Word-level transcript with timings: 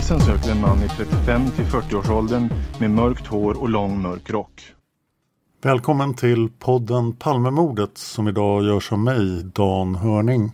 Polisen 0.00 0.20
söker 0.20 0.50
en 0.50 0.60
man 0.60 0.82
i 0.82 0.88
35 0.88 1.50
till 1.50 1.64
40-årsåldern 1.64 2.48
med 2.78 2.90
mörkt 2.90 3.26
hår 3.26 3.60
och 3.60 3.68
lång 3.68 4.02
mörk 4.02 4.30
rock. 4.30 4.62
Välkommen 5.62 6.14
till 6.14 6.48
podden 6.58 7.12
Palmemordet 7.12 7.98
som 7.98 8.28
idag 8.28 8.64
görs 8.64 8.92
av 8.92 8.98
mig, 8.98 9.42
Dan 9.44 9.94
Hörning. 9.94 10.52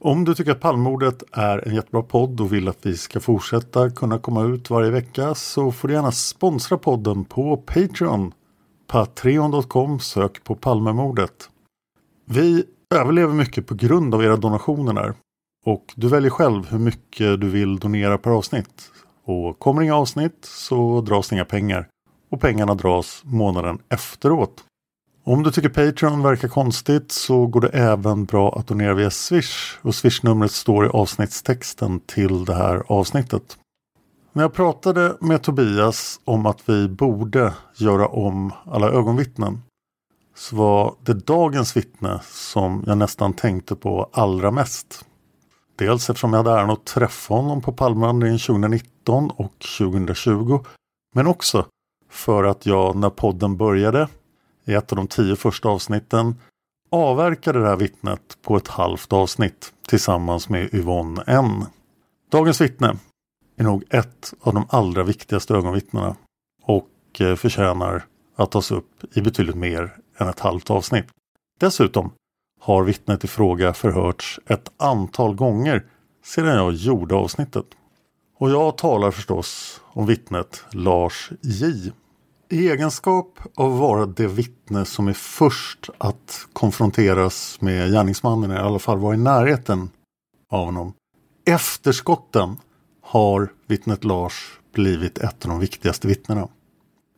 Om 0.00 0.24
du 0.24 0.34
tycker 0.34 0.50
att 0.50 0.60
Palmemordet 0.60 1.22
är 1.32 1.68
en 1.68 1.74
jättebra 1.74 2.02
podd 2.02 2.40
och 2.40 2.52
vill 2.52 2.68
att 2.68 2.86
vi 2.86 2.96
ska 2.96 3.20
fortsätta 3.20 3.90
kunna 3.90 4.18
komma 4.18 4.44
ut 4.44 4.70
varje 4.70 4.90
vecka 4.90 5.34
så 5.34 5.72
får 5.72 5.88
du 5.88 5.94
gärna 5.94 6.12
sponsra 6.12 6.78
podden 6.78 7.24
på 7.24 7.56
Patreon. 7.56 8.32
Patreon.com 8.86 10.00
sök 10.00 10.44
på 10.44 10.54
Palmemordet. 10.54 11.48
Vi 12.24 12.64
överlever 12.94 13.34
mycket 13.34 13.66
på 13.66 13.74
grund 13.74 14.14
av 14.14 14.24
era 14.24 14.36
donationer 14.36 14.92
där. 14.92 15.14
Och 15.64 15.92
du 15.96 16.08
väljer 16.08 16.30
själv 16.30 16.70
hur 16.70 16.78
mycket 16.78 17.40
du 17.40 17.48
vill 17.48 17.78
donera 17.78 18.18
per 18.18 18.30
avsnitt. 18.30 18.90
Och 19.24 19.58
kommer 19.58 19.82
inga 19.82 19.96
avsnitt 19.96 20.44
så 20.44 21.00
dras 21.00 21.32
inga 21.32 21.44
pengar. 21.44 21.88
Och 22.30 22.40
pengarna 22.40 22.74
dras 22.74 23.22
månaden 23.24 23.78
efteråt. 23.88 24.64
Om 25.24 25.42
du 25.42 25.50
tycker 25.50 25.68
Patreon 25.68 26.22
verkar 26.22 26.48
konstigt 26.48 27.12
så 27.12 27.46
går 27.46 27.60
det 27.60 27.68
även 27.68 28.24
bra 28.24 28.58
att 28.58 28.66
donera 28.66 28.94
via 28.94 29.10
Swish. 29.10 29.78
Och 29.82 29.94
Swish-numret 29.94 30.52
står 30.52 30.86
i 30.86 30.88
avsnittstexten 30.88 32.00
till 32.00 32.44
det 32.44 32.54
här 32.54 32.82
avsnittet. 32.86 33.58
När 34.32 34.42
jag 34.42 34.52
pratade 34.52 35.16
med 35.20 35.42
Tobias 35.42 36.20
om 36.24 36.46
att 36.46 36.68
vi 36.68 36.88
borde 36.88 37.54
göra 37.76 38.06
om 38.06 38.52
alla 38.64 38.90
ögonvittnen 38.90 39.62
så 40.34 40.56
var 40.56 40.94
det 41.04 41.26
dagens 41.26 41.76
vittne 41.76 42.20
som 42.24 42.84
jag 42.86 42.98
nästan 42.98 43.32
tänkte 43.32 43.76
på 43.76 44.10
allra 44.12 44.50
mest. 44.50 45.04
Dels 45.82 46.10
eftersom 46.10 46.32
jag 46.32 46.42
hade 46.42 46.60
äran 46.60 46.70
att 46.70 46.84
träffa 46.84 47.34
honom 47.34 47.62
på 47.62 47.72
Palmeandringen 47.72 48.38
2019 48.38 49.30
och 49.30 49.52
2020. 49.78 50.64
Men 51.14 51.26
också 51.26 51.66
för 52.10 52.44
att 52.44 52.66
jag 52.66 52.96
när 52.96 53.10
podden 53.10 53.56
började 53.56 54.08
i 54.64 54.74
ett 54.74 54.92
av 54.92 54.96
de 54.96 55.06
tio 55.06 55.36
första 55.36 55.68
avsnitten 55.68 56.34
avverkade 56.90 57.60
det 57.60 57.68
här 57.68 57.76
vittnet 57.76 58.38
på 58.42 58.56
ett 58.56 58.68
halvt 58.68 59.12
avsnitt 59.12 59.72
tillsammans 59.88 60.48
med 60.48 60.74
Yvonne 60.74 61.24
N. 61.26 61.64
Dagens 62.30 62.60
vittne 62.60 62.96
är 63.56 63.64
nog 63.64 63.84
ett 63.90 64.34
av 64.40 64.54
de 64.54 64.66
allra 64.68 65.02
viktigaste 65.02 65.54
ögonvittnena 65.54 66.16
och 66.62 67.20
eh, 67.20 67.36
förtjänar 67.36 68.04
att 68.36 68.50
tas 68.50 68.70
upp 68.70 69.16
i 69.16 69.20
betydligt 69.20 69.56
mer 69.56 69.96
än 70.18 70.28
ett 70.28 70.40
halvt 70.40 70.70
avsnitt. 70.70 71.06
Dessutom 71.60 72.12
har 72.62 72.82
vittnet 72.82 73.24
i 73.24 73.28
fråga 73.28 73.72
förhörts 73.72 74.40
ett 74.46 74.72
antal 74.76 75.34
gånger 75.34 75.86
sedan 76.24 76.56
jag 76.56 76.72
gjorde 76.72 77.14
avsnittet. 77.14 77.64
Och 78.38 78.50
jag 78.50 78.78
talar 78.78 79.10
förstås 79.10 79.80
om 79.84 80.06
vittnet 80.06 80.64
Lars 80.72 81.30
J. 81.40 81.92
I 82.50 82.68
egenskap 82.68 83.38
av 83.56 83.72
att 83.72 83.80
vara 83.80 84.06
det 84.06 84.26
vittne 84.26 84.84
som 84.84 85.08
är 85.08 85.12
först 85.12 85.90
att 85.98 86.46
konfronteras 86.52 87.60
med 87.60 87.92
gärningsmannen, 87.92 88.50
i 88.50 88.56
alla 88.56 88.78
fall 88.78 88.98
vara 88.98 89.14
i 89.14 89.18
närheten 89.18 89.90
av 90.50 90.64
honom. 90.64 90.92
Efter 91.46 91.92
skotten 91.92 92.56
har 93.02 93.52
vittnet 93.66 94.04
Lars 94.04 94.60
blivit 94.74 95.18
ett 95.18 95.44
av 95.44 95.50
de 95.50 95.60
viktigaste 95.60 96.08
vittnena. 96.08 96.48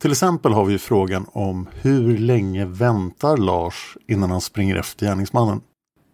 Till 0.05 0.11
exempel 0.11 0.53
har 0.53 0.65
vi 0.65 0.79
frågan 0.79 1.25
om 1.31 1.69
hur 1.73 2.17
länge 2.17 2.65
väntar 2.65 3.37
Lars 3.37 3.97
innan 4.07 4.31
han 4.31 4.41
springer 4.41 4.75
efter 4.75 5.05
gärningsmannen? 5.05 5.61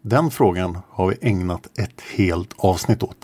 Den 0.02 0.31
frågan 0.31 0.78
har 0.90 1.07
vi 1.07 1.18
ägnat 1.22 1.79
ett 1.79 2.02
helt 2.02 2.53
avsnitt 2.57 3.03
åt. 3.03 3.18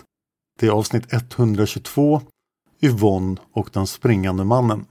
Det 0.60 0.66
är 0.66 0.70
avsnitt 0.70 1.12
122 1.12 2.20
Yvonne 2.82 3.36
och 3.52 3.70
den 3.72 3.86
springande 3.86 4.44
mannen. 4.44 4.84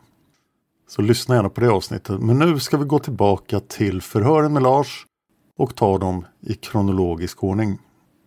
Så 0.88 1.02
lyssna 1.02 1.36
gärna 1.36 1.50
på 1.50 1.62
det 1.62 1.72
avsnittet. 1.72 2.22
Men 2.22 2.40
nu 2.40 2.60
ska 2.60 2.78
vi 2.78 2.86
gå 2.86 3.00
tillbaka 3.00 3.60
till 3.60 4.02
förhören 4.02 4.54
med 4.54 4.64
Lars 4.64 5.06
och 5.58 5.76
ta 5.76 5.98
dem 5.98 6.26
i 6.42 6.54
kronologisk 6.54 7.44
ordning. 7.44 7.80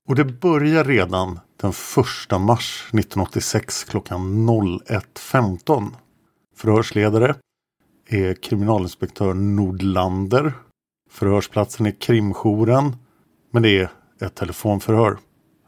Och 0.09 0.15
det 0.15 0.25
börjar 0.25 0.85
redan 0.85 1.41
den 1.61 1.71
1 1.71 2.41
mars 2.41 2.89
1986 2.93 3.85
klockan 3.85 4.49
01.15. 4.49 5.93
Förhörsledare 6.61 7.35
är 8.09 8.35
kriminalinspektör 8.35 9.35
Nordlander. 9.35 10.53
Förhörsplatsen 11.11 11.87
är 11.87 11.91
krimjouren. 11.91 12.97
Men 13.51 13.63
det 13.63 13.79
är 13.79 13.91
ett 14.21 14.35
telefonförhör. 14.35 15.19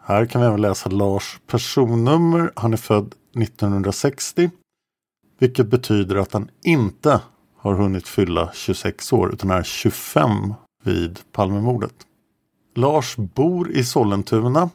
Här 0.01 0.27
kan 0.27 0.41
vi 0.41 0.47
även 0.47 0.61
läsa 0.61 0.91
Lars 0.91 1.41
personnummer. 1.47 2.53
Han 2.56 2.73
är 2.73 2.77
född 2.77 3.15
1960. 3.37 4.50
Vilket 5.39 5.67
betyder 5.67 6.17
att 6.17 6.33
han 6.33 6.50
inte 6.65 7.21
har 7.56 7.75
hunnit 7.75 8.09
fylla 8.09 8.50
26 8.55 9.12
år 9.12 9.33
utan 9.33 9.50
är 9.50 9.62
25 9.62 10.55
vid 10.85 11.19
Palmemordet. 11.33 11.95
Lars 12.75 13.17
bor 13.17 13.71
i 13.71 13.85
Sollentuna 13.85 14.71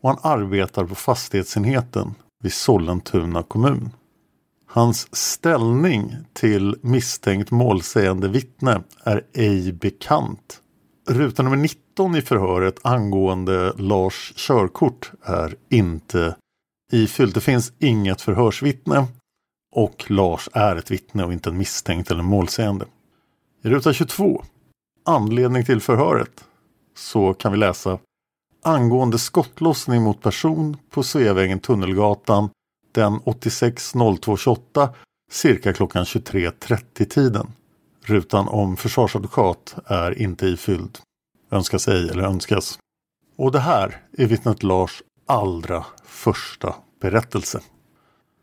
och 0.00 0.08
han 0.08 0.18
arbetar 0.22 0.84
på 0.84 0.94
fastighetsenheten 0.94 2.14
vid 2.42 2.52
Sollentuna 2.52 3.42
kommun. 3.42 3.90
Hans 4.70 5.16
ställning 5.16 6.16
till 6.32 6.76
misstänkt 6.80 7.50
målsägande 7.50 8.28
vittne 8.28 8.82
är 9.04 9.26
ej 9.32 9.72
bekant. 9.72 10.62
Ruta 11.08 11.42
nummer 11.42 11.56
19 11.56 12.16
i 12.16 12.22
förhöret 12.22 12.78
angående 12.82 13.72
Lars 13.76 14.32
körkort 14.36 15.12
är 15.22 15.56
inte 15.68 16.36
ifylld. 16.92 17.34
Det 17.34 17.40
finns 17.40 17.72
inget 17.78 18.20
förhörsvittne 18.20 19.06
och 19.74 20.04
Lars 20.10 20.48
är 20.52 20.76
ett 20.76 20.90
vittne 20.90 21.24
och 21.24 21.32
inte 21.32 21.50
en 21.50 21.56
misstänkt 21.56 22.10
eller 22.10 22.22
målsägande. 22.22 22.86
I 23.64 23.68
ruta 23.68 23.92
22, 23.92 24.44
anledning 25.04 25.64
till 25.64 25.80
förhöret, 25.80 26.44
så 26.96 27.34
kan 27.34 27.52
vi 27.52 27.58
läsa 27.58 27.98
angående 28.64 29.18
skottlossning 29.18 30.02
mot 30.02 30.22
person 30.22 30.76
på 30.90 31.02
Sveavägen 31.02 31.60
Tunnelgatan 31.60 32.50
den 32.92 33.20
86.02.28 33.20 34.88
cirka 35.30 35.72
klockan 35.72 36.04
23.30 36.04 37.04
tiden. 37.04 37.46
Rutan 38.04 38.48
om 38.48 38.76
försvarsadvokat 38.76 39.74
är 39.86 40.22
inte 40.22 40.46
ifylld. 40.46 40.98
Önskas 41.50 41.88
ej 41.88 42.08
eller 42.08 42.22
önskas. 42.22 42.78
Och 43.36 43.52
det 43.52 43.60
här 43.60 44.02
är 44.12 44.26
vittnet 44.26 44.62
Lars 44.62 45.02
allra 45.26 45.84
första 46.04 46.74
berättelse. 47.00 47.60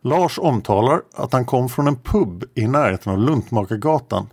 Lars 0.04 0.40
omtalar 0.40 1.02
att 1.14 1.34
han 1.34 1.46
kom 1.46 1.70
från 1.70 1.88
en 1.88 1.96
pub 1.96 2.44
i 2.56 2.68
närheten 2.68 3.14
av 3.14 3.20
Luntmakargatan 3.20 4.28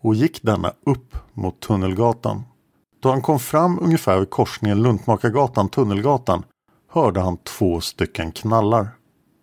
och 0.00 0.14
gick 0.14 0.42
denna 0.42 0.72
upp 0.86 1.16
mot 1.32 1.60
Tunnelgatan. 1.60 2.42
Då 3.00 3.10
han 3.10 3.22
kom 3.22 3.38
fram 3.38 3.78
ungefär 3.82 4.18
vid 4.18 4.30
korsningen 4.30 4.82
Luntmakargatan-Tunnelgatan 4.82 6.42
hörde 6.88 7.20
han 7.20 7.36
två 7.36 7.80
stycken 7.80 8.32
knallar. 8.32 8.88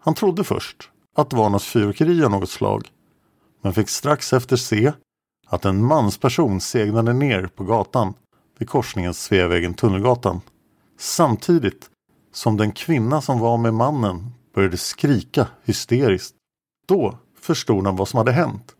Han 0.06 0.14
trodde 0.14 0.44
först 0.44 0.90
att 1.16 1.30
det 1.30 1.36
var 1.36 1.50
något 1.50 1.64
fyrverkeri 1.64 2.24
av 2.24 2.32
något 2.32 2.50
slag 2.50 2.88
men 3.62 3.74
fick 3.74 3.90
strax 3.90 4.34
efter 4.34 4.56
se 4.56 4.94
att 5.48 5.66
en 5.66 5.86
mansperson 5.86 6.62
segnade 6.62 7.14
ner 7.14 7.48
på 7.48 7.64
gatan 7.64 8.14
vid 8.58 8.70
korsningen 8.70 9.14
Sveavägen-Tunnelgatan 9.14 10.42
samtidigt 10.98 11.90
som 12.34 12.58
den 12.58 12.72
kvinna 12.72 13.22
som 13.22 13.40
var 13.40 13.58
med 13.58 13.74
mannen 13.74 14.32
började 14.56 14.78
skrika 14.78 15.48
hysteriskt. 15.64 16.36
Då 16.88 17.18
förstod 17.40 17.86
han 17.86 17.96
vad 17.96 18.08
som 18.08 18.18
hade 18.18 18.32
hänt 18.32 18.76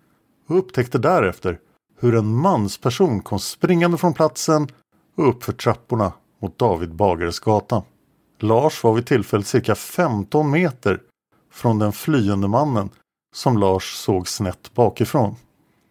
och 0.48 0.58
upptäckte 0.58 0.98
därefter 0.98 1.60
hur 2.00 2.16
en 2.16 2.36
mansperson 2.36 3.22
kom 3.22 3.40
springande 3.40 3.98
från 3.98 4.14
platsen 4.14 4.68
och 5.16 5.30
uppför 5.30 5.54
trapporna 5.54 6.14
mot 6.42 6.60
David 6.60 6.96
Bagares 6.96 7.40
gata. 7.40 7.84
Lars 8.40 8.84
var 8.84 8.94
vid 8.94 9.06
tillfället 9.06 9.48
cirka 9.48 9.76
15 9.76 10.52
meter 10.52 11.00
från 11.54 11.80
den 11.80 11.92
flyende 11.92 12.48
mannen 12.48 12.90
som 13.36 13.58
Lars 13.58 13.96
såg 13.96 14.28
snett 14.28 14.74
bakifrån. 14.74 15.36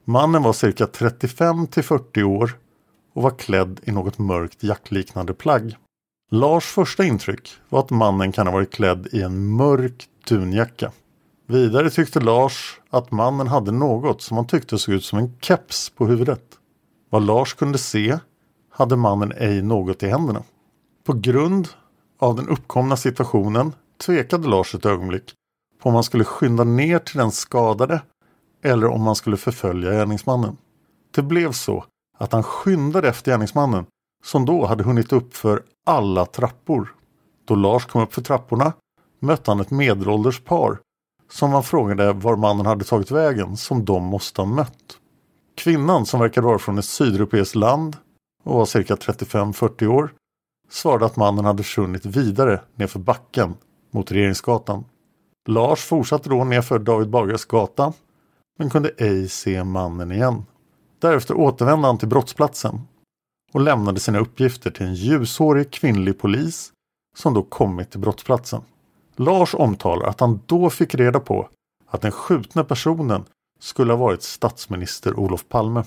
Mannen 0.05 0.43
var 0.43 0.53
cirka 0.53 0.87
35 0.87 1.67
till 1.67 1.85
40 1.85 2.23
år 2.23 2.59
och 3.15 3.23
var 3.23 3.31
klädd 3.31 3.81
i 3.85 3.93
något 3.93 4.19
mörkt 4.19 4.63
jackliknande 4.63 5.35
plagg. 5.35 5.77
Lars 6.31 6.65
första 6.65 7.05
intryck 7.05 7.51
var 7.69 7.81
att 7.81 7.91
mannen 7.91 8.33
kan 8.33 8.47
ha 8.47 8.55
varit 8.55 8.73
klädd 8.73 9.09
i 9.13 9.23
en 9.23 9.47
mörk 9.47 10.07
dunjacka. 10.29 10.93
Vidare 11.47 11.91
tyckte 11.91 12.21
Lars 12.21 12.81
att 12.91 13.11
mannen 13.11 13.47
hade 13.47 13.73
något 13.73 14.23
som 14.23 14.37
han 14.37 14.47
tyckte 14.47 14.79
såg 14.79 14.95
ut 14.95 15.05
som 15.05 15.19
en 15.19 15.37
keps 15.41 15.91
på 15.91 16.07
huvudet. 16.07 16.45
Vad 17.11 17.23
Lars 17.23 17.55
kunde 17.55 17.79
se 17.79 18.19
hade 18.71 18.97
mannen 18.97 19.33
ej 19.37 19.63
något 19.63 20.03
i 20.03 20.09
händerna. 20.09 20.43
På 21.05 21.13
grund 21.13 21.69
av 22.19 22.37
den 22.37 22.49
uppkomna 22.49 22.97
situationen 22.97 23.73
tvekade 24.07 24.49
Lars 24.49 24.75
ett 24.75 24.87
ögonblick 24.87 25.35
på 25.83 25.89
om 25.89 25.95
han 25.95 26.05
skulle 26.05 26.25
skynda 26.25 26.65
ner 26.65 26.99
till 26.99 27.19
den 27.19 27.33
skadade 27.33 28.03
eller 28.63 28.87
om 28.87 29.03
han 29.03 29.15
skulle 29.15 29.37
förfölja 29.37 29.91
gärningsmannen. 29.91 30.57
Det 31.15 31.23
blev 31.23 31.53
så 31.53 31.85
att 32.19 32.33
han 32.33 32.43
skyndade 32.43 33.09
efter 33.09 33.33
gärningsmannen 33.33 33.87
som 34.25 34.45
då 34.45 34.67
hade 34.67 34.85
hunnit 34.85 35.13
upp 35.13 35.37
för 35.37 35.63
alla 35.87 36.27
trappor. 36.27 36.95
Då 37.45 37.55
Lars 37.55 37.87
kom 37.87 38.03
upp 38.03 38.15
för 38.15 38.23
trapporna 38.23 38.73
mötte 39.21 39.51
han 39.51 39.61
ett 39.61 39.71
medelålders 39.71 40.41
par 40.41 40.79
som 41.31 41.51
han 41.53 41.63
frågade 41.63 42.13
var 42.13 42.37
mannen 42.37 42.67
hade 42.67 42.85
tagit 42.85 43.11
vägen 43.11 43.57
som 43.57 43.85
de 43.85 44.05
måste 44.05 44.41
ha 44.41 44.47
mött. 44.47 44.99
Kvinnan 45.57 46.07
som 46.07 46.21
verkade 46.21 46.47
vara 46.47 46.59
från 46.59 46.79
ett 46.79 46.85
sydeuropeiskt 46.85 47.55
land 47.55 47.97
och 48.45 48.55
var 48.55 48.67
cirka 48.67 48.95
35-40 48.95 49.87
år 49.87 50.13
svarade 50.71 51.07
att 51.07 51.17
mannen 51.17 51.45
hade 51.45 51.63
försvunnit 51.63 52.07
vidare 52.07 52.61
nedför 52.75 52.99
backen 52.99 53.55
mot 53.91 54.13
Regeringsgatan. 54.13 54.85
Lars 55.49 55.81
fortsatte 55.85 56.29
då 56.29 56.45
nerför 56.45 56.79
David 56.79 57.11
Bagares 57.11 57.45
gata 57.45 57.93
men 58.59 58.71
kunde 58.71 58.89
ej 58.99 59.29
se 59.29 59.65
mannen 59.65 60.13
igen. 60.13 60.45
Därefter 60.99 61.35
återvände 61.35 61.87
han 61.87 61.99
till 61.99 62.09
brottsplatsen 62.09 62.81
och 63.53 63.61
lämnade 63.61 64.01
sina 64.01 64.19
uppgifter 64.19 64.71
till 64.71 64.87
en 64.87 64.95
ljushårig 64.95 65.71
kvinnlig 65.71 66.19
polis 66.19 66.73
som 67.17 67.35
då 67.35 67.43
kommit 67.43 67.91
till 67.91 68.01
brottsplatsen. 68.01 68.63
Lars 69.17 69.55
omtalar 69.55 70.07
att 70.07 70.21
han 70.21 70.41
då 70.47 70.71
fick 70.71 70.95
reda 70.95 71.21
på 71.21 71.49
att 71.91 72.01
den 72.01 72.13
skjutna 72.13 72.65
personen 72.65 73.25
skulle 73.61 73.93
ha 73.93 73.99
varit 73.99 74.23
statsminister 74.23 75.19
Olof 75.19 75.49
Palme. 75.49 75.85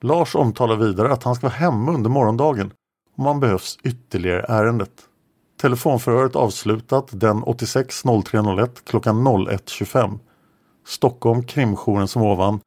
Lars 0.00 0.34
omtalar 0.34 0.76
vidare 0.76 1.12
att 1.12 1.22
han 1.22 1.34
ska 1.34 1.46
vara 1.46 1.54
hemma 1.54 1.92
under 1.92 2.10
morgondagen 2.10 2.72
om 3.16 3.26
han 3.26 3.40
behövs 3.40 3.78
ytterligare 3.82 4.42
ärendet. 4.48 5.08
Telefonförhöret 5.62 6.36
avslutat 6.36 7.08
den 7.10 7.44
86.03.01 7.44 8.68
klockan 8.84 9.26
01.25. 9.28 10.18
Stockholm 10.86 11.42
krimjouren 11.42 12.08
som 12.08 12.22
ovan. 12.22 12.60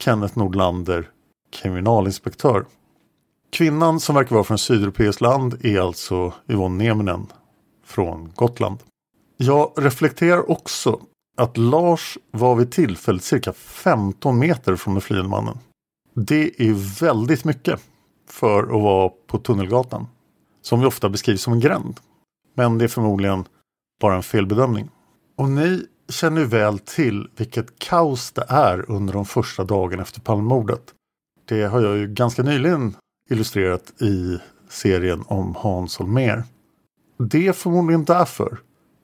Kenneth 0.00 0.38
Nordlander, 0.38 1.10
kriminalinspektör. 1.52 2.64
Kvinnan 3.50 4.00
som 4.00 4.14
verkar 4.14 4.34
vara 4.34 4.44
från 4.44 4.58
sydeuropeiskt 4.58 5.20
land 5.20 5.64
är 5.64 5.80
alltså 5.80 6.32
Yvonne 6.48 6.84
Nieminen 6.84 7.26
från 7.84 8.32
Gotland. 8.34 8.78
Jag 9.36 9.72
reflekterar 9.76 10.50
också 10.50 11.00
att 11.36 11.56
Lars 11.56 12.18
var 12.30 12.56
vid 12.56 12.72
tillfället 12.72 13.22
cirka 13.22 13.52
15 13.52 14.38
meter 14.38 14.76
från 14.76 14.94
den 14.94 15.00
flyende 15.00 15.28
mannen. 15.28 15.58
Det 16.14 16.60
är 16.60 17.00
väldigt 17.00 17.44
mycket 17.44 17.80
för 18.28 18.62
att 18.62 18.82
vara 18.82 19.08
på 19.26 19.38
Tunnelgatan. 19.38 20.06
Som 20.62 20.80
vi 20.80 20.86
ofta 20.86 21.08
beskrivs 21.08 21.42
som 21.42 21.52
en 21.52 21.60
gränd. 21.60 22.00
Men 22.58 22.78
det 22.78 22.84
är 22.84 22.88
förmodligen 22.88 23.44
bara 24.00 24.16
en 24.16 24.22
felbedömning. 24.22 24.90
Och 25.36 25.48
ni 25.48 25.86
känner 26.08 26.40
ju 26.40 26.46
väl 26.46 26.78
till 26.78 27.28
vilket 27.36 27.78
kaos 27.78 28.30
det 28.30 28.44
är 28.48 28.90
under 28.90 29.12
de 29.12 29.24
första 29.24 29.64
dagarna 29.64 30.02
efter 30.02 30.20
Palmemordet. 30.20 30.82
Det 31.44 31.62
har 31.62 31.82
jag 31.82 31.96
ju 31.96 32.06
ganska 32.06 32.42
nyligen 32.42 32.96
illustrerat 33.30 34.02
i 34.02 34.38
serien 34.68 35.24
om 35.26 35.54
Hans 35.58 35.96
Holmér. 35.96 36.44
Det 37.18 37.46
är 37.46 37.52
förmodligen 37.52 38.04
därför 38.04 38.58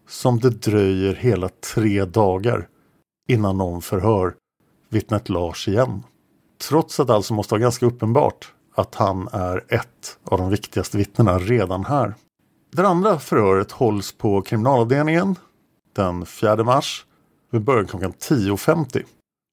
som 0.08 0.40
det 0.40 0.50
dröjer 0.50 1.14
hela 1.14 1.48
tre 1.48 2.04
dagar 2.04 2.68
innan 3.28 3.58
någon 3.58 3.82
förhör 3.82 4.34
vittnet 4.88 5.28
Lars 5.28 5.68
igen. 5.68 6.02
Trots 6.68 7.00
att 7.00 7.06
det 7.06 7.14
alltså 7.14 7.34
måste 7.34 7.54
vara 7.54 7.62
ganska 7.62 7.86
uppenbart 7.86 8.52
att 8.74 8.94
han 8.94 9.28
är 9.32 9.64
ett 9.68 10.18
av 10.24 10.38
de 10.38 10.50
viktigaste 10.50 10.98
vittnena 10.98 11.38
redan 11.38 11.84
här. 11.84 12.14
Det 12.76 12.88
andra 12.88 13.18
förhöret 13.18 13.72
hålls 13.72 14.12
på 14.12 14.42
kriminalavdelningen 14.42 15.38
den 15.92 16.26
4 16.26 16.64
mars 16.64 17.06
vid 17.50 17.62
början 17.62 17.86
klockan 17.86 18.12
10.50. 18.12 19.04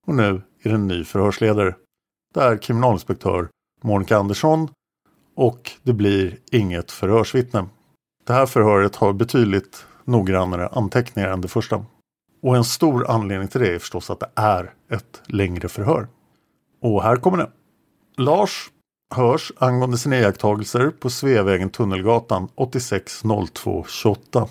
Och 0.08 0.16
nu 0.16 0.42
är 0.62 0.70
det 0.70 0.76
en 0.76 0.88
ny 0.88 1.04
förhörsledare. 1.04 1.76
Det 2.34 2.42
är 2.42 2.58
kriminalinspektör 2.58 3.50
Monica 3.82 4.18
Andersson 4.18 4.70
och 5.36 5.72
det 5.84 5.94
blir 5.94 6.38
inget 6.52 6.92
förhörsvittne. 6.92 7.66
Det 8.24 8.34
här 8.34 8.46
förhöret 8.46 8.96
har 8.96 9.14
betydligt 9.14 9.86
noggrannare 10.06 10.68
anteckningar 10.68 11.30
än 11.30 11.42
det 11.42 11.48
första. 11.48 11.86
Och 12.42 12.56
en 12.56 12.64
stor 12.64 13.12
anledning 13.12 13.48
till 13.48 13.62
det 13.62 13.76
är 13.76 13.80
förstås 13.80 14.10
att 14.10 14.20
det 14.20 14.30
är 14.36 14.74
ett 14.90 15.22
längre 15.26 15.70
förhör. 15.70 16.08
Och 16.82 17.04
här 17.04 17.16
kommer 17.16 17.38
det. 17.38 17.52
Lars 18.18 18.72
hörs 19.12 19.52
angående 19.58 19.98
sina 19.98 20.20
iakttagelser 20.20 20.90
på 20.90 21.10
Sveavägen 21.10 21.70
Tunnelgatan 21.70 22.48
860228. 22.56 24.48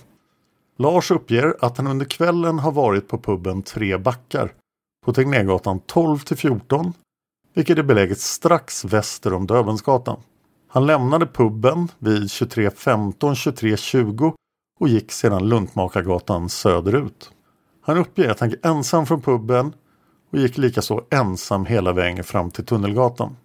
Lars 0.78 1.10
uppger 1.10 1.56
att 1.60 1.76
han 1.76 1.86
under 1.86 2.06
kvällen 2.06 2.58
har 2.58 2.72
varit 2.72 3.08
på 3.08 3.18
puben 3.18 3.62
Tre 3.62 3.98
backar 3.98 4.52
på 5.04 5.12
Tegnérgatan 5.12 5.80
12 5.86 6.18
14 6.18 6.92
vilket 7.54 7.78
är 7.78 7.82
beläget 7.82 8.20
strax 8.20 8.84
väster 8.84 9.32
om 9.32 9.46
Döbelnsgatan. 9.46 10.20
Han 10.68 10.86
lämnade 10.86 11.26
puben 11.26 11.88
vid 11.98 12.22
23.15 12.22 13.14
23.20 13.14 14.32
och 14.80 14.88
gick 14.88 15.12
sedan 15.12 15.48
Luntmakargatan 15.48 16.48
söderut. 16.48 17.30
Han 17.82 17.98
uppger 17.98 18.28
att 18.30 18.40
han 18.40 18.50
gick 18.50 18.66
ensam 18.66 19.06
från 19.06 19.22
puben 19.22 19.72
och 20.32 20.38
gick 20.38 20.58
likaså 20.58 21.04
ensam 21.10 21.66
hela 21.66 21.92
vägen 21.92 22.24
fram 22.24 22.50
till 22.50 22.66
Tunnelgatan. 22.66 23.36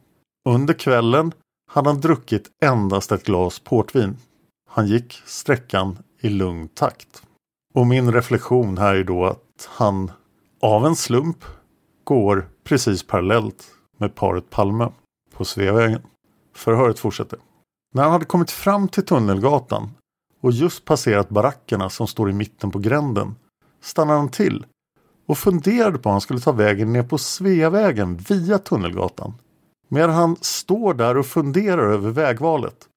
Under 0.49 0.73
kvällen 0.73 1.31
hade 1.71 1.89
han 1.89 2.01
druckit 2.01 2.49
endast 2.63 3.11
ett 3.11 3.25
glas 3.25 3.59
portvin. 3.59 4.17
Han 4.69 4.87
gick 4.87 5.21
sträckan 5.25 5.97
i 6.19 6.29
lugn 6.29 6.67
takt. 6.67 7.23
Och 7.73 7.87
min 7.87 8.11
reflektion 8.11 8.77
här 8.77 8.95
är 8.95 9.03
då 9.03 9.25
att 9.25 9.69
han 9.69 10.11
av 10.61 10.85
en 10.85 10.95
slump 10.95 11.45
går 12.03 12.49
precis 12.63 13.07
parallellt 13.07 13.67
med 13.97 14.15
paret 14.15 14.49
Palme 14.49 14.91
på 15.33 15.45
Sveavägen. 15.45 16.01
Förhöret 16.55 16.99
fortsätter. 16.99 17.39
När 17.93 18.03
han 18.03 18.11
hade 18.11 18.25
kommit 18.25 18.51
fram 18.51 18.87
till 18.87 19.05
Tunnelgatan 19.05 19.89
och 20.41 20.51
just 20.51 20.85
passerat 20.85 21.29
barackerna 21.29 21.89
som 21.89 22.07
står 22.07 22.29
i 22.29 22.33
mitten 22.33 22.71
på 22.71 22.79
gränden 22.79 23.35
stannade 23.81 24.19
han 24.19 24.29
till 24.29 24.65
och 25.25 25.37
funderade 25.37 25.97
på 25.97 26.09
om 26.09 26.13
han 26.13 26.21
skulle 26.21 26.39
ta 26.39 26.51
vägen 26.51 26.93
ner 26.93 27.03
på 27.03 27.17
Sveavägen 27.17 28.17
via 28.17 28.59
Tunnelgatan. 28.59 29.33
Medan 29.87 30.09
han 30.09 30.35
står 30.41 30.93
där 30.93 31.17
och 31.17 31.25
funderar 31.25 31.91
över 31.93 32.11
vägvalet 32.11 32.89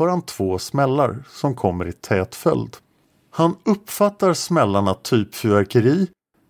hör 0.00 0.08
han 0.08 0.22
två 0.22 0.58
smällar 0.58 1.24
som 1.28 1.54
kommer 1.54 1.88
i 1.88 1.92
tät 1.92 2.34
följd. 2.34 2.76
Han 3.30 3.56
uppfattar 3.64 4.34
smällarna 4.34 4.94
typ 4.94 5.34
fyrverkeri 5.34 6.08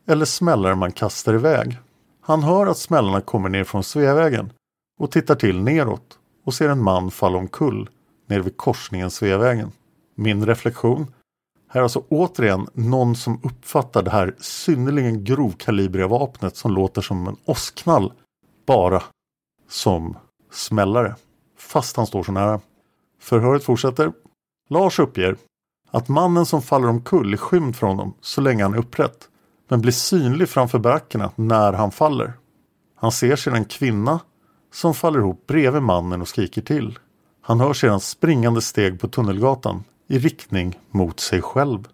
eller 0.09 0.25
smällar 0.25 0.75
man 0.75 0.93
kastar 0.93 1.35
iväg. 1.35 1.79
Han 2.21 2.43
hör 2.43 2.67
att 2.67 2.79
smällarna 2.79 3.21
kommer 3.21 3.49
ner 3.49 3.65
från 3.65 3.85
Sveavägen 3.85 4.53
och 5.01 5.11
tittar 5.11 5.35
till 5.35 5.61
neråt 5.61 6.19
och 6.45 6.55
ser 6.55 6.69
en 6.69 6.83
man 6.83 7.11
falla 7.11 7.39
omkull 7.39 7.89
nere 8.27 8.43
vid 8.43 8.57
korsningen 8.57 9.11
Sveavägen. 9.11 9.73
Min 10.15 10.47
reflektion 10.47 11.07
här 11.69 11.81
är 11.81 11.83
alltså 11.83 12.05
återigen 12.09 12.67
någon 12.73 13.17
som 13.17 13.41
uppfattar 13.43 14.03
det 14.03 14.11
här 14.11 14.35
synnerligen 14.39 15.25
grovkalibriga 15.25 16.07
vapnet 16.07 16.57
som 16.57 16.73
låter 16.73 17.03
som 17.03 17.29
en 17.29 17.37
åskknall 17.45 18.13
bara 18.67 19.03
som 19.71 20.17
smällare. 20.53 21.15
Fast 21.59 21.97
han 21.97 22.07
står 22.07 22.23
så 22.23 22.33
nära. 22.33 22.61
Förhöret 23.21 23.65
fortsätter. 23.65 24.13
Lars 24.69 24.99
uppger 24.99 25.37
att 25.91 26.09
mannen 26.09 26.47
som 26.47 26.63
faller 26.63 26.89
omkull 26.89 27.33
är 27.33 27.37
skymd 27.37 27.77
från 27.77 27.89
honom 27.89 28.15
så 28.21 28.41
länge 28.41 28.63
han 28.63 28.75
är 28.75 28.79
upprätt 28.79 29.29
men 29.69 29.81
blir 29.81 29.93
synlig 29.93 30.49
framför 30.49 30.79
barackerna 30.79 31.31
när 31.37 31.73
han 31.73 31.91
faller. 31.91 32.33
Han 32.97 33.13
ser 33.13 33.37
sedan 33.37 33.55
en 33.55 33.65
kvinna 33.65 34.21
som 34.73 34.95
faller 34.95 35.19
ihop 35.19 35.47
bredvid 35.47 35.83
mannen 35.83 36.21
och 36.21 36.29
skriker 36.29 36.63
till. 36.63 36.99
Han 37.43 37.61
hör 37.61 37.73
sedan 37.73 38.01
springande 38.01 38.61
steg 38.61 39.01
på 39.01 39.09
Tunnelgatan 39.09 39.85
i 40.09 40.19
riktning 40.19 40.79
mot 40.91 41.21
sig 41.21 41.43
själv. 41.43 41.89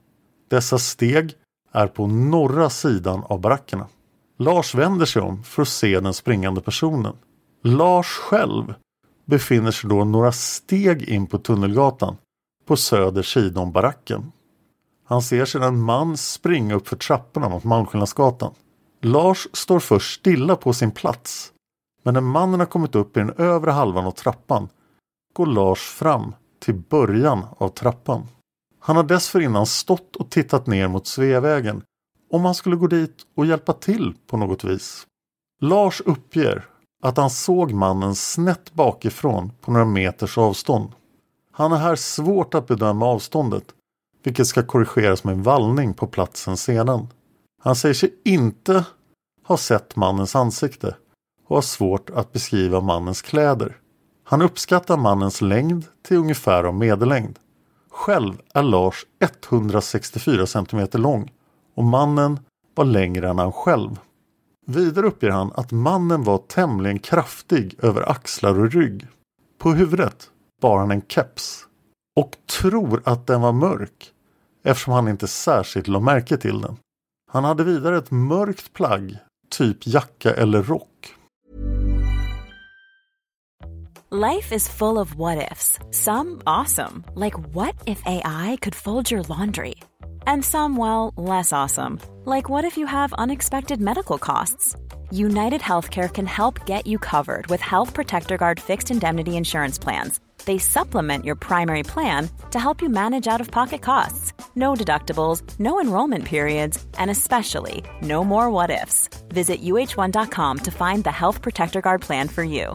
Dessa 0.51 0.79
steg 0.79 1.35
är 1.73 1.87
på 1.87 2.07
norra 2.07 2.71
sidan 2.71 3.23
av 3.25 3.41
barackerna. 3.41 3.87
Lars 4.39 4.75
vänder 4.75 5.07
sig 5.07 5.23
om 5.23 5.43
för 5.43 5.63
att 5.63 5.69
se 5.69 6.01
den 6.01 6.15
springande 6.15 6.61
personen. 6.61 7.17
Lars 7.67 8.07
själv 8.07 8.75
befinner 9.25 9.71
sig 9.71 9.91
då 9.91 10.05
några 10.05 10.33
steg 10.33 11.03
in 11.03 11.27
på 11.27 11.39
Tunnelgatan 11.39 12.17
på 12.67 12.77
söder 12.77 13.23
sida 13.23 13.61
om 13.61 13.73
baracken. 13.73 14.33
Han 15.05 15.23
ser 15.23 15.45
sedan 15.45 15.63
en 15.63 15.81
man 15.81 16.17
springa 16.17 16.75
upp 16.75 16.89
för 16.89 16.97
trapporna 16.97 17.49
mot 17.49 17.65
Malmskillnadsgatan. 17.65 18.55
Lars 19.03 19.49
står 19.53 19.81
först 19.81 20.21
stilla 20.21 20.57
på 20.57 20.73
sin 20.73 20.91
plats. 20.91 21.53
Men 22.03 22.15
när 22.15 22.21
mannen 22.21 22.61
har 22.61 22.67
kommit 22.67 22.95
upp 22.95 23.17
i 23.17 23.21
den 23.21 23.35
övre 23.37 23.71
halvan 23.71 24.07
av 24.07 24.11
trappan 24.11 24.69
går 25.35 25.47
Lars 25.47 25.81
fram 25.81 26.35
till 26.59 26.75
början 26.75 27.45
av 27.59 27.69
trappan. 27.69 28.27
Han 28.81 28.97
har 28.97 29.05
dessförinnan 29.05 29.67
stått 29.67 30.17
och 30.17 30.31
tittat 30.31 30.67
ner 30.67 30.89
mot 30.89 31.07
Sveavägen 31.07 31.83
om 32.31 32.45
han 32.45 32.55
skulle 32.55 32.77
gå 32.77 32.87
dit 32.87 33.17
och 33.35 33.47
hjälpa 33.47 33.73
till 33.73 34.15
på 34.27 34.37
något 34.37 34.65
vis. 34.65 35.07
Lars 35.61 36.01
uppger 36.01 36.65
att 37.07 37.17
han 37.17 37.31
såg 37.31 37.73
mannen 37.73 38.15
snett 38.15 38.75
bakifrån 38.75 39.53
på 39.61 39.71
några 39.71 39.87
meters 39.87 40.39
avstånd. 40.39 40.93
Han 41.53 41.73
har 41.73 41.79
här 41.79 41.97
svårt 41.97 42.55
att 42.55 42.67
bedöma 42.67 43.07
avståndet 43.07 43.65
vilket 44.25 44.47
ska 44.47 44.63
korrigeras 44.63 45.25
med 45.25 45.35
en 45.35 45.43
vallning 45.43 45.95
på 45.95 46.07
platsen 46.07 46.57
sedan. 46.57 47.09
Han 47.63 47.77
säger 47.77 47.95
sig 47.95 48.15
inte 48.25 48.85
ha 49.47 49.57
sett 49.57 49.97
mannens 49.97 50.37
ansikte 50.37 50.97
och 51.47 51.57
har 51.57 51.63
svårt 51.63 52.11
att 52.11 52.33
beskriva 52.33 52.81
mannens 52.81 53.23
kläder. 53.23 53.77
Han 54.25 54.43
uppskattar 54.43 54.97
mannens 54.97 55.41
längd 55.41 55.85
till 56.03 56.17
ungefär 56.17 56.65
av 56.65 56.75
medellängd. 56.75 57.39
Själv 57.91 58.35
är 58.55 58.63
Lars 58.63 59.07
164 59.51 60.47
cm 60.47 60.89
lång 60.93 61.33
och 61.75 61.85
mannen 61.85 62.41
var 62.75 62.85
längre 62.85 63.31
än 63.31 63.39
han 63.39 63.53
själv. 63.53 63.99
Vidare 64.69 65.07
uppger 65.07 65.31
han 65.31 65.53
att 65.55 65.73
mannen 65.73 66.25
var 66.25 66.39
tämligen 66.39 66.99
kraftig 66.99 67.75
över 67.83 68.11
axlar 68.11 68.59
och 68.59 68.73
rygg. 68.73 69.07
På 69.59 69.73
huvudet 69.73 70.31
bar 70.63 70.79
han 70.79 70.91
en 70.91 71.03
keps 71.09 71.67
och 72.17 72.37
tror 72.61 73.03
att 73.05 73.27
den 73.27 73.41
var 73.41 73.53
mörk 73.53 74.13
eftersom 74.65 74.93
han 74.93 75.09
inte 75.09 75.27
särskilt 75.27 75.89
lade 75.89 76.05
märke 76.05 76.37
till 76.37 76.61
den. 76.61 76.77
Han 77.33 77.45
hade 77.45 77.65
vidare 77.65 77.99
ett 77.99 78.11
mörkt 78.11 78.73
plagg, 78.73 79.19
typ 79.51 79.87
jacka 79.87 80.35
eller 80.35 80.63
rock. 80.63 81.15
Life 84.11 84.55
is 84.55 84.69
full 84.69 84.99
of 84.99 85.15
what 85.15 85.53
ifs. 85.53 85.79
Some 85.91 86.43
awesome, 86.47 87.05
like 87.15 87.39
what 87.55 87.75
if 87.87 88.07
AI 88.07 88.57
could 88.63 88.75
fold 88.75 89.13
your 89.13 89.25
laundry? 89.29 89.75
And 90.27 90.45
some, 90.45 90.77
well, 90.81 91.13
less 91.17 91.53
awesome, 91.53 91.99
like 92.27 92.51
what 92.51 92.65
if 92.67 92.77
you 92.77 92.87
have 92.87 93.13
unexpected 93.15 93.81
medical 93.81 94.19
costs? 94.19 94.77
United 95.11 95.63
Healthcare 95.63 96.13
can 96.13 96.27
help 96.27 96.67
get 96.67 96.87
you 96.87 96.99
covered 96.99 97.47
with 97.47 97.63
Health 97.63 97.95
Protector 97.95 98.37
Guard 98.37 98.61
fixed 98.61 98.91
indemnity 98.91 99.37
insurance 99.37 99.79
plans 99.79 100.21
they 100.47 100.59
supplement 100.59 101.25
your 101.25 101.35
primary 101.35 101.83
plan 101.83 102.31
to 102.51 102.59
help 102.59 102.81
you 102.81 102.89
manage 102.89 103.29
out 103.29 103.41
of 103.41 103.51
pocket 103.51 103.83
costs. 103.83 104.33
No 104.55 104.75
deductibles, 104.75 105.43
no 105.59 105.81
enrollment 105.81 106.25
periods, 106.25 106.85
and 106.99 107.11
especially 107.11 107.85
no 108.01 108.25
more 108.25 108.51
what 108.51 108.71
ifs. 108.71 109.11
Visit 109.29 109.61
uh1.com 109.61 110.59
to 110.61 110.71
find 110.71 111.05
the 111.05 111.13
Health 111.13 111.43
Protector 111.43 111.81
Guard 111.83 112.01
plan 112.01 112.29
for 112.29 112.45
you. 112.45 112.75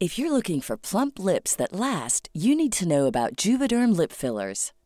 If 0.00 0.16
you're 0.16 0.32
looking 0.32 0.60
for 0.60 0.76
plump 0.76 1.18
lips 1.18 1.56
that 1.56 1.72
last, 1.72 2.30
you 2.32 2.54
need 2.54 2.72
to 2.74 2.86
know 2.86 3.06
about 3.06 3.34
Juvederm 3.34 3.96
lip 3.96 4.12
fillers. 4.12 4.72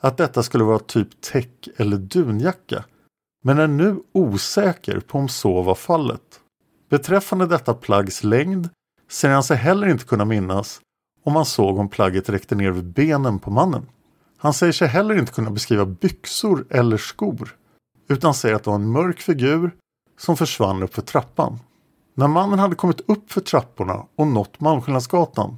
att 0.00 0.16
detta 0.16 0.42
skulle 0.42 0.64
vara 0.64 0.78
typ 0.78 1.20
täck 1.20 1.68
eller 1.76 1.96
dunjacka 1.96 2.84
men 3.42 3.58
är 3.58 3.66
nu 3.66 4.02
osäker 4.12 5.00
på 5.00 5.18
om 5.18 5.28
så 5.28 5.62
var 5.62 5.74
fallet. 5.74 6.40
Beträffande 6.90 7.46
detta 7.46 7.74
plaggs 7.74 8.24
längd 8.24 8.68
ser 9.10 9.28
han 9.28 9.42
sig 9.42 9.56
heller 9.56 9.88
inte 9.88 10.04
kunna 10.04 10.24
minnas 10.24 10.80
om 11.24 11.36
han 11.36 11.44
såg 11.44 11.78
om 11.78 11.88
plagget 11.88 12.28
räckte 12.28 12.54
ner 12.54 12.70
vid 12.70 12.84
benen 12.84 13.38
på 13.38 13.50
mannen. 13.50 13.86
Han 14.36 14.54
säger 14.54 14.72
sig 14.72 14.88
heller 14.88 15.18
inte 15.18 15.32
kunna 15.32 15.50
beskriva 15.50 15.86
byxor 15.86 16.66
eller 16.70 16.96
skor 16.96 17.56
utan 18.08 18.34
säger 18.34 18.54
att 18.54 18.64
det 18.64 18.70
var 18.70 18.74
en 18.74 18.90
mörk 18.90 19.20
figur 19.20 19.70
som 20.18 20.36
försvann 20.36 20.82
upp 20.82 20.94
för 20.94 21.02
trappan. 21.02 21.58
När 22.14 22.28
mannen 22.28 22.58
hade 22.58 22.74
kommit 22.74 23.00
upp 23.00 23.32
för 23.32 23.40
trapporna 23.40 24.06
och 24.16 24.26
nått 24.26 24.60
Malmskillnadsgatan 24.60 25.56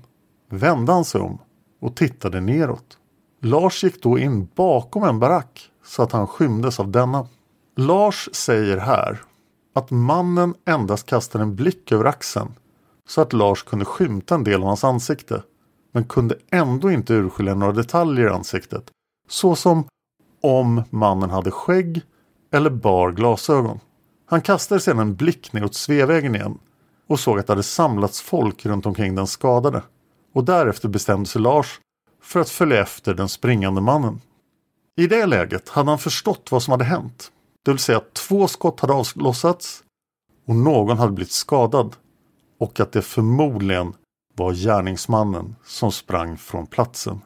vände 0.51 0.93
han 0.93 1.05
sig 1.05 1.21
om 1.21 1.39
och 1.81 1.97
tittade 1.97 2.41
neråt. 2.41 2.99
Lars 3.45 3.85
gick 3.85 4.03
då 4.03 4.19
in 4.19 4.49
bakom 4.55 5.05
en 5.05 5.19
barack 5.19 5.71
så 5.85 6.03
att 6.03 6.13
han 6.13 6.27
skymdes 6.27 6.81
av 6.81 6.91
denna. 6.91 7.27
Lars 7.77 8.29
säger 8.33 8.79
här 8.79 9.21
att 9.75 9.91
mannen 9.91 10.55
endast 10.67 11.07
kastade 11.07 11.45
en 11.45 11.57
blick 11.57 11.93
över 11.93 12.05
axeln 12.05 12.55
så 13.09 13.21
att 13.21 13.33
Lars 13.33 13.63
kunde 13.63 13.85
skymta 13.85 14.35
en 14.35 14.45
del 14.45 14.61
av 14.61 14.67
hans 14.67 14.85
ansikte 14.85 15.43
men 15.93 16.05
kunde 16.05 16.37
ändå 16.51 16.91
inte 16.91 17.15
urskilja 17.15 17.55
några 17.55 17.73
detaljer 17.73 18.27
i 18.27 18.31
ansiktet 18.31 18.91
såsom 19.29 19.85
om 20.43 20.83
mannen 20.91 21.31
hade 21.31 21.51
skägg 21.51 22.03
eller 22.53 22.71
bar 22.71 23.11
glasögon. 23.11 23.81
Han 24.27 24.41
kastade 24.41 24.81
sedan 24.81 24.99
en 24.99 25.15
blick 25.15 25.53
neråt 25.53 25.75
Sveavägen 25.75 26.35
igen 26.35 26.59
och 27.07 27.21
såg 27.21 27.39
att 27.39 27.47
det 27.47 27.53
hade 27.53 27.63
samlats 27.63 28.23
folk 28.23 28.67
runt 28.67 28.87
omkring 28.87 29.15
den 29.15 29.27
skadade. 29.27 29.83
Och 30.35 30.45
därefter 30.45 30.89
bestämde 30.89 31.29
sig 31.29 31.43
Lars 31.43 31.81
för 32.23 32.41
att 32.41 32.50
följa 32.50 32.83
efter 32.83 33.14
den 33.14 33.29
springande 33.29 33.81
mannen. 33.81 34.21
I 34.97 35.07
det 35.07 35.26
läget 35.26 35.69
hade 35.69 35.91
han 35.91 35.99
förstått 35.99 36.49
vad 36.50 36.62
som 36.62 36.73
hade 36.73 36.85
hänt. 36.85 37.33
Det 37.64 37.71
vill 37.71 37.79
säga 37.79 37.99
att 37.99 38.14
två 38.14 38.49
skott 38.49 38.81
hade 38.81 38.93
avlossats 38.93 39.85
och 40.47 40.57
någon 40.57 40.99
hade 40.99 41.12
blivit 41.12 41.33
skadad. 41.33 41.97
Och 42.59 42.81
att 42.81 42.93
det 42.93 43.02
förmodligen 43.02 43.95
var 44.37 44.52
gärningsmannen 44.52 45.57
som 45.64 45.93
sprang 45.93 46.37
från 46.37 46.67
platsen. 46.67 47.21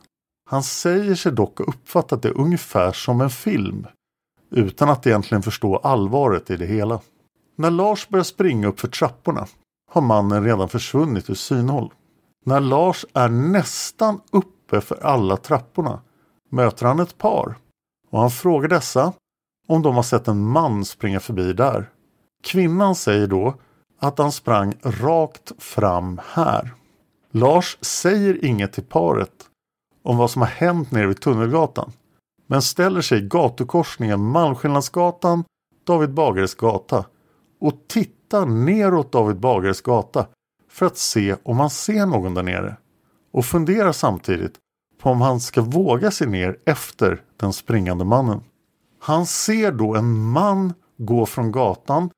Han 0.51 0.63
säger 0.63 1.15
sig 1.15 1.33
dock 1.33 1.59
ha 1.59 1.65
uppfattat 1.65 2.23
det 2.23 2.31
ungefär 2.31 2.93
som 2.93 3.21
en 3.21 3.31
film 3.31 3.87
utan 4.51 4.89
att 4.89 5.07
egentligen 5.07 5.43
förstå 5.43 5.77
allvaret 5.77 6.51
i 6.51 6.57
det 6.57 6.67
hela. 6.67 7.01
När 7.57 7.71
Lars 7.71 8.09
börjar 8.09 8.25
springa 8.25 8.69
upp 8.69 8.81
för 8.81 8.89
trapporna 8.89 9.47
har 9.91 10.03
mannen 10.03 10.45
redan 10.45 10.69
försvunnit 10.69 11.31
ur 11.31 11.35
synhåll. 11.35 11.93
När 12.45 12.61
Lars 12.61 13.05
är 13.15 13.29
nästan 13.29 14.21
uppe 14.67 14.81
för 14.81 15.07
alla 15.07 15.37
trapporna 15.37 16.01
möter 16.51 16.87
han 16.87 17.01
ett 17.01 17.19
par 17.19 17.57
och 18.11 18.21
han 18.21 18.31
frågar 18.31 18.69
dessa 18.69 19.13
om 19.69 19.83
de 19.83 19.95
har 19.95 20.03
sett 20.03 20.29
en 20.29 20.47
man 20.47 20.85
springa 20.85 21.21
förbi 21.21 21.53
där. 21.53 21.91
Kvinnan 22.43 22.95
säger 22.95 23.27
då 23.27 23.55
att 24.01 24.19
han 24.19 24.33
sprang 24.33 24.75
rakt 24.83 25.53
fram 25.63 26.21
här. 26.25 26.75
Lars 27.31 27.79
säger 27.81 28.45
inget 28.45 28.73
till 28.73 28.85
paret 28.85 29.51
om 30.03 30.17
vad 30.17 30.31
som 30.31 30.43
har 30.43 30.49
hänt 30.49 30.91
nere 30.91 31.07
vid 31.07 31.21
Tunnelgatan 31.21 31.93
men 32.47 32.63
ställer 32.63 33.01
sig 33.01 33.19
i 33.19 33.29
gatukorsningen 33.29 34.21
Malmskillnadsgatan, 34.21 35.45
David 35.85 36.15
Bagares 36.15 36.55
gata 36.55 37.05
och 37.61 37.75
tittar 37.89 38.47
neråt 38.47 39.13
David 39.13 39.37
Bagares 39.37 39.81
gata 39.81 40.27
för 40.71 40.87
att 40.87 40.97
se 40.97 41.37
om 41.43 41.61
han 41.61 41.71
ser 41.71 42.07
någon 42.07 42.35
där 42.35 42.43
nere 42.43 42.77
och 43.37 43.45
funderar 43.45 43.93
samtidigt 43.93 44.55
på 45.03 45.11
om 45.11 45.21
han 45.21 45.41
ska 45.41 45.63
våga 45.63 46.11
sig 46.11 46.27
ner 46.27 46.59
efter 46.67 47.23
den 47.37 47.53
springande 47.53 48.05
mannen. 48.05 48.41
Han 49.01 49.27
ser 49.27 49.73
då 49.73 49.95
en 49.95 50.17
man 50.17 50.73
gå 50.99 51.27
från 51.27 51.53
gatan 51.53 52.11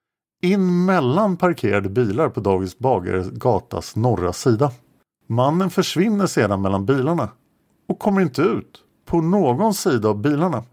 in 0.42 0.84
mellan 0.84 1.36
parkerade 1.36 1.88
bilar 1.88 2.28
på 2.28 2.40
Dagens 2.40 2.78
Bagares 2.78 3.30
gatas 3.30 3.96
norra 3.96 4.32
sida. 4.32 4.72
Mannen 5.26 5.70
försvinner 5.70 6.26
sedan 6.26 6.62
mellan 6.62 6.86
bilarna 6.86 7.28
och 7.88 7.98
kommer 7.98 8.20
inte 8.20 8.42
ut 8.42 8.78
på 9.06 9.20
någon 9.20 9.74
sida 9.74 10.08
av 10.08 10.20
bilarna. 10.20 10.64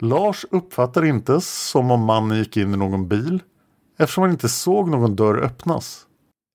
Lars 0.00 0.46
uppfattar 0.50 1.04
inte 1.04 1.40
som 1.40 1.90
om 1.90 2.00
mannen 2.00 2.38
gick 2.38 2.56
in 2.56 2.74
i 2.74 2.76
någon 2.76 3.08
bil 3.08 3.42
eftersom 3.98 4.22
han 4.22 4.30
inte 4.30 4.48
såg 4.48 4.88
någon 4.88 5.16
dörr 5.16 5.38
öppnas. 5.38 6.06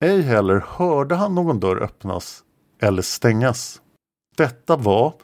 Ej 0.04 0.22
heller 0.22 0.64
hörde 0.68 1.14
han 1.14 1.34
någon 1.34 1.60
dörr 1.60 1.82
öppnas 1.82 2.44
eller 2.82 3.02
stängas. 3.02 3.80
Detta 4.36 4.76
var 4.76 5.14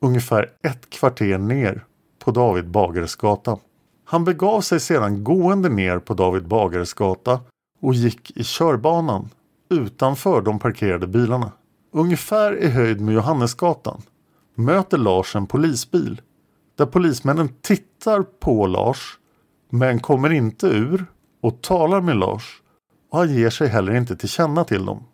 ungefär 0.00 0.52
ett 0.62 0.90
kvarter 0.90 1.38
ner 1.38 1.84
på 2.18 2.30
David 2.30 2.70
Bagares 2.70 3.16
gata. 3.16 3.58
Han 4.04 4.24
begav 4.24 4.60
sig 4.60 4.80
sedan 4.80 5.24
gående 5.24 5.68
ner 5.68 5.98
på 5.98 6.14
David 6.14 6.48
Bagares 6.48 6.94
gata 6.94 7.40
och 7.80 7.94
gick 7.94 8.30
i 8.36 8.44
körbanan 8.44 9.28
utanför 9.70 10.40
de 10.40 10.58
parkerade 10.58 11.06
bilarna. 11.06 11.52
Ungefär 11.92 12.56
i 12.56 12.68
höjd 12.68 13.00
med 13.00 13.14
Johannesgatan 13.14 14.02
möter 14.54 14.98
Lars 14.98 15.36
en 15.36 15.46
polisbil 15.46 16.20
där 16.74 16.86
polismännen 16.86 17.48
tittar 17.60 18.22
på 18.22 18.66
Lars 18.66 19.18
men 19.70 20.00
kommer 20.00 20.32
inte 20.32 20.66
ur 20.66 21.06
och 21.42 21.62
talar 21.62 22.00
med 22.00 22.16
Lars 22.16 22.62
och 23.10 23.18
han 23.18 23.34
ger 23.34 23.50
sig 23.50 23.68
heller 23.68 23.94
inte 23.94 24.16
till 24.16 24.28
känna 24.28 24.64
till 24.64 24.84
dem. 24.84 25.04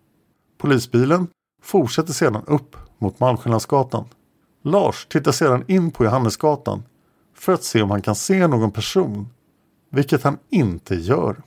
Polisbilen 0.58 1.26
fortsätter 1.62 2.12
sedan 2.12 2.42
upp 2.46 2.76
mot 2.98 3.20
Malmskillnadsgatan. 3.20 4.04
Lars 4.62 5.06
tittar 5.06 5.32
sedan 5.32 5.64
in 5.68 5.90
på 5.90 6.04
Johannesgatan 6.04 6.82
för 7.34 7.52
att 7.52 7.64
se 7.64 7.82
om 7.82 7.90
han 7.90 8.02
kan 8.02 8.14
se 8.14 8.46
någon 8.46 8.70
person, 8.70 9.28
vilket 9.90 10.22
han 10.22 10.38
inte 10.50 10.94
gör. 10.94 11.42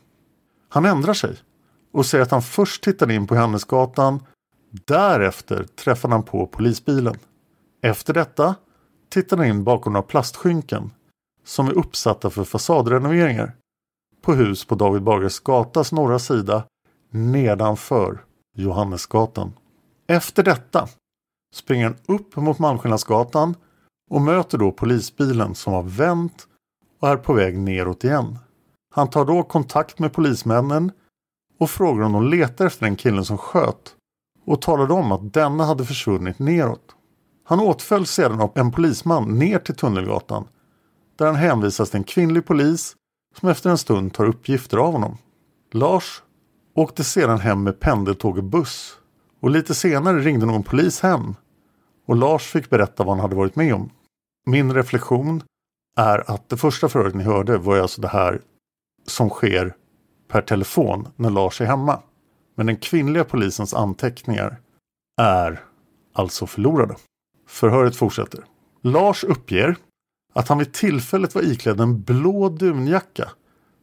Han 0.69 0.85
ändrar 0.85 1.13
sig 1.13 1.37
och 1.93 2.05
säger 2.05 2.23
att 2.23 2.31
han 2.31 2.41
först 2.41 2.83
tittade 2.83 3.13
in 3.13 3.27
på 3.27 3.35
Johannesgatan, 3.35 4.19
därefter 4.85 5.63
träffade 5.63 6.13
han 6.13 6.23
på 6.23 6.47
polisbilen. 6.47 7.15
Efter 7.81 8.13
detta 8.13 8.55
tittade 9.09 9.41
han 9.41 9.49
in 9.49 9.63
bakom 9.63 9.93
några 9.93 10.07
plastskynken 10.07 10.91
som 11.45 11.67
är 11.67 11.73
uppsatta 11.73 12.29
för 12.29 12.43
fasadrenoveringar 12.43 13.55
på 14.21 14.33
hus 14.33 14.65
på 14.65 14.75
David 14.75 15.03
Bagares 15.03 15.39
gatas 15.39 15.91
norra 15.91 16.19
sida 16.19 16.63
nedanför 17.09 18.23
Johannesgatan. 18.55 19.53
Efter 20.07 20.43
detta 20.43 20.87
springer 21.55 21.85
han 21.85 21.95
upp 22.05 22.35
mot 22.35 22.59
Malmskillnadsgatan 22.59 23.55
och 24.09 24.21
möter 24.21 24.57
då 24.57 24.71
polisbilen 24.71 25.55
som 25.55 25.73
har 25.73 25.83
vänt 25.83 26.47
och 27.01 27.09
är 27.09 27.17
på 27.17 27.33
väg 27.33 27.57
neråt 27.57 28.03
igen. 28.03 28.39
Han 28.95 29.09
tar 29.09 29.25
då 29.25 29.43
kontakt 29.43 29.99
med 29.99 30.13
polismännen 30.13 30.91
och 31.59 31.69
frågar 31.69 32.05
om 32.05 32.11
de 32.11 32.27
letar 32.27 32.65
efter 32.65 32.85
den 32.85 32.95
killen 32.95 33.25
som 33.25 33.37
sköt 33.37 33.95
och 34.45 34.61
talade 34.61 34.93
om 34.93 35.11
att 35.11 35.33
denna 35.33 35.65
hade 35.65 35.85
försvunnit 35.85 36.39
neråt. 36.39 36.95
Han 37.43 37.59
åtföljs 37.59 38.11
sedan 38.11 38.41
av 38.41 38.51
en 38.55 38.71
polisman 38.71 39.39
ner 39.39 39.59
till 39.59 39.75
Tunnelgatan 39.75 40.47
där 41.15 41.25
han 41.25 41.35
hänvisas 41.35 41.89
till 41.89 41.97
en 41.97 42.03
kvinnlig 42.03 42.45
polis 42.45 42.95
som 43.39 43.49
efter 43.49 43.69
en 43.69 43.77
stund 43.77 44.13
tar 44.13 44.25
uppgifter 44.25 44.77
av 44.77 44.91
honom. 44.91 45.17
Lars 45.71 46.23
åkte 46.75 47.03
sedan 47.03 47.39
hem 47.39 47.63
med 47.63 47.79
pendeltåg 47.79 48.37
och 48.37 48.43
buss 48.43 48.97
och 49.45 49.51
lite 49.51 49.75
senare 49.75 50.19
ringde 50.19 50.45
någon 50.45 50.63
polis 50.63 50.99
hem 50.99 51.35
och 52.07 52.15
Lars 52.15 52.43
fick 52.51 52.69
berätta 52.69 53.03
vad 53.03 53.15
han 53.15 53.19
hade 53.19 53.35
varit 53.35 53.55
med 53.55 53.73
om. 53.73 53.89
Min 54.45 54.73
reflektion 54.73 55.43
är 55.97 56.31
att 56.31 56.49
det 56.49 56.57
första 56.57 56.89
förhöret 56.89 57.15
ni 57.15 57.23
hörde 57.23 57.57
var 57.57 57.77
alltså 57.77 58.01
det 58.01 58.07
här 58.07 58.41
som 59.07 59.29
sker 59.29 59.75
per 60.27 60.41
telefon 60.41 61.07
när 61.15 61.29
Lars 61.29 61.61
är 61.61 61.65
hemma. 61.65 62.01
Men 62.55 62.65
den 62.65 62.77
kvinnliga 62.77 63.23
polisens 63.23 63.73
anteckningar 63.73 64.61
är 65.21 65.63
alltså 66.13 66.47
förlorade. 66.47 66.95
Förhöret 67.47 67.95
fortsätter. 67.95 68.43
Lars 68.81 69.23
uppger 69.23 69.75
att 70.33 70.47
han 70.47 70.57
vid 70.57 70.73
tillfället 70.73 71.35
var 71.35 71.41
iklädd 71.41 71.79
en 71.79 72.01
blå 72.01 72.49
dunjacka 72.49 73.29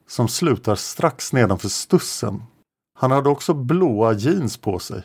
som 0.09 0.29
slutar 0.29 0.75
strax 0.75 1.33
nedanför 1.33 1.69
stussen. 1.69 2.43
Han 2.99 3.11
hade 3.11 3.29
också 3.29 3.55
blåa 3.55 4.13
jeans 4.13 4.57
på 4.57 4.79
sig 4.79 5.03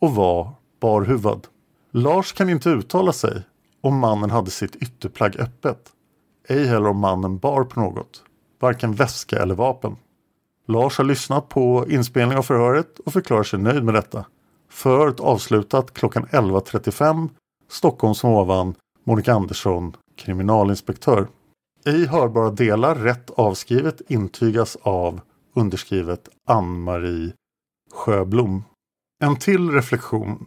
och 0.00 0.14
var 0.14 0.50
barhuvad. 0.80 1.46
Lars 1.90 2.32
kan 2.32 2.48
inte 2.48 2.70
uttala 2.70 3.12
sig 3.12 3.42
om 3.80 3.98
mannen 3.98 4.30
hade 4.30 4.50
sitt 4.50 4.76
ytterplagg 4.76 5.36
öppet. 5.36 5.92
Ej 6.48 6.66
heller 6.66 6.88
om 6.88 6.98
mannen 6.98 7.38
bar 7.38 7.64
på 7.64 7.80
något, 7.80 8.22
varken 8.60 8.94
väska 8.94 9.42
eller 9.42 9.54
vapen. 9.54 9.96
Lars 10.66 10.98
har 10.98 11.04
lyssnat 11.04 11.48
på 11.48 11.84
inspelning 11.88 12.38
av 12.38 12.42
förhöret 12.42 12.98
och 12.98 13.12
förklarar 13.12 13.42
sig 13.42 13.58
nöjd 13.58 13.84
med 13.84 13.94
detta. 13.94 14.24
Förhöret 14.70 15.20
avslutat 15.20 15.94
klockan 15.94 16.26
11.35 16.26 17.28
Stockholms 17.68 18.24
ovan 18.24 18.74
Monica 19.04 19.32
Andersson, 19.32 19.96
kriminalinspektör. 20.16 21.28
Ej 21.86 22.06
hörbara 22.06 22.50
delar 22.50 22.94
rätt 22.94 23.30
avskrivet 23.30 24.00
intygas 24.08 24.76
av 24.82 25.20
underskrivet 25.54 26.28
Ann-Marie 26.46 27.32
Sjöblom. 27.92 28.64
En 29.20 29.36
till 29.36 29.70
reflektion. 29.70 30.46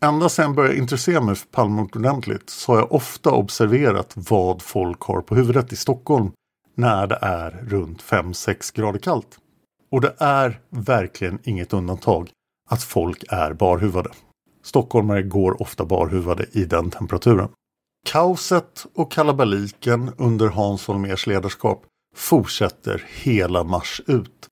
Ända 0.00 0.28
sedan 0.28 0.44
jag 0.44 0.54
började 0.54 0.78
intressera 0.78 1.20
mig 1.20 1.34
för 1.34 1.46
Palmemordet 1.46 1.96
ordentligt 1.96 2.50
så 2.50 2.72
har 2.72 2.78
jag 2.78 2.92
ofta 2.92 3.30
observerat 3.30 4.12
vad 4.14 4.62
folk 4.62 5.00
har 5.00 5.20
på 5.20 5.34
huvudet 5.34 5.72
i 5.72 5.76
Stockholm 5.76 6.32
när 6.74 7.06
det 7.06 7.18
är 7.22 7.50
runt 7.50 8.02
5-6 8.02 8.76
grader 8.76 8.98
kallt. 8.98 9.38
Och 9.90 10.00
det 10.00 10.14
är 10.18 10.60
verkligen 10.70 11.38
inget 11.42 11.72
undantag 11.72 12.30
att 12.70 12.82
folk 12.82 13.24
är 13.28 13.52
barhuvade. 13.52 14.10
Stockholmare 14.62 15.22
går 15.22 15.62
ofta 15.62 15.84
barhuvade 15.84 16.46
i 16.52 16.64
den 16.64 16.90
temperaturen. 16.90 17.48
Kaoset 18.06 18.86
och 18.94 19.12
kalabaliken 19.12 20.12
under 20.18 20.48
Hans 20.48 20.86
Holmers 20.86 21.26
ledarskap 21.26 21.84
fortsätter 22.16 23.06
hela 23.08 23.64
mars 23.64 24.00
ut 24.06 24.49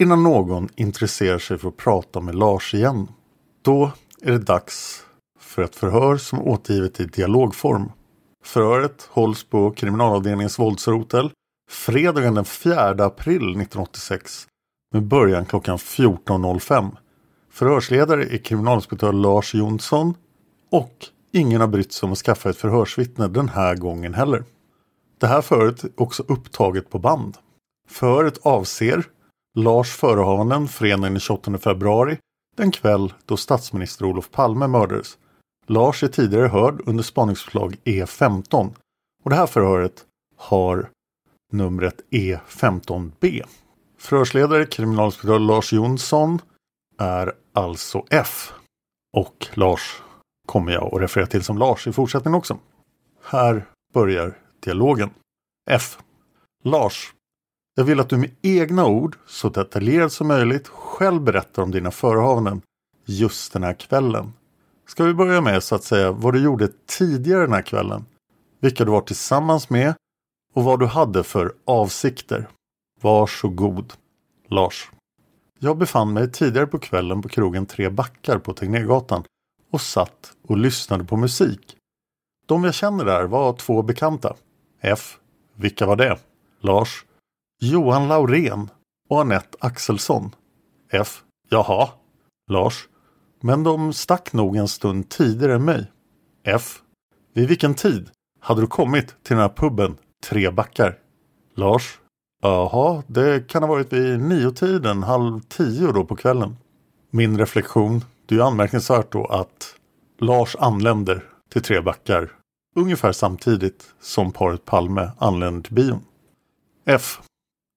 innan 0.00 0.22
någon 0.22 0.68
intresserar 0.76 1.38
sig 1.38 1.58
för 1.58 1.68
att 1.68 1.76
prata 1.76 2.20
med 2.20 2.34
Lars 2.34 2.74
igen. 2.74 3.08
Då 3.62 3.92
är 4.22 4.32
det 4.32 4.38
dags 4.38 5.04
för 5.40 5.62
ett 5.62 5.76
förhör 5.76 6.16
som 6.16 6.40
återgivet 6.40 7.00
i 7.00 7.04
dialogform. 7.04 7.92
Förhöret 8.44 9.08
hålls 9.10 9.44
på 9.44 9.70
kriminalavdelningens 9.70 10.58
våldsrotel 10.58 11.30
fredagen 11.70 12.34
den 12.34 12.44
4 12.44 12.90
april 12.90 13.36
1986 13.36 14.46
med 14.94 15.02
början 15.02 15.44
klockan 15.44 15.76
14.05. 15.76 16.96
Förhörsledare 17.50 18.24
är 18.24 18.38
kriminalinspektör 18.38 19.12
Lars 19.12 19.54
Jonsson 19.54 20.14
och 20.70 21.06
ingen 21.32 21.60
har 21.60 21.68
brytt 21.68 21.92
sig 21.92 22.06
om 22.06 22.12
att 22.12 22.18
skaffa 22.18 22.50
ett 22.50 22.56
förhörsvittne 22.56 23.28
den 23.28 23.48
här 23.48 23.74
gången 23.74 24.14
heller. 24.14 24.44
Det 25.18 25.26
här 25.26 25.42
förhöret 25.42 25.84
är 25.84 25.90
också 25.96 26.22
upptaget 26.28 26.90
på 26.90 26.98
band. 26.98 27.36
Förhöret 27.88 28.38
avser 28.42 29.04
Lars 29.58 29.90
förehavanden 29.90 30.68
fredagen 30.68 31.12
den 31.12 31.20
28 31.20 31.58
februari 31.58 32.18
den 32.56 32.70
kväll 32.70 33.12
då 33.26 33.36
statsminister 33.36 34.04
Olof 34.04 34.30
Palme 34.30 34.66
mördades. 34.66 35.18
Lars 35.66 36.02
är 36.02 36.08
tidigare 36.08 36.48
hörd 36.48 36.82
under 36.86 37.04
spaningsförslag 37.04 37.76
E15 37.84 38.74
och 39.24 39.30
det 39.30 39.36
här 39.36 39.46
förhöret 39.46 40.04
har 40.36 40.90
numret 41.52 42.00
E15B. 42.10 43.42
Förhörsledare 43.98 44.66
kriminalinspektör 44.66 45.38
Lars 45.38 45.72
Jonsson 45.72 46.38
är 46.98 47.32
alltså 47.52 48.04
F. 48.10 48.52
Och 49.16 49.46
Lars 49.54 50.02
kommer 50.48 50.72
jag 50.72 50.94
att 50.94 51.00
referera 51.00 51.26
till 51.26 51.42
som 51.44 51.58
Lars 51.58 51.86
i 51.86 51.92
fortsättningen 51.92 52.38
också. 52.38 52.58
Här 53.24 53.66
börjar 53.94 54.38
dialogen. 54.60 55.10
F. 55.70 55.98
Lars. 56.64 57.12
Jag 57.80 57.84
vill 57.84 58.00
att 58.00 58.08
du 58.08 58.16
med 58.16 58.30
egna 58.42 58.86
ord, 58.86 59.16
så 59.26 59.48
detaljerat 59.48 60.12
som 60.12 60.28
möjligt, 60.28 60.68
själv 60.68 61.22
berättar 61.22 61.62
om 61.62 61.70
dina 61.70 61.90
förehavanden 61.90 62.62
just 63.06 63.52
den 63.52 63.62
här 63.62 63.72
kvällen. 63.74 64.32
Ska 64.86 65.04
vi 65.04 65.14
börja 65.14 65.40
med 65.40 65.62
så 65.62 65.74
att 65.74 65.84
säga 65.84 66.12
vad 66.12 66.34
du 66.34 66.42
gjorde 66.42 66.68
tidigare 66.86 67.40
den 67.40 67.52
här 67.52 67.62
kvällen? 67.62 68.04
Vilka 68.60 68.84
du 68.84 68.90
var 68.90 69.00
tillsammans 69.00 69.70
med 69.70 69.94
och 70.54 70.64
vad 70.64 70.80
du 70.80 70.86
hade 70.86 71.22
för 71.22 71.52
avsikter. 71.64 72.48
Varsågod. 73.00 73.92
Lars. 74.48 74.90
Jag 75.58 75.78
befann 75.78 76.12
mig 76.12 76.32
tidigare 76.32 76.66
på 76.66 76.78
kvällen 76.78 77.22
på 77.22 77.28
krogen 77.28 77.66
Tre 77.66 77.88
backar 77.88 78.38
på 78.38 78.52
Tegnérgatan 78.52 79.24
och 79.70 79.80
satt 79.80 80.32
och 80.48 80.56
lyssnade 80.56 81.04
på 81.04 81.16
musik. 81.16 81.76
De 82.46 82.64
jag 82.64 82.74
känner 82.74 83.04
där 83.04 83.24
var 83.24 83.52
två 83.52 83.82
bekanta. 83.82 84.36
F. 84.80 85.18
Vilka 85.56 85.86
var 85.86 85.96
det? 85.96 86.18
Lars. 86.60 87.04
Johan 87.62 88.08
Laurén 88.08 88.70
och 89.08 89.20
Annette 89.20 89.56
Axelsson. 89.60 90.34
F. 90.90 91.22
Jaha. 91.48 91.88
Lars. 92.50 92.88
Men 93.40 93.62
de 93.62 93.92
stack 93.92 94.32
nog 94.32 94.56
en 94.56 94.68
stund 94.68 95.08
tidigare 95.08 95.54
än 95.54 95.64
mig. 95.64 95.86
F. 96.44 96.82
Vid 97.34 97.48
vilken 97.48 97.74
tid 97.74 98.10
hade 98.40 98.60
du 98.60 98.66
kommit 98.66 99.06
till 99.06 99.36
den 99.36 99.38
här 99.38 99.48
puben 99.48 99.96
Tre 100.24 100.50
backar? 100.50 100.98
Lars. 101.54 101.98
Jaha, 102.42 103.02
det 103.06 103.48
kan 103.48 103.62
ha 103.62 103.68
varit 103.68 103.92
vid 103.92 104.20
niotiden, 104.20 105.02
halv 105.02 105.40
tio 105.40 105.92
då 105.92 106.04
på 106.04 106.16
kvällen. 106.16 106.56
Min 107.10 107.38
reflektion, 107.38 108.04
det 108.26 108.34
är 108.34 108.38
ju 108.38 108.44
anmärkningsvärt 108.44 109.12
då 109.12 109.24
att 109.24 109.74
Lars 110.18 110.56
anländer 110.56 111.24
till 111.52 111.62
Tre 111.62 111.80
backar 111.80 112.32
ungefär 112.76 113.12
samtidigt 113.12 113.94
som 114.00 114.32
paret 114.32 114.64
Palme 114.64 115.10
anländer 115.18 115.62
till 115.62 115.74
bion. 115.74 116.00
F. 116.86 117.20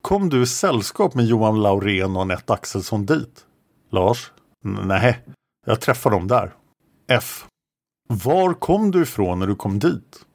Kom 0.04 0.30
du 0.30 0.42
i 0.42 0.46
sällskap 0.46 1.16
med 1.16 1.26
Johan 1.26 1.62
Laurén 1.62 2.16
och 2.16 2.22
Anette 2.22 2.54
Axelsson 2.54 3.06
dit? 3.06 3.46
Lars. 3.90 4.32
Nej, 4.64 5.26
jag 5.66 5.82
träffade 5.82 6.16
dem 6.16 6.28
där. 6.28 6.54
F. 7.08 7.46
Var 8.10 8.54
kom 8.54 8.92
du 8.92 9.02
ifrån 9.02 9.40
när 9.40 9.48
du 9.48 9.56
kom 9.56 9.80
dit? 9.80 10.26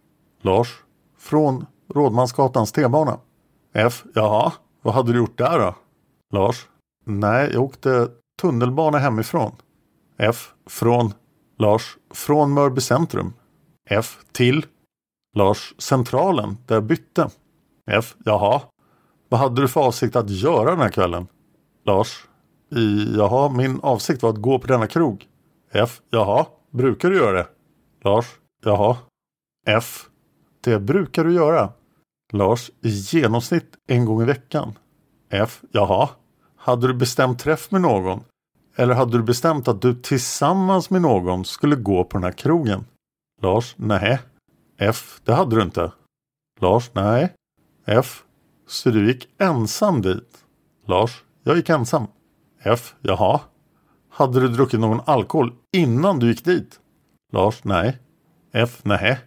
Lars. 0.43 0.83
Från 1.19 1.67
Rådmansgatans 1.95 2.73
T-bana. 2.73 3.19
F. 3.75 4.05
Jaha, 4.15 4.53
vad 4.83 4.95
hade 4.95 5.13
du 5.13 5.19
gjort 5.19 5.39
där 5.39 5.59
då? 5.59 5.75
Lars. 6.35 6.69
Nej, 7.05 7.51
jag 7.53 7.63
åkte 7.63 8.09
tunnelbana 8.41 8.99
hemifrån. 8.99 9.53
F. 10.19 10.55
Från 10.67 11.13
Lars. 11.59 11.97
Från 12.11 12.53
Mörby 12.53 12.81
centrum. 12.81 13.33
F. 13.91 14.19
Till 14.33 14.67
Lars. 15.37 15.75
Centralen, 15.79 16.57
där 16.67 16.77
jag 16.77 16.85
bytte. 16.85 17.31
F. 17.91 18.15
Jaha. 18.25 18.61
Vad 19.29 19.41
hade 19.41 19.63
du 19.63 19.69
för 19.69 19.81
avsikt 19.81 20.17
att 20.17 20.31
göra 20.31 20.71
den 20.71 20.81
här 20.81 20.91
kvällen? 20.91 21.27
Lars. 21.85 22.25
I, 22.71 23.17
jaha, 23.17 23.49
min 23.49 23.81
avsikt 23.81 24.23
var 24.23 24.31
att 24.31 24.43
gå 24.43 24.59
på 24.59 24.67
denna 24.67 24.87
krog. 24.87 25.27
F. 25.73 26.01
Jaha, 26.11 26.47
brukar 26.71 27.11
du 27.11 27.17
göra 27.17 27.33
det? 27.37 27.47
Lars. 28.05 28.27
Jaha. 28.65 28.97
F. 29.67 30.07
Det 30.61 30.79
brukar 30.79 31.25
du 31.25 31.33
göra. 31.33 31.73
Lars. 32.33 32.71
I 32.83 32.89
genomsnitt 32.89 33.77
en 33.87 34.05
gång 34.05 34.23
i 34.23 34.25
veckan. 34.25 34.79
F. 35.31 35.63
Jaha. 35.73 36.09
Hade 36.57 36.87
du 36.87 36.95
bestämt 36.95 37.39
träff 37.39 37.71
med 37.71 37.81
någon? 37.81 38.21
Eller 38.77 38.95
hade 38.95 39.17
du 39.19 39.23
bestämt 39.23 39.69
att 39.69 39.83
du 39.83 39.95
tillsammans 39.95 40.91
med 40.91 41.03
någon 41.03 41.45
skulle 41.45 41.77
gå 41.77 42.05
på 42.05 42.17
den 42.17 42.25
här 42.25 42.33
krogen? 42.33 42.85
Lars. 43.43 43.75
Nej. 43.79 44.19
F. 44.79 45.21
Det 45.25 45.35
hade 45.35 45.57
du 45.57 45.63
inte. 45.63 45.93
Lars. 46.61 46.91
Nej. 46.93 47.35
F. 47.87 48.25
Så 48.69 48.91
du 48.91 49.07
gick 49.07 49.29
ensam 49.39 50.03
dit? 50.03 50.45
Lars. 50.87 51.23
Jag 51.43 51.57
gick 51.57 51.69
ensam. 51.69 52.07
F. 52.63 52.95
Jaha. 53.01 53.41
Hade 54.11 54.41
du 54.41 54.49
druckit 54.49 54.81
någon 54.81 55.01
alkohol 55.07 55.53
innan 55.73 56.19
du 56.19 56.29
gick 56.29 56.45
dit? 56.45 56.81
Lars. 57.33 57.65
Nej. 57.65 57.99
F. 58.53 58.81
Nej. 58.83 59.19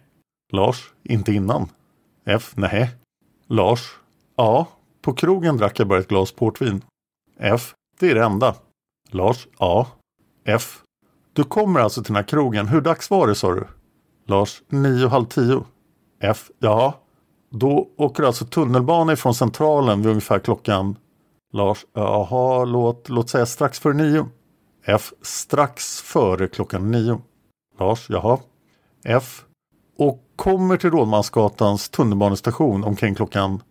Lars. 0.52 0.92
Inte 1.02 1.32
innan. 1.32 1.68
F. 2.24 2.52
Nej. 2.54 2.90
Lars. 3.46 3.80
Ja. 4.36 4.68
På 5.02 5.12
krogen 5.12 5.56
drack 5.56 5.80
jag 5.80 5.88
bara 5.88 5.98
ett 5.98 6.08
glas 6.08 6.32
portvin. 6.32 6.84
F. 7.38 7.74
Det 7.98 8.10
är 8.10 8.14
det 8.14 8.24
enda. 8.24 8.54
Lars. 9.10 9.46
Ja. 9.58 9.86
F. 10.44 10.82
Du 11.32 11.44
kommer 11.44 11.80
alltså 11.80 12.02
till 12.02 12.12
den 12.12 12.22
här 12.22 12.28
krogen. 12.28 12.68
Hur 12.68 12.80
dags 12.80 13.10
var 13.10 13.26
det 13.26 13.34
sa 13.34 13.54
du? 13.54 13.66
Lars. 14.26 14.62
Nio 14.68 15.04
och 15.04 15.10
halv 15.10 15.24
tio. 15.24 15.64
F. 16.20 16.50
Ja. 16.58 17.01
Då 17.54 17.88
åker 17.96 18.22
du 18.22 18.26
alltså 18.26 18.44
tunnelbana 18.44 19.12
ifrån 19.12 19.34
centralen 19.34 20.02
vid 20.02 20.10
ungefär 20.10 20.38
klockan 20.38 20.96
Lars. 21.52 21.86
Jaha, 21.92 22.64
låt, 22.64 23.08
låt 23.08 23.30
säga 23.30 23.46
strax 23.46 23.78
före 23.80 23.94
nio. 23.94 24.28
F. 24.84 25.12
Strax 25.22 26.00
före 26.00 26.48
klockan 26.48 26.90
nio. 26.90 27.20
Lars. 27.78 28.10
Jaha. 28.10 28.38
F. 29.04 29.44
Och 29.98 30.24
kommer 30.36 30.76
till 30.76 30.90
Rådmansgatans 30.90 31.88
tunnelbanestation 31.88 32.84
omkring 32.84 33.14
klockan 33.14 33.62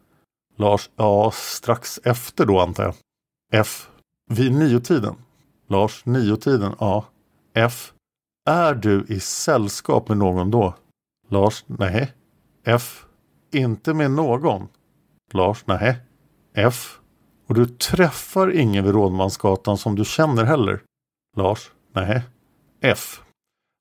Lars. 0.58 0.90
Ja, 0.96 1.32
strax 1.34 2.00
efter 2.04 2.46
då 2.46 2.60
antar 2.60 2.84
jag. 2.84 2.94
F. 3.54 3.90
Vid 4.30 4.52
niotiden. 4.52 5.16
Lars. 5.68 6.06
Niotiden. 6.06 6.76
Ja. 6.80 7.06
F. 7.54 7.94
Är 8.46 8.74
du 8.74 9.06
i 9.10 9.20
sällskap 9.20 10.10
med 10.10 10.18
någon 10.18 10.52
då? 10.52 10.74
Lars. 11.30 11.64
Nej. 11.68 12.12
F. 12.66 13.06
Inte 13.52 13.94
med 13.94 14.12
någon. 14.12 14.68
Lars. 15.34 15.68
nähä. 15.68 15.96
F. 16.54 17.00
Och 17.48 17.56
du 17.56 17.66
träffar 17.66 18.52
ingen 18.52 18.84
vid 18.84 18.94
Rådmansgatan 18.94 19.78
som 19.78 19.96
du 19.96 20.06
känner 20.06 20.44
heller? 20.44 20.82
Lars. 21.38 21.72
nähä. 21.94 22.22
F. 22.82 23.22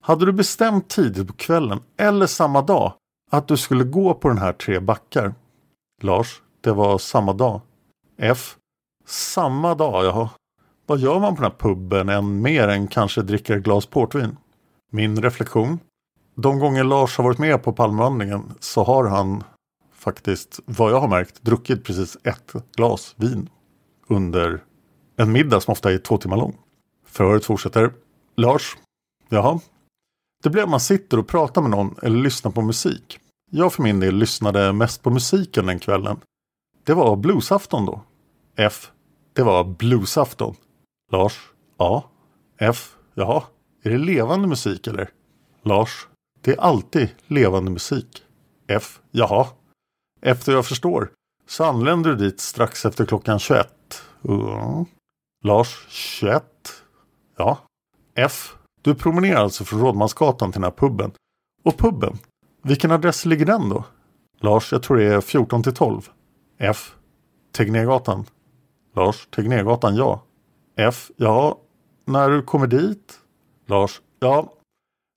Hade 0.02 0.26
du 0.26 0.33
bestämt 0.33 0.88
tidigt 0.88 1.26
på 1.26 1.33
kvällen 1.33 1.80
eller 1.96 2.26
samma 2.26 2.62
dag 2.62 2.92
att 3.30 3.48
du 3.48 3.56
skulle 3.56 3.85
gå 3.85 4.14
på 4.14 4.28
den 4.28 4.38
här 4.38 4.52
tre 4.52 4.80
backar? 4.80 5.35
Lars. 6.02 6.42
Det 6.61 6.72
var 6.72 6.98
samma 6.98 7.33
dag. 7.33 7.61
F. 8.18 8.56
Samma 9.06 9.74
dag, 9.74 10.04
jaha. 10.04 10.30
Vad 10.87 10.98
gör 10.98 11.20
man 11.20 11.37
på 11.37 11.42
den 11.42 11.50
här 11.50 11.59
puben 11.59 12.09
än 12.09 12.42
mer 12.42 12.68
än 12.68 12.88
kanske 12.88 13.22
dricker 13.22 13.56
ett 13.56 13.62
glas 13.62 13.87
portvin? 13.87 14.37
Min 14.92 15.22
reflektion. 15.22 15.78
De 16.35 16.59
gånger 16.59 16.85
Lars 16.85 17.16
har 17.16 17.24
varit 17.24 17.38
med 17.38 17.62
på 17.62 17.72
Palmevandringen 17.72 18.52
så 18.61 18.85
har 18.85 19.04
han 19.04 19.44
faktiskt, 20.00 20.60
vad 20.64 20.92
jag 20.92 21.00
har 21.00 21.08
märkt, 21.08 21.42
druckit 21.42 21.84
precis 21.84 22.16
ett 22.24 22.52
glas 22.76 23.14
vin 23.16 23.48
under 24.08 24.64
en 25.16 25.32
middag 25.32 25.60
som 25.60 25.72
ofta 25.72 25.92
är 25.92 25.98
två 25.98 26.18
timmar 26.18 26.36
lång. 26.36 26.58
Förhöret 27.06 27.44
fortsätter. 27.44 27.92
Lars. 28.36 28.76
Jaha. 29.28 29.60
Det 30.42 30.50
blir 30.50 30.62
att 30.62 30.68
man 30.68 30.80
sitter 30.80 31.18
och 31.18 31.28
pratar 31.28 31.62
med 31.62 31.70
någon 31.70 31.94
eller 32.02 32.18
lyssnar 32.18 32.50
på 32.50 32.62
musik. 32.62 33.18
Jag 33.50 33.72
för 33.72 33.82
min 33.82 34.00
del 34.00 34.14
lyssnade 34.14 34.72
mest 34.72 35.02
på 35.02 35.10
musiken 35.10 35.66
den 35.66 35.78
kvällen. 35.78 36.20
Det 36.84 36.94
var 36.94 37.16
bluesafton 37.16 37.86
då. 37.86 38.02
F. 38.56 38.90
Det 39.32 39.42
var 39.42 39.64
bluesafton. 39.64 40.54
Lars. 41.12 41.50
Ja. 41.78 42.10
F. 42.58 42.96
Jaha. 43.14 43.42
Är 43.82 43.90
det 43.90 43.98
levande 43.98 44.48
musik 44.48 44.86
eller? 44.86 45.10
Lars. 45.62 46.08
Det 46.40 46.52
är 46.52 46.60
alltid 46.60 47.08
levande 47.26 47.70
musik. 47.70 48.22
F. 48.68 49.00
Jaha. 49.10 49.46
Efter 50.22 50.52
jag 50.52 50.66
förstår 50.66 51.11
så 51.46 51.64
anländer 51.64 52.11
du 52.11 52.16
dit 52.16 52.40
strax 52.40 52.85
efter 52.85 53.06
klockan 53.06 53.38
21. 53.38 53.68
Uh. 54.28 54.83
Lars 55.44 55.87
21. 55.88 56.44
Ja. 57.37 57.59
F. 58.14 58.54
Du 58.83 58.94
promenerar 58.94 59.40
alltså 59.40 59.64
från 59.64 59.80
Rådmansgatan 59.80 60.52
till 60.52 60.61
den 60.61 60.70
här 60.70 60.88
puben. 60.88 61.12
Och 61.64 61.78
puben, 61.78 62.18
vilken 62.62 62.90
adress 62.90 63.24
ligger 63.24 63.46
den 63.46 63.68
då? 63.68 63.85
Lars, 64.40 64.72
jag 64.72 64.83
tror 64.83 64.96
det 64.96 65.04
är 65.04 65.20
14 65.20 65.62
till 65.62 65.74
12. 65.74 66.09
F. 66.59 66.94
Tegnérgatan. 67.52 68.24
Lars, 68.96 69.28
Tegnérgatan, 69.30 69.96
ja. 69.96 70.22
F. 70.76 71.11
Ja, 71.16 71.59
när 72.04 72.30
du 72.30 72.42
kommer 72.42 72.66
dit? 72.66 73.20
Lars, 73.66 74.00
ja. 74.18 74.52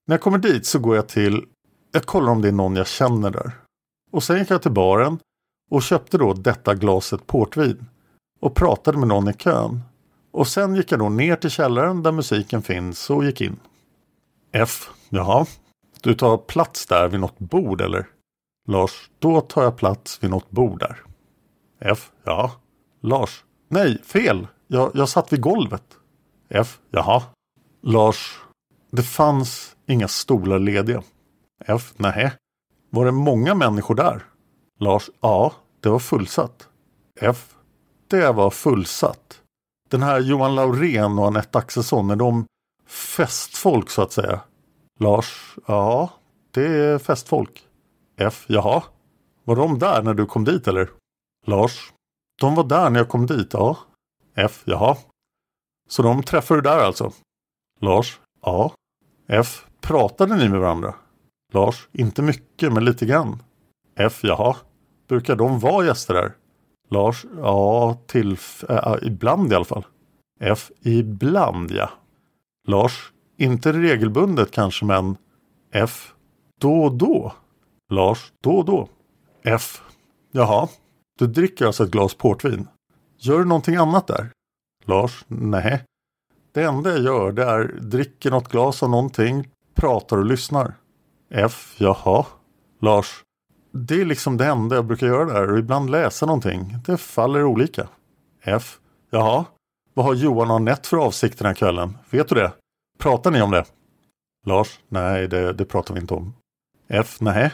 När 0.08 0.14
jag 0.14 0.22
kommer 0.22 0.38
dit 0.38 0.66
så 0.66 0.80
går 0.80 0.96
jag 0.96 1.08
till, 1.08 1.46
jag 1.92 2.06
kollar 2.06 2.32
om 2.32 2.42
det 2.42 2.48
är 2.48 2.52
någon 2.52 2.76
jag 2.76 2.88
känner 2.88 3.32
där. 3.32 3.52
Och 4.14 4.24
sen 4.24 4.40
gick 4.40 4.52
jag 4.52 4.62
till 4.62 4.72
baren 4.72 5.20
och 5.72 5.84
köpte 5.84 6.18
då 6.18 6.34
detta 6.34 6.76
glaset 6.76 7.28
portvin. 7.28 7.86
Och 8.40 8.56
pratade 8.56 8.98
med 8.98 9.08
någon 9.08 9.30
i 9.30 9.34
kön. 9.34 9.82
Och 10.32 10.48
sen 10.48 10.76
gick 10.76 10.92
jag 10.92 11.00
då 11.00 11.10
ner 11.10 11.36
till 11.36 11.50
källaren 11.50 12.04
där 12.04 12.12
musiken 12.12 12.62
finns 12.62 13.10
och 13.10 13.26
gick 13.26 13.42
in. 13.42 13.60
F. 14.52 14.90
Jaha. 15.10 15.46
Du 16.02 16.14
tar 16.14 16.38
plats 16.38 16.86
där 16.86 17.08
vid 17.08 17.20
något 17.20 17.40
bord 17.40 17.82
eller? 17.82 18.08
Lars. 18.68 19.10
Då 19.20 19.42
tar 19.42 19.64
jag 19.64 19.78
plats 19.78 20.24
vid 20.24 20.30
något 20.30 20.52
bord 20.52 20.80
där. 20.80 21.04
F. 21.80 22.12
Ja. 22.24 22.52
Lars. 23.02 23.44
Nej, 23.68 24.02
fel. 24.04 24.48
Jag, 24.68 24.92
jag 24.94 25.10
satt 25.10 25.34
vid 25.34 25.42
golvet. 25.42 25.98
F. 26.50 26.80
Jaha. 26.92 27.24
Lars. 27.82 28.40
Det 28.92 29.04
fanns 29.04 29.76
inga 29.86 30.08
stolar 30.08 30.60
lediga. 30.60 31.04
F. 31.66 31.94
Nähä. 31.98 32.32
Var 32.94 33.06
det 33.06 33.12
många 33.12 33.56
människor 33.56 33.96
där? 33.96 34.26
Lars. 34.80 35.10
Ja, 35.22 35.54
det 35.80 35.90
var 35.90 36.00
fullsatt. 36.00 36.70
F. 37.20 37.56
Det 38.08 38.32
var 38.32 38.50
fullsatt. 38.50 39.42
Den 39.90 40.04
här 40.04 40.20
Johan 40.20 40.56
Laurén 40.56 41.20
och 41.20 41.28
Anette 41.28 41.58
Axelsson, 41.58 42.10
är 42.10 42.16
de 42.16 42.46
festfolk 42.88 43.90
så 43.90 44.02
att 44.02 44.12
säga? 44.12 44.40
Lars. 45.00 45.56
Ja, 45.66 46.10
det 46.52 46.66
är 46.68 46.98
festfolk. 47.00 47.68
F. 48.18 48.46
Jaha. 48.48 48.84
Var 49.44 49.56
de 49.56 49.80
där 49.80 50.02
när 50.02 50.14
du 50.14 50.26
kom 50.26 50.44
dit 50.44 50.68
eller? 50.68 50.90
Lars. 51.46 51.94
De 52.42 52.56
var 52.56 52.64
där 52.64 52.90
när 52.90 53.00
jag 53.00 53.10
kom 53.10 53.26
dit, 53.26 53.54
ja. 53.54 53.78
F. 54.36 54.62
Jaha. 54.66 54.98
Så 55.90 56.02
de 56.02 56.24
träffade 56.24 56.62
du 56.62 56.70
där 56.70 56.80
alltså? 56.80 57.12
Lars. 57.82 58.20
Ja. 58.42 58.74
F. 59.28 59.66
Pratade 59.82 60.36
ni 60.36 60.50
med 60.50 60.60
varandra? 60.60 60.96
Lars. 61.54 61.88
Inte 61.92 62.22
mycket, 62.22 62.74
men 62.74 62.86
lite 62.86 63.06
grann. 63.06 63.44
F. 63.96 64.20
Jaha. 64.24 64.56
Brukar 65.08 65.36
de 65.36 65.60
vara 65.60 65.86
gäster 65.86 66.14
där? 66.14 66.32
Lars. 66.90 67.26
Ja, 67.38 67.98
till, 68.08 68.38
äh, 68.70 68.96
ibland 69.02 69.52
i 69.52 69.56
alla 69.56 69.66
fall. 69.66 69.86
F. 70.40 70.72
Ibland 70.82 71.72
ja. 71.72 71.90
Lars. 72.68 73.12
Inte 73.38 73.74
regelbundet 73.74 74.52
kanske, 74.52 74.86
men 74.86 75.18
F. 75.72 76.14
Då 76.62 76.84
och 76.84 76.94
då. 76.94 77.34
Lars. 77.90 78.32
Då 78.44 78.52
och 78.52 78.66
då. 78.66 78.90
F. 79.44 79.82
Jaha. 80.32 80.68
Du 81.20 81.28
dricker 81.28 81.66
alltså 81.66 81.84
ett 81.84 81.92
glas 81.92 82.14
portvin. 82.14 82.68
Gör 83.18 83.40
du 83.40 83.46
någonting 83.46 83.76
annat 83.76 84.08
där? 84.08 84.32
Lars. 84.86 85.26
Nej. 85.28 85.84
Det 86.52 86.64
enda 86.64 86.90
jag 86.90 87.00
gör 87.04 87.32
det 87.32 87.44
är 87.44 87.80
dricker 87.82 88.32
något 88.32 88.52
glas 88.52 88.84
av 88.84 88.90
någonting, 88.90 89.48
pratar 89.76 90.18
och 90.18 90.26
lyssnar. 90.26 90.74
F. 91.36 91.76
Jaha. 91.78 92.26
Lars. 92.82 93.24
Det 93.72 94.02
är 94.02 94.06
liksom 94.06 94.38
det 94.38 94.46
enda 94.46 94.76
jag 94.76 94.86
brukar 94.86 95.08
göra 95.08 95.26
där 95.34 95.52
och 95.52 95.60
ibland 95.60 95.90
läsa 95.90 96.26
någonting. 96.26 96.78
Det 96.86 96.98
faller 96.98 97.44
olika. 97.44 97.88
F. 98.42 98.80
Jaha. 99.10 99.46
Vad 99.94 100.06
har 100.06 100.14
Johan 100.14 100.50
och 100.50 100.56
Anette 100.56 100.90
för 100.90 100.98
avsikt 100.98 101.38
den 101.38 101.48
här 101.48 101.54
kvällen? 101.54 101.98
Vet 102.10 102.30
du 102.30 102.36
det? 102.36 102.54
Pratar 103.00 103.32
ni 103.32 103.42
om 103.42 103.52
det? 103.52 103.66
Lars. 104.46 104.80
Nej, 104.88 105.28
det, 105.28 105.54
det 105.54 105.66
pratar 105.66 105.94
vi 105.94 106.00
inte 106.02 106.14
om. 106.14 106.34
F. 106.88 107.18
Nej. 107.22 107.52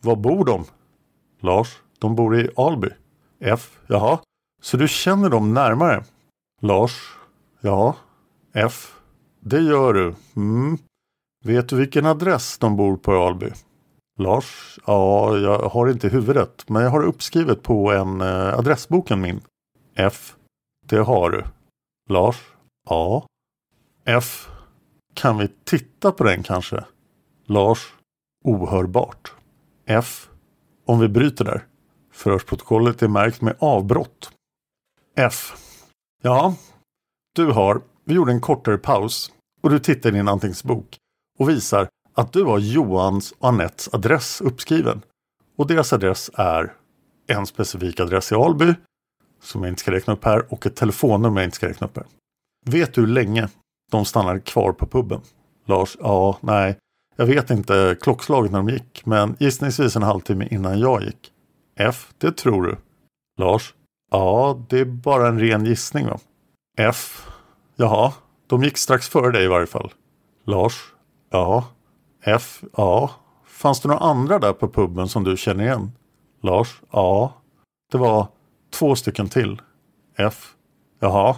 Var 0.00 0.16
bor 0.16 0.44
de? 0.44 0.64
Lars. 1.40 1.78
De 1.98 2.14
bor 2.14 2.36
i 2.36 2.50
Alby. 2.56 2.88
F. 3.40 3.78
Jaha. 3.86 4.18
Så 4.62 4.76
du 4.76 4.88
känner 4.88 5.28
dem 5.28 5.54
närmare? 5.54 6.04
Lars. 6.60 7.16
Ja. 7.60 7.96
F. 8.52 8.94
Det 9.40 9.60
gör 9.60 9.94
du. 9.94 10.14
Mm. 10.36 10.78
Vet 11.44 11.68
du 11.68 11.76
vilken 11.76 12.06
adress 12.06 12.58
de 12.58 12.76
bor 12.76 12.96
på 12.96 13.14
i 13.14 13.16
Alby? 13.16 13.50
Lars. 14.18 14.78
Ja, 14.86 15.38
jag 15.38 15.58
har 15.58 15.90
inte 15.90 16.08
huvudet. 16.08 16.68
Men 16.68 16.82
jag 16.82 16.90
har 16.90 17.02
uppskrivet 17.02 17.62
på 17.62 17.92
en 17.92 18.20
eh, 18.20 18.58
adressboken 18.58 19.20
min. 19.20 19.40
F. 19.94 20.36
Det 20.86 20.98
har 20.98 21.30
du. 21.30 21.44
Lars. 22.10 22.36
Ja. 22.88 23.26
F. 24.04 24.48
Kan 25.14 25.38
vi 25.38 25.48
titta 25.64 26.12
på 26.12 26.24
den 26.24 26.42
kanske? 26.42 26.84
Lars. 27.46 27.94
Ohörbart. 28.44 29.32
F. 29.86 30.28
Om 30.86 31.00
vi 31.00 31.08
bryter 31.08 31.44
där. 31.44 31.66
Förhörsprotokollet 32.12 33.02
är 33.02 33.08
märkt 33.08 33.40
med 33.40 33.56
avbrott. 33.58 34.32
F. 35.16 35.52
Ja, 36.22 36.54
du 37.34 37.46
har, 37.46 37.82
vi 38.04 38.14
gjorde 38.14 38.32
en 38.32 38.40
kortare 38.40 38.78
paus 38.78 39.32
och 39.62 39.70
du 39.70 39.78
tittar 39.78 40.08
i 40.08 40.12
din 40.12 40.28
anteckningsbok 40.28 40.98
och 41.38 41.48
visar 41.48 41.88
att 42.14 42.32
du 42.32 42.44
har 42.44 42.58
Johans 42.58 43.32
och 43.38 43.48
Anettes 43.48 43.94
adress 43.94 44.40
uppskriven. 44.40 45.02
Och 45.56 45.66
deras 45.66 45.92
adress 45.92 46.30
är 46.34 46.72
en 47.26 47.46
specifik 47.46 48.00
adress 48.00 48.32
i 48.32 48.34
Alby 48.34 48.74
som 49.42 49.62
jag 49.62 49.72
inte 49.72 49.80
ska 49.80 49.92
räkna 49.92 50.12
upp 50.12 50.24
här 50.24 50.52
och 50.52 50.66
ett 50.66 50.76
telefonnummer 50.76 51.40
jag 51.40 51.46
inte 51.46 51.56
ska 51.56 51.68
räkna 51.68 51.86
upp 51.86 51.96
här. 51.96 52.06
Vet 52.66 52.94
du 52.94 53.00
hur 53.00 53.08
länge 53.08 53.48
de 53.90 54.04
stannade 54.04 54.40
kvar 54.40 54.72
på 54.72 54.86
puben? 54.86 55.20
Lars, 55.66 55.96
ja, 56.00 56.38
nej, 56.40 56.78
jag 57.16 57.26
vet 57.26 57.50
inte 57.50 57.96
klockslaget 58.00 58.52
när 58.52 58.58
de 58.58 58.68
gick, 58.68 59.06
men 59.06 59.36
gissningsvis 59.38 59.96
en 59.96 60.02
halvtimme 60.02 60.48
innan 60.50 60.80
jag 60.80 61.02
gick. 61.02 61.32
F, 61.76 62.14
det 62.18 62.36
tror 62.36 62.62
du. 62.62 62.76
Lars, 63.38 63.74
ja, 64.10 64.64
det 64.68 64.78
är 64.78 64.84
bara 64.84 65.28
en 65.28 65.40
ren 65.40 65.64
gissning 65.64 66.06
va. 66.06 66.18
F, 66.78 67.28
jaha, 67.76 68.12
de 68.46 68.62
gick 68.62 68.78
strax 68.78 69.08
före 69.08 69.32
dig 69.32 69.44
i 69.44 69.48
varje 69.48 69.66
fall. 69.66 69.92
Lars, 70.46 70.93
ja. 71.34 71.64
F, 72.22 72.62
ja. 72.76 73.10
Fanns 73.46 73.80
det 73.80 73.88
några 73.88 74.00
andra 74.00 74.38
där 74.38 74.52
på 74.52 74.68
puben 74.68 75.08
som 75.08 75.24
du 75.24 75.36
känner 75.36 75.64
igen? 75.64 75.92
Lars, 76.42 76.82
ja. 76.90 77.34
Det 77.92 77.98
var 77.98 78.28
två 78.72 78.96
stycken 78.96 79.28
till. 79.28 79.62
F, 80.16 80.54
jaha. 81.00 81.36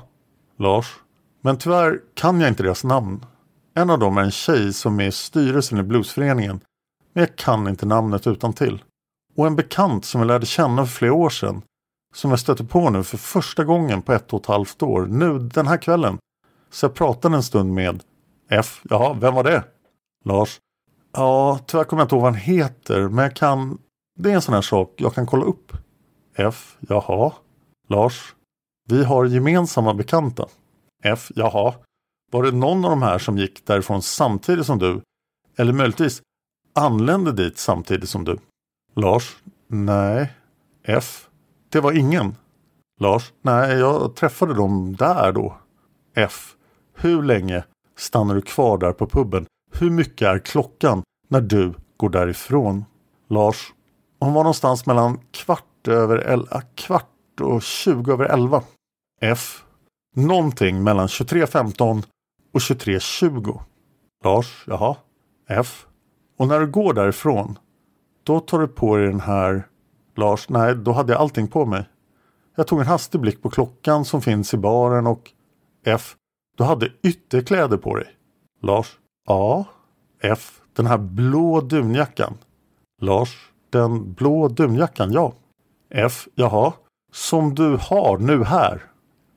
Lars, 0.59 0.95
men 1.41 1.59
tyvärr 1.59 2.01
kan 2.15 2.41
jag 2.41 2.51
inte 2.51 2.63
deras 2.63 2.85
namn. 2.85 3.27
En 3.75 3.91
av 3.91 3.99
dem 3.99 4.19
är 4.19 4.23
en 4.23 4.31
tjej 4.31 4.73
som 4.73 5.01
är 5.01 5.05
i 5.05 5.13
styrelsen 5.13 5.79
i 5.79 5.83
bluesföreningen. 5.83 6.61
Men 7.13 7.21
jag 7.21 7.37
kan 7.37 7.69
inte 7.69 7.87
namnet 7.87 8.27
utan 8.27 8.53
till. 8.53 8.83
Och 9.37 9.47
en 9.47 9.57
bekant 9.57 10.05
som 10.05 10.21
jag 10.21 10.29
lärde 10.29 10.47
känna 10.47 10.87
för 10.87 10.93
flera 10.93 11.15
år 11.15 11.31
sedan. 11.31 11.63
Som 12.15 12.31
jag 12.31 12.41
stötte 12.41 12.65
på 12.65 12.91
nu 12.91 13.05
för 13.05 13.17
första 13.17 13.65
gången 13.65 14.03
på 14.03 14.13
ett 14.13 14.33
och 14.33 14.41
ett 14.41 14.47
halvt 14.47 14.83
år. 14.83 15.07
Nu 15.07 15.39
den 15.39 15.67
här 15.67 15.77
kvällen. 15.77 16.19
Så 16.71 16.85
jag 16.87 16.95
pratade 16.95 17.37
en 17.37 17.43
stund 17.43 17.75
med 17.75 18.03
F. 18.51 18.81
Jaha, 18.85 19.17
vem 19.21 19.35
var 19.35 19.45
det? 19.45 19.65
Lars. 20.27 20.61
Ja, 21.12 21.59
tyvärr 21.67 21.85
kommer 21.85 22.01
jag 22.01 22.05
inte 22.05 22.15
ihåg 22.15 22.23
vad 22.23 22.33
han 22.33 22.41
heter. 22.41 23.09
Men 23.09 23.25
jag 23.25 23.37
kan... 23.37 23.79
Det 24.19 24.31
är 24.31 24.35
en 24.35 24.43
sån 24.43 24.55
här 24.55 24.62
sak 24.62 24.95
jag 24.97 25.15
kan 25.15 25.27
kolla 25.27 25.45
upp. 25.45 25.73
F. 26.35 26.77
Jaha. 26.81 27.33
Lars. 27.89 28.35
Vi 28.89 29.05
har 29.05 29.25
gemensamma 29.25 29.95
bekanta. 29.95 30.47
F. 31.05 31.33
Jaha. 31.35 31.75
Var 32.33 32.43
det 32.43 32.51
någon 32.51 32.85
av 32.85 32.91
de 32.91 33.03
här 33.03 33.19
som 33.19 33.39
gick 33.39 33.67
därifrån 33.67 34.03
samtidigt 34.03 34.67
som 34.67 34.79
du? 34.79 35.01
Eller 35.57 35.73
möjligtvis 35.73 36.23
anlände 36.73 37.33
dit 37.33 37.59
samtidigt 37.59 38.09
som 38.09 38.25
du? 38.25 38.39
Lars? 38.95 39.37
Nej. 39.67 40.33
F? 40.85 41.29
Det 41.69 41.81
var 41.81 41.93
ingen. 41.93 42.37
Lars? 43.01 43.33
Nej, 43.43 43.79
jag 43.79 44.17
träffade 44.17 44.55
dem 44.55 44.97
där 44.97 45.33
då. 45.33 45.59
F? 46.15 46.57
Hur 46.95 47.23
länge 47.23 47.65
stannar 47.97 48.35
du 48.35 48.43
kvar 48.43 48.79
där 48.79 48.93
på 48.93 49.07
puben? 49.07 49.47
Hur 49.81 49.91
mycket 49.91 50.29
är 50.29 50.39
klockan 50.39 51.03
när 51.29 51.41
du 51.41 51.75
går 51.97 52.11
därifrån? 52.11 52.85
Lars? 53.29 53.73
Hon 54.21 54.33
var 54.33 54.43
någonstans 54.43 54.87
mellan 54.87 55.21
kvart 55.31 55.89
över 55.89 56.19
elva, 56.19 56.57
äh, 56.57 56.61
kvart 56.75 57.41
och 57.41 57.62
tjugo 57.62 58.12
över 58.12 58.25
elva. 58.25 58.62
F? 59.21 59.65
Någonting 60.15 60.83
mellan 60.83 61.07
23.15 61.07 62.03
och 62.55 62.61
23.20. 62.61 63.61
Lars, 64.25 64.65
jaha. 64.67 64.97
F. 65.49 65.87
Och 66.39 66.49
när 66.49 66.61
du 66.61 66.67
går 66.67 66.95
därifrån, 66.95 67.59
då 68.25 68.41
tar 68.41 68.59
du 68.59 68.69
på 68.69 68.97
dig 68.97 69.07
den 69.07 69.21
här... 69.21 69.69
Lars, 70.17 70.49
nej, 70.49 70.75
då 70.75 70.93
hade 70.93 71.12
jag 71.12 71.23
allting 71.23 71.49
på 71.49 71.67
mig. 71.67 71.89
Jag 72.57 72.67
tog 72.67 72.81
en 72.81 72.87
hastig 72.87 73.21
blick 73.21 73.43
på 73.43 73.51
klockan 73.51 74.05
som 74.05 74.23
finns 74.23 74.55
i 74.55 74.57
baren 74.57 75.07
och... 75.07 75.31
F. 75.85 76.17
Du 76.57 76.65
hade 76.65 76.89
ytterkläder 77.03 77.77
på 77.77 77.97
dig. 77.97 78.07
Lars, 78.62 78.99
A, 79.27 79.65
F. 80.23 80.61
Den 80.73 80.87
här 80.87 80.99
blå 80.99 81.61
dunjackan. 81.61 82.35
Lars, 83.01 83.51
den 83.71 84.12
blå 84.12 84.49
dunjackan, 84.49 85.12
ja. 85.12 85.33
F. 85.91 86.29
Jaha. 86.35 86.73
Som 87.12 87.55
du 87.55 87.77
har 87.81 88.19
nu 88.19 88.45
här. 88.45 88.83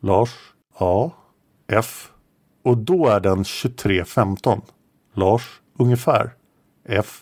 Lars, 0.02 0.54
A, 0.78 1.12
F. 1.68 2.12
Och 2.64 2.78
då 2.78 3.08
är 3.08 3.20
den 3.20 3.44
23.15. 3.44 4.62
Lars. 5.14 5.62
Ungefär. 5.78 6.36
F. 6.86 7.22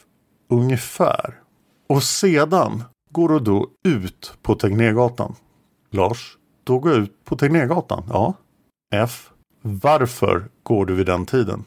Ungefär. 0.49 1.41
Och 1.89 2.03
sedan 2.03 2.84
går 3.12 3.30
du 3.30 3.39
då 3.39 3.67
ut 3.84 4.38
på 4.41 4.56
Tegnérgatan. 4.56 5.36
Lars. 5.91 6.38
Då 6.63 6.80
går 6.80 6.91
jag 6.91 7.01
ut 7.01 7.25
på 7.25 7.36
Tegnérgatan. 7.36 8.03
Ja. 8.10 8.34
F. 8.93 9.32
Varför 9.62 10.49
går 10.63 10.86
du 10.86 10.95
vid 10.95 11.06
den 11.06 11.25
tiden? 11.25 11.63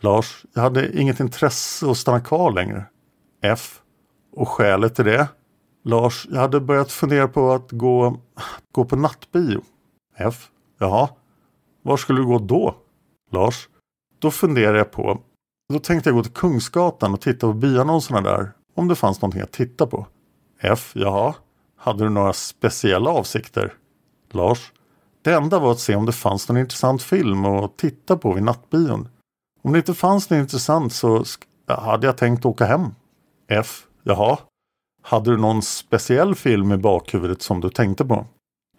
Lars. 0.00 0.44
Jag 0.54 0.62
hade 0.62 1.00
inget 1.00 1.20
intresse 1.20 1.90
att 1.90 1.96
stanna 1.96 2.20
kvar 2.20 2.52
längre. 2.52 2.84
F. 3.42 3.80
Och 4.32 4.48
skälet 4.48 4.94
till 4.94 5.04
det? 5.04 5.28
Lars, 5.84 6.26
jag 6.30 6.40
hade 6.40 6.60
börjat 6.60 6.92
fundera 6.92 7.28
på 7.28 7.52
att 7.52 7.70
gå, 7.70 8.20
gå 8.72 8.84
på 8.84 8.96
nattbio. 8.96 9.62
F. 10.16 10.50
Jaha. 10.78 11.08
Var 11.82 11.96
skulle 11.96 12.20
du 12.20 12.26
gå 12.26 12.38
då? 12.38 12.74
Lars. 13.32 13.68
Då 14.18 14.30
funderade 14.30 14.78
jag 14.78 14.90
på. 14.90 15.20
Då 15.72 15.78
tänkte 15.78 16.08
jag 16.08 16.16
gå 16.16 16.22
till 16.22 16.32
Kungsgatan 16.32 17.14
och 17.14 17.20
titta 17.20 17.46
på 17.46 17.52
bioannonserna 17.52 18.20
där. 18.20 18.52
Om 18.74 18.88
det 18.88 18.94
fanns 18.94 19.22
någonting 19.22 19.42
att 19.42 19.52
titta 19.52 19.86
på. 19.86 20.06
F. 20.60 20.92
Jaha. 20.94 21.34
Hade 21.76 22.04
du 22.04 22.10
några 22.10 22.32
speciella 22.32 23.10
avsikter? 23.10 23.74
Lars. 24.30 24.72
Det 25.22 25.32
enda 25.34 25.58
var 25.58 25.72
att 25.72 25.80
se 25.80 25.96
om 25.96 26.06
det 26.06 26.12
fanns 26.12 26.48
någon 26.48 26.58
intressant 26.58 27.02
film 27.02 27.44
att 27.44 27.76
titta 27.76 28.16
på 28.16 28.32
vid 28.32 28.42
nattbion. 28.42 29.08
Om 29.62 29.72
det 29.72 29.78
inte 29.78 29.94
fanns 29.94 30.30
något 30.30 30.38
intressant 30.38 30.92
så 30.92 31.24
hade 31.66 32.06
jag 32.06 32.16
tänkt 32.16 32.44
åka 32.44 32.64
hem. 32.64 32.94
F. 33.48 33.86
Jaha. 34.02 34.38
Hade 35.02 35.30
du 35.30 35.36
någon 35.36 35.62
speciell 35.62 36.34
film 36.34 36.72
i 36.72 36.76
bakhuvudet 36.76 37.42
som 37.42 37.60
du 37.60 37.70
tänkte 37.70 38.04
på? 38.04 38.26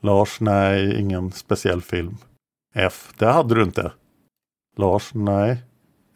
Lars, 0.02 0.40
nej, 0.40 1.00
ingen 1.00 1.32
speciell 1.32 1.82
film. 1.82 2.18
F, 2.76 3.14
det 3.18 3.26
hade 3.26 3.56
du 3.56 3.64
inte. 3.64 3.92
Lars, 4.78 5.14
nej. 5.14 5.64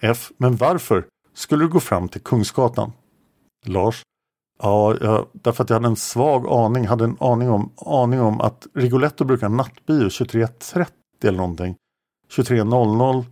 F, 0.01 0.31
men 0.37 0.55
varför 0.55 1.05
skulle 1.33 1.63
du 1.63 1.69
gå 1.69 1.79
fram 1.79 2.09
till 2.09 2.21
Kungsgatan? 2.21 2.91
Lars, 3.65 4.01
ja, 4.59 4.95
jag, 5.01 5.27
därför 5.33 5.63
att 5.63 5.69
jag 5.69 5.75
hade 5.75 5.87
en 5.87 5.95
svag 5.95 6.47
aning, 6.47 6.87
hade 6.87 7.03
en 7.03 7.17
aning 7.19 7.49
om, 7.49 7.71
aning 7.77 8.21
om 8.21 8.41
att 8.41 8.67
Rigoletto 8.73 9.25
brukar 9.25 9.49
nattbio 9.49 10.07
23.30 10.07 10.87
eller 11.23 11.37
någonting. 11.37 11.75
23.00 12.31 13.25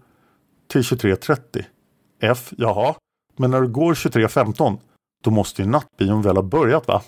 till 0.72 0.82
23.30. 0.82 1.66
F, 2.22 2.54
jaha, 2.58 2.96
men 3.38 3.52
när 3.52 3.62
du 3.62 3.68
går 3.68 3.94
23.15 3.94 4.78
då 5.24 5.32
måste 5.32 5.62
ju 5.62 5.68
nattbion 5.68 6.22
väl 6.22 6.36
ha 6.36 6.44
börjat 6.44 6.88
va? 6.88 7.02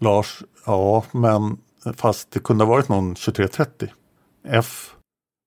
Lars, 0.00 0.42
ja 0.66 1.04
men 1.12 1.58
eh, 1.86 1.92
fast 1.92 2.30
det 2.30 2.40
kunde 2.40 2.64
ha 2.64 2.70
varit 2.70 2.88
någon 2.88 3.14
23.30. 3.14 3.88
F, 4.44 4.94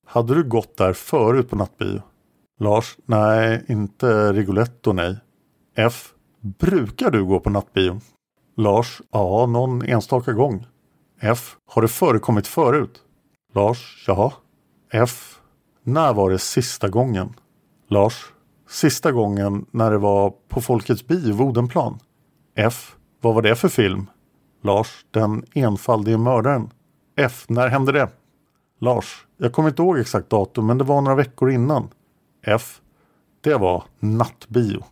hade 0.08 0.36
du 0.36 0.44
gått 0.44 0.78
där 0.78 0.94
förut 0.94 1.50
på 1.50 1.56
nattbio? 1.56 2.02
Lars, 2.60 2.98
nej 3.06 3.66
inte 3.68 4.34
Rigoletto 4.34 4.94
nej. 4.94 5.18
F, 5.76 6.14
brukar 6.42 7.12
du 7.12 7.26
gå 7.26 7.40
på 7.40 7.50
nattbio? 7.50 8.02
Lars, 8.58 9.02
ja 9.12 9.46
någon 9.46 9.82
enstaka 9.82 10.34
gång. 10.34 10.66
F, 11.22 11.58
har 11.68 11.82
det 11.82 11.88
förekommit 11.88 12.48
förut? 12.48 13.02
Lars, 13.54 14.04
Jaha. 14.08 14.34
F, 14.92 15.39
när 15.94 16.14
var 16.14 16.30
det 16.30 16.40
sista 16.40 16.90
gången? 16.90 17.34
Lars, 17.88 18.34
Sista 18.70 19.12
gången 19.12 19.66
när 19.72 19.92
det 19.92 19.98
var 19.98 20.34
på 20.48 20.62
Folkets 20.62 21.08
bio, 21.08 21.42
Odenplan. 21.42 22.00
F. 22.56 22.96
Vad 23.22 23.36
var 23.36 23.42
det 23.42 23.56
för 23.56 23.70
film? 23.70 24.06
Lars. 24.62 25.06
Den 25.12 25.46
enfaldige 25.54 26.18
mördaren. 26.18 26.70
F. 27.16 27.46
När 27.48 27.68
hände 27.68 27.92
det? 27.92 28.10
Lars. 28.80 29.28
Jag 29.38 29.54
kommer 29.54 29.70
inte 29.70 29.82
ihåg 29.82 30.00
exakt 30.00 30.30
datum 30.30 30.68
men 30.68 30.78
det 30.78 30.84
var 30.84 31.02
några 31.02 31.16
veckor 31.16 31.52
innan. 31.52 31.90
F. 32.44 32.82
Det 33.42 33.56
var 33.56 33.84
nattbio. 34.00 34.84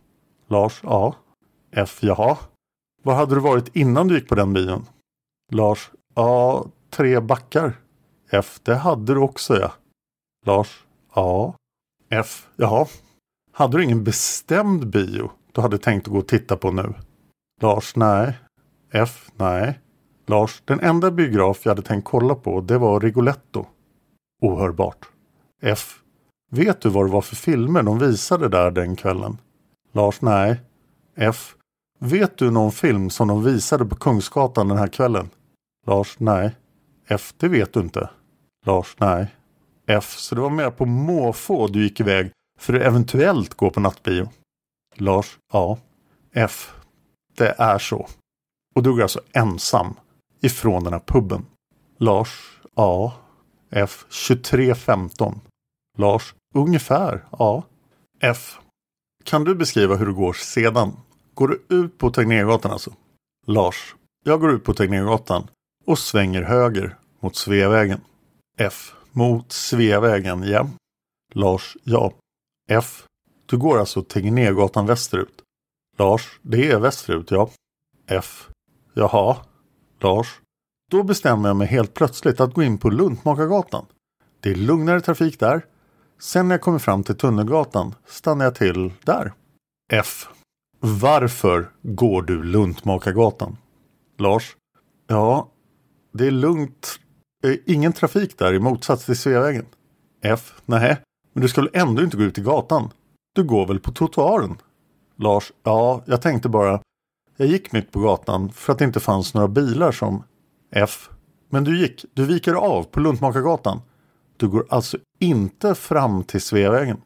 Lars. 0.48 0.80
Ja. 0.82 1.14
F. 1.72 1.98
Jaha. 2.02 2.36
Var 3.02 3.14
hade 3.14 3.34
du 3.34 3.40
varit 3.40 3.76
innan 3.76 4.08
du 4.08 4.14
gick 4.14 4.28
på 4.28 4.34
den 4.34 4.52
bion? 4.52 4.86
Lars. 5.52 5.90
Ja, 6.14 6.66
tre 6.90 7.20
backar. 7.20 7.72
F. 8.30 8.60
Det 8.62 8.74
hade 8.74 9.14
du 9.14 9.20
också 9.20 9.60
ja. 9.60 9.72
Lars. 10.46 10.84
Ja. 11.14 11.54
F. 12.10 12.46
Jaha. 12.56 12.86
Hade 13.52 13.76
du 13.78 13.84
ingen 13.84 14.04
bestämd 14.04 14.86
bio 14.86 15.30
du 15.52 15.62
hade 15.62 15.78
tänkt 15.78 16.06
att 16.06 16.12
gå 16.12 16.18
och 16.18 16.28
titta 16.28 16.56
på 16.56 16.70
nu? 16.70 16.94
Lars, 17.60 17.96
nej. 17.96 18.38
F, 18.92 19.30
nej. 19.36 19.78
Lars, 20.26 20.62
den 20.64 20.80
enda 20.80 21.10
biograf 21.10 21.60
jag 21.64 21.70
hade 21.70 21.82
tänkt 21.82 22.04
kolla 22.04 22.34
på 22.34 22.60
det 22.60 22.78
var 22.78 23.00
Rigoletto. 23.00 23.66
Ohörbart. 24.42 25.08
F, 25.62 25.98
vet 26.50 26.80
du 26.80 26.88
vad 26.88 27.06
det 27.06 27.12
var 27.12 27.20
för 27.20 27.36
filmer 27.36 27.82
de 27.82 27.98
visade 27.98 28.48
där 28.48 28.70
den 28.70 28.96
kvällen? 28.96 29.38
Lars, 29.92 30.20
nej. 30.20 30.60
F, 31.16 31.54
vet 31.98 32.38
du 32.38 32.50
någon 32.50 32.72
film 32.72 33.10
som 33.10 33.28
de 33.28 33.44
visade 33.44 33.84
på 33.84 33.96
Kungsgatan 33.96 34.68
den 34.68 34.78
här 34.78 34.88
kvällen? 34.88 35.30
Lars, 35.86 36.16
nej. 36.18 36.56
F, 37.06 37.34
det 37.36 37.48
vet 37.48 37.72
du 37.72 37.80
inte. 37.80 38.10
Lars, 38.66 38.96
nej. 38.98 39.34
F, 39.90 40.14
så 40.18 40.34
det 40.34 40.40
var 40.40 40.50
mer 40.50 40.70
på 40.70 40.86
måfå 40.86 41.66
du 41.66 41.82
gick 41.82 42.00
iväg 42.00 42.30
för 42.60 42.74
att 42.74 42.82
eventuellt 42.82 43.54
gå 43.54 43.70
på 43.70 43.80
nattbio. 43.80 44.28
Lars, 44.94 45.38
ja. 45.52 45.78
F. 46.32 46.74
Det 47.36 47.54
är 47.58 47.78
så. 47.78 48.08
Och 48.74 48.82
du 48.82 48.92
går 48.92 49.02
alltså 49.02 49.20
ensam 49.32 49.94
ifrån 50.40 50.84
den 50.84 50.92
här 50.92 51.02
puben. 51.06 51.46
Lars, 51.98 52.60
ja. 52.74 53.12
F. 53.70 54.04
23.15. 54.10 55.34
Lars, 55.98 56.34
ungefär, 56.54 57.24
ja. 57.30 57.64
F. 58.20 58.58
Kan 59.24 59.44
du 59.44 59.54
beskriva 59.54 59.96
hur 59.96 60.06
det 60.06 60.12
går 60.12 60.32
sedan? 60.32 60.96
Går 61.34 61.48
du 61.48 61.76
ut 61.76 61.98
på 61.98 62.10
Tegnérgatan 62.10 62.72
alltså? 62.72 62.92
Lars, 63.46 63.94
jag 64.24 64.40
går 64.40 64.52
ut 64.52 64.64
på 64.64 64.74
Tegnérgatan 64.74 65.50
och 65.84 65.98
svänger 65.98 66.42
höger 66.42 66.96
mot 67.20 67.36
Sveavägen. 67.36 68.00
F. 68.58 68.94
Mot 69.18 69.52
Sveavägen, 69.52 70.42
ja. 70.42 70.68
Lars, 71.34 71.76
ja. 71.84 72.12
F. 72.68 73.04
Du 73.46 73.56
går 73.56 73.78
alltså 73.78 74.02
Tegnérgatan 74.02 74.86
västerut. 74.86 75.42
Lars. 75.96 76.40
Det 76.42 76.70
är 76.70 76.78
västerut, 76.78 77.30
ja. 77.30 77.50
F. 78.06 78.48
Jaha. 78.94 79.36
Lars. 80.00 80.40
Då 80.90 81.02
bestämmer 81.02 81.48
jag 81.48 81.56
mig 81.56 81.66
helt 81.66 81.94
plötsligt 81.94 82.40
att 82.40 82.54
gå 82.54 82.62
in 82.62 82.78
på 82.78 82.90
Luntmakargatan. 82.90 83.86
Det 84.40 84.50
är 84.50 84.54
lugnare 84.54 85.00
trafik 85.00 85.40
där. 85.40 85.66
Sen 86.18 86.48
när 86.48 86.54
jag 86.54 86.62
kommer 86.62 86.78
fram 86.78 87.02
till 87.02 87.16
Tunnelgatan 87.16 87.94
stannar 88.06 88.44
jag 88.44 88.54
till 88.54 88.92
där. 89.04 89.32
F. 89.92 90.28
Varför 90.80 91.70
går 91.82 92.22
du 92.22 92.42
Luntmakargatan? 92.42 93.56
Lars. 94.18 94.56
Ja, 95.06 95.48
det 96.12 96.26
är 96.26 96.30
lugnt. 96.30 97.00
Eh, 97.44 97.54
ingen 97.66 97.92
trafik 97.92 98.38
där 98.38 98.54
i 98.54 98.58
motsats 98.58 99.04
till 99.04 99.16
Sveavägen. 99.16 99.66
F. 100.22 100.52
Nej, 100.66 100.96
men 101.32 101.42
du 101.42 101.48
ska 101.48 101.60
väl 101.60 101.70
ändå 101.72 102.02
inte 102.02 102.16
gå 102.16 102.22
ut 102.22 102.38
i 102.38 102.40
gatan? 102.40 102.90
Du 103.34 103.44
går 103.44 103.66
väl 103.66 103.80
på 103.80 103.92
trottoaren? 103.92 104.56
Lars, 105.16 105.52
ja, 105.62 106.02
jag 106.06 106.22
tänkte 106.22 106.48
bara. 106.48 106.80
Jag 107.36 107.48
gick 107.48 107.72
mitt 107.72 107.92
på 107.92 108.00
gatan 108.00 108.52
för 108.52 108.72
att 108.72 108.78
det 108.78 108.84
inte 108.84 109.00
fanns 109.00 109.34
några 109.34 109.48
bilar 109.48 109.92
som 109.92 110.22
F. 110.72 111.10
Men 111.50 111.64
du 111.64 111.80
gick, 111.80 112.04
du 112.14 112.26
viker 112.26 112.54
av 112.54 112.82
på 112.82 113.00
Luntmakargatan. 113.00 113.80
Du 114.36 114.48
går 114.48 114.66
alltså 114.70 114.98
inte 115.18 115.74
fram 115.74 116.24
till 116.24 116.40
Sveavägen? 116.40 117.00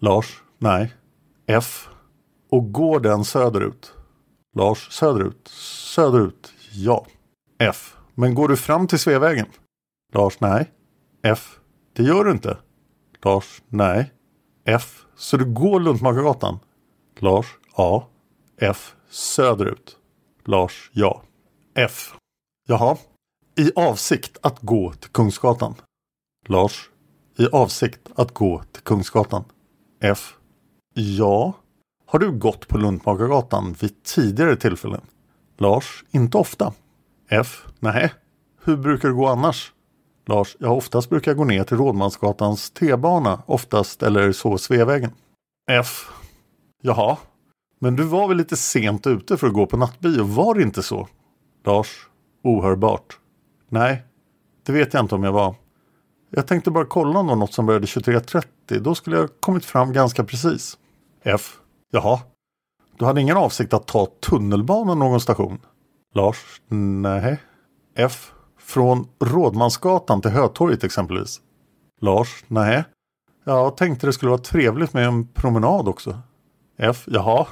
Lars, 0.00 0.42
nej. 0.58 0.94
F. 1.46 1.88
Och 2.50 2.72
går 2.72 3.00
den 3.00 3.24
söderut? 3.24 3.92
Lars, 4.56 4.92
söderut. 4.92 5.48
Söderut, 5.94 6.52
ja. 6.72 7.06
F. 7.58 7.97
Men 8.20 8.34
går 8.34 8.48
du 8.48 8.56
fram 8.56 8.86
till 8.86 8.98
Sveavägen? 8.98 9.46
Lars, 10.12 10.40
nej. 10.40 10.70
F. 11.22 11.58
Det 11.92 12.02
gör 12.02 12.24
du 12.24 12.30
inte. 12.30 12.58
Lars, 13.24 13.62
nej. 13.68 14.12
F. 14.64 15.04
Så 15.16 15.36
du 15.36 15.44
går 15.44 15.80
Luntmakargatan? 15.80 16.58
Lars, 17.18 17.46
ja. 17.76 18.08
F. 18.60 18.94
Söderut. 19.10 19.96
Lars, 20.44 20.90
ja. 20.92 21.22
F. 21.74 22.14
Jaha. 22.68 22.96
I 23.56 23.70
avsikt 23.76 24.38
att 24.42 24.60
gå 24.60 24.92
till 24.92 25.10
Kungsgatan? 25.10 25.74
Lars. 26.46 26.90
I 27.36 27.46
avsikt 27.52 28.08
att 28.14 28.34
gå 28.34 28.62
till 28.72 28.82
Kungsgatan? 28.82 29.44
F. 30.00 30.36
Ja. 30.94 31.52
Har 32.06 32.18
du 32.18 32.32
gått 32.32 32.68
på 32.68 32.78
Luntmakargatan 32.78 33.76
vid 33.80 34.02
tidigare 34.02 34.56
tillfällen? 34.56 35.02
Lars. 35.56 36.04
Inte 36.10 36.38
ofta. 36.38 36.72
F. 37.28 37.67
Nej. 37.80 38.12
Hur 38.64 38.76
brukar 38.76 39.08
det 39.08 39.14
gå 39.14 39.26
annars? 39.26 39.72
Lars, 40.26 40.56
ja 40.60 40.68
oftast 40.68 41.10
brukar 41.10 41.30
jag 41.30 41.38
gå 41.38 41.44
ner 41.44 41.64
till 41.64 41.76
Rådmansgatans 41.76 42.70
T-bana, 42.70 43.42
oftast 43.46 44.02
eller 44.02 44.32
så 44.32 44.58
Sveavägen. 44.58 45.10
F. 45.70 46.10
Jaha, 46.82 47.16
men 47.80 47.96
du 47.96 48.02
var 48.02 48.28
väl 48.28 48.36
lite 48.36 48.56
sent 48.56 49.06
ute 49.06 49.36
för 49.36 49.46
att 49.46 49.52
gå 49.52 49.66
på 49.66 49.76
nattbio, 49.76 50.24
var 50.24 50.54
det 50.54 50.62
inte 50.62 50.82
så? 50.82 51.08
Lars, 51.64 52.08
ohörbart. 52.44 53.18
Nej, 53.68 54.02
det 54.66 54.72
vet 54.72 54.94
jag 54.94 55.04
inte 55.04 55.14
om 55.14 55.24
jag 55.24 55.32
var. 55.32 55.54
Jag 56.30 56.46
tänkte 56.46 56.70
bara 56.70 56.84
kolla 56.84 57.18
om 57.18 57.26
det 57.26 57.32
var 57.32 57.36
något 57.36 57.52
som 57.54 57.66
började 57.66 57.86
23.30. 57.86 58.78
Då 58.80 58.94
skulle 58.94 59.16
jag 59.16 59.30
kommit 59.40 59.64
fram 59.64 59.92
ganska 59.92 60.24
precis. 60.24 60.78
F. 61.22 61.56
Jaha. 61.90 62.20
Du 62.98 63.04
hade 63.04 63.20
ingen 63.20 63.36
avsikt 63.36 63.72
att 63.72 63.86
ta 63.86 64.06
tunnelbanan 64.06 64.98
någon 64.98 65.20
station? 65.20 65.58
Lars. 66.14 66.60
Nej. 66.68 67.38
F. 68.00 68.32
Från 68.58 69.08
Rådmansgatan 69.20 70.20
till 70.20 70.30
Hötorget 70.30 70.84
exempelvis? 70.84 71.40
Lars. 72.00 72.44
Nej. 72.46 72.84
Jag 73.44 73.76
tänkte 73.76 74.06
det 74.06 74.12
skulle 74.12 74.30
vara 74.30 74.40
trevligt 74.40 74.92
med 74.92 75.06
en 75.06 75.26
promenad 75.26 75.88
också. 75.88 76.18
F. 76.78 77.04
Jaha. 77.06 77.46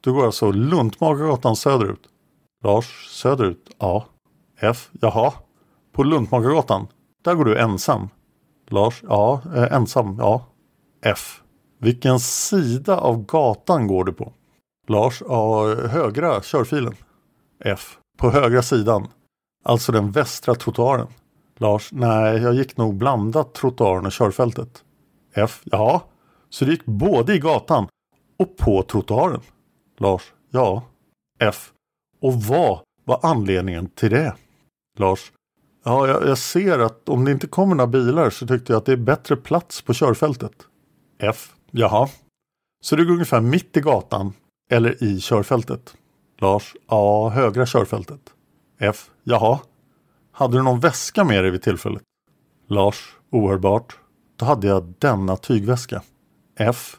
Du 0.00 0.12
går 0.12 0.26
alltså 0.26 0.50
Luntmakargatan 0.50 1.56
söderut? 1.56 2.00
Lars. 2.64 3.08
Söderut? 3.10 3.76
Ja. 3.78 4.06
F. 4.60 4.88
Jaha. 4.92 5.32
På 5.92 6.02
Luntmakargatan? 6.02 6.86
Där 7.24 7.34
går 7.34 7.44
du 7.44 7.58
ensam? 7.58 8.08
Lars. 8.68 9.02
Ja, 9.08 9.42
eh, 9.56 9.72
ensam. 9.72 10.16
Ja. 10.18 10.46
F. 11.04 11.40
Vilken 11.78 12.20
sida 12.20 12.96
av 12.96 13.24
gatan 13.26 13.86
går 13.86 14.04
du 14.04 14.12
på? 14.12 14.32
Lars. 14.88 15.22
Ja, 15.28 15.74
högra 15.74 16.40
körfilen. 16.40 16.94
F. 17.64 17.98
På 18.18 18.30
högra 18.30 18.62
sidan. 18.62 19.08
Alltså 19.62 19.92
den 19.92 20.10
västra 20.10 20.54
trottoaren. 20.54 21.06
Lars. 21.56 21.88
Nej, 21.92 22.42
jag 22.42 22.54
gick 22.54 22.76
nog 22.76 22.94
blandat 22.94 23.54
trottoaren 23.54 24.06
och 24.06 24.12
körfältet. 24.12 24.84
F. 25.34 25.60
Ja, 25.64 26.04
så 26.48 26.64
du 26.64 26.70
gick 26.70 26.84
både 26.84 27.34
i 27.34 27.38
gatan 27.38 27.88
och 28.38 28.56
på 28.56 28.82
trottoaren? 28.82 29.40
Lars. 29.98 30.32
Ja. 30.50 30.82
F. 31.38 31.72
Och 32.20 32.34
vad 32.34 32.80
var 33.04 33.20
anledningen 33.22 33.86
till 33.86 34.10
det? 34.10 34.34
Lars. 34.98 35.32
Ja, 35.84 36.08
jag, 36.08 36.26
jag, 36.26 36.38
ser 36.38 36.78
att 36.78 37.08
om 37.08 37.24
det 37.24 37.32
inte 37.32 37.46
kommer 37.46 37.74
några 37.74 37.86
bilar 37.86 38.30
så 38.30 38.46
tyckte 38.46 38.72
jag 38.72 38.78
att 38.78 38.86
det 38.86 38.92
är 38.92 38.96
bättre 38.96 39.36
plats 39.36 39.82
på 39.82 39.94
körfältet. 39.94 40.52
F. 41.18 41.54
Jaha. 41.70 42.08
Så 42.84 42.96
du 42.96 43.06
går 43.06 43.12
ungefär 43.12 43.40
mitt 43.40 43.76
i 43.76 43.80
gatan 43.80 44.32
eller 44.70 45.04
i 45.04 45.20
körfältet? 45.20 45.96
Lars. 46.38 46.74
Ja, 46.88 47.28
högra 47.28 47.66
körfältet. 47.66 48.20
F. 48.82 49.10
Jaha. 49.24 49.58
Hade 50.32 50.56
du 50.56 50.62
någon 50.62 50.80
väska 50.80 51.24
med 51.24 51.44
dig 51.44 51.50
vid 51.50 51.62
tillfället? 51.62 52.02
Lars. 52.68 53.16
Ohörbart. 53.30 53.98
Då 54.36 54.44
hade 54.44 54.66
jag 54.66 54.94
denna 54.98 55.36
tygväska. 55.36 56.02
F. 56.58 56.96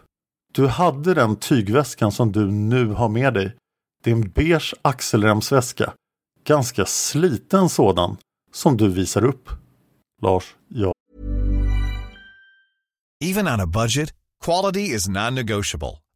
Du 0.54 0.68
hade 0.68 1.14
den 1.14 1.36
tygväskan 1.36 2.12
som 2.12 2.32
du 2.32 2.52
nu 2.52 2.88
har 2.88 3.10
med 3.10 3.34
dig. 3.34 3.56
Det 4.04 4.12
är 4.12 4.16
en 4.16 4.30
beige 4.30 4.74
axelremsväska. 4.82 5.94
Ganska 6.44 6.86
sliten 6.86 7.70
sådan. 7.70 8.18
Som 8.54 8.78
du 8.78 8.90
visar 8.90 9.26
upp. 9.26 9.50
Lars. 10.22 10.56
Ja. 10.68 10.94
Even 13.24 13.48
on 13.48 13.60
a 13.60 13.66
budget, 13.66 14.14
quality 14.46 14.96
is 14.96 15.08
non-negotiable. 15.08 16.01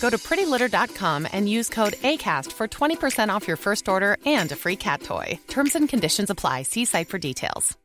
Go 0.00 0.10
to 0.10 0.18
prettylitter.com 0.18 1.26
and 1.32 1.48
use 1.48 1.68
code 1.68 1.92
ACAST 2.02 2.52
for 2.52 2.68
20% 2.68 3.36
off 3.36 3.48
your 3.48 3.56
first 3.56 3.88
order 3.88 4.16
and 4.40 4.52
a 4.52 4.56
free 4.56 4.76
cat 4.76 5.02
toy. 5.02 5.38
Terms 5.48 5.76
and 5.76 5.90
conditions 5.90 6.30
apply. 6.30 6.62
See 6.62 6.84
site 6.84 7.08
for 7.08 7.18
details. 7.18 7.76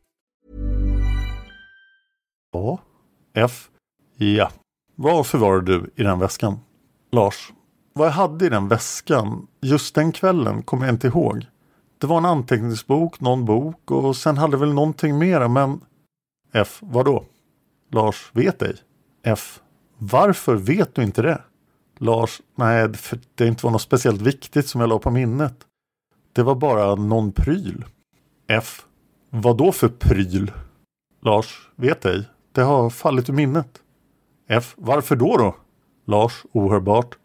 A. 2.55 2.78
F. 3.34 3.70
Ja. 4.18 4.51
Vad 4.95 5.28
förvarade 5.28 5.66
du 5.66 5.91
i 5.95 6.03
den 6.03 6.20
väskan? 6.20 6.59
Lars. 7.11 7.51
Vad 7.93 8.07
jag 8.07 8.13
hade 8.13 8.45
i 8.45 8.49
den 8.49 8.68
väskan 8.68 9.47
just 9.61 9.95
den 9.95 10.11
kvällen 10.11 10.63
kommer 10.63 10.86
jag 10.86 10.95
inte 10.95 11.07
ihåg. 11.07 11.45
Det 11.97 12.07
var 12.07 12.18
en 12.18 12.26
anteckningsbok, 12.26 13.20
någon 13.20 13.45
bok 13.45 13.91
och 13.91 14.16
sen 14.16 14.38
hade 14.38 14.57
väl 14.57 14.74
någonting 14.74 15.18
mera 15.18 15.47
men 15.47 15.82
F. 16.53 16.80
Vadå? 16.82 17.26
Lars 17.91 18.30
vet 18.34 18.61
ej. 18.61 18.76
F. 19.24 19.59
Varför 19.97 20.55
vet 20.55 20.95
du 20.95 21.03
inte 21.03 21.22
det? 21.22 21.41
Lars, 21.98 22.41
nej, 22.56 22.93
för 22.93 23.20
det 23.36 23.48
inte 23.48 23.66
var 23.66 23.72
något 23.72 23.82
speciellt 23.82 24.22
viktigt 24.22 24.68
som 24.68 24.82
jag 24.82 24.88
la 24.88 25.00
på 25.00 25.12
minnet. 25.12 25.56
Det 26.34 26.43
var 26.43 26.56
bara 26.56 26.96
någon 26.96 27.32
pryl. 27.32 27.86
F. 28.48 28.86
Vad 29.30 29.58
då 29.58 29.72
för 29.72 29.88
pryl? 29.89 30.52
Lars, 31.22 31.70
vet 31.76 32.06
ej. 32.06 32.30
Det 32.52 32.62
har 32.62 32.89
fallit 32.89 33.30
ur 33.30 33.34
minnet. 33.34 33.82
F. 34.48 34.74
Varför 34.78 35.16
då 35.16 35.38
då? 35.38 35.56
Lars, 36.06 36.46
ohörbart. 36.52 37.18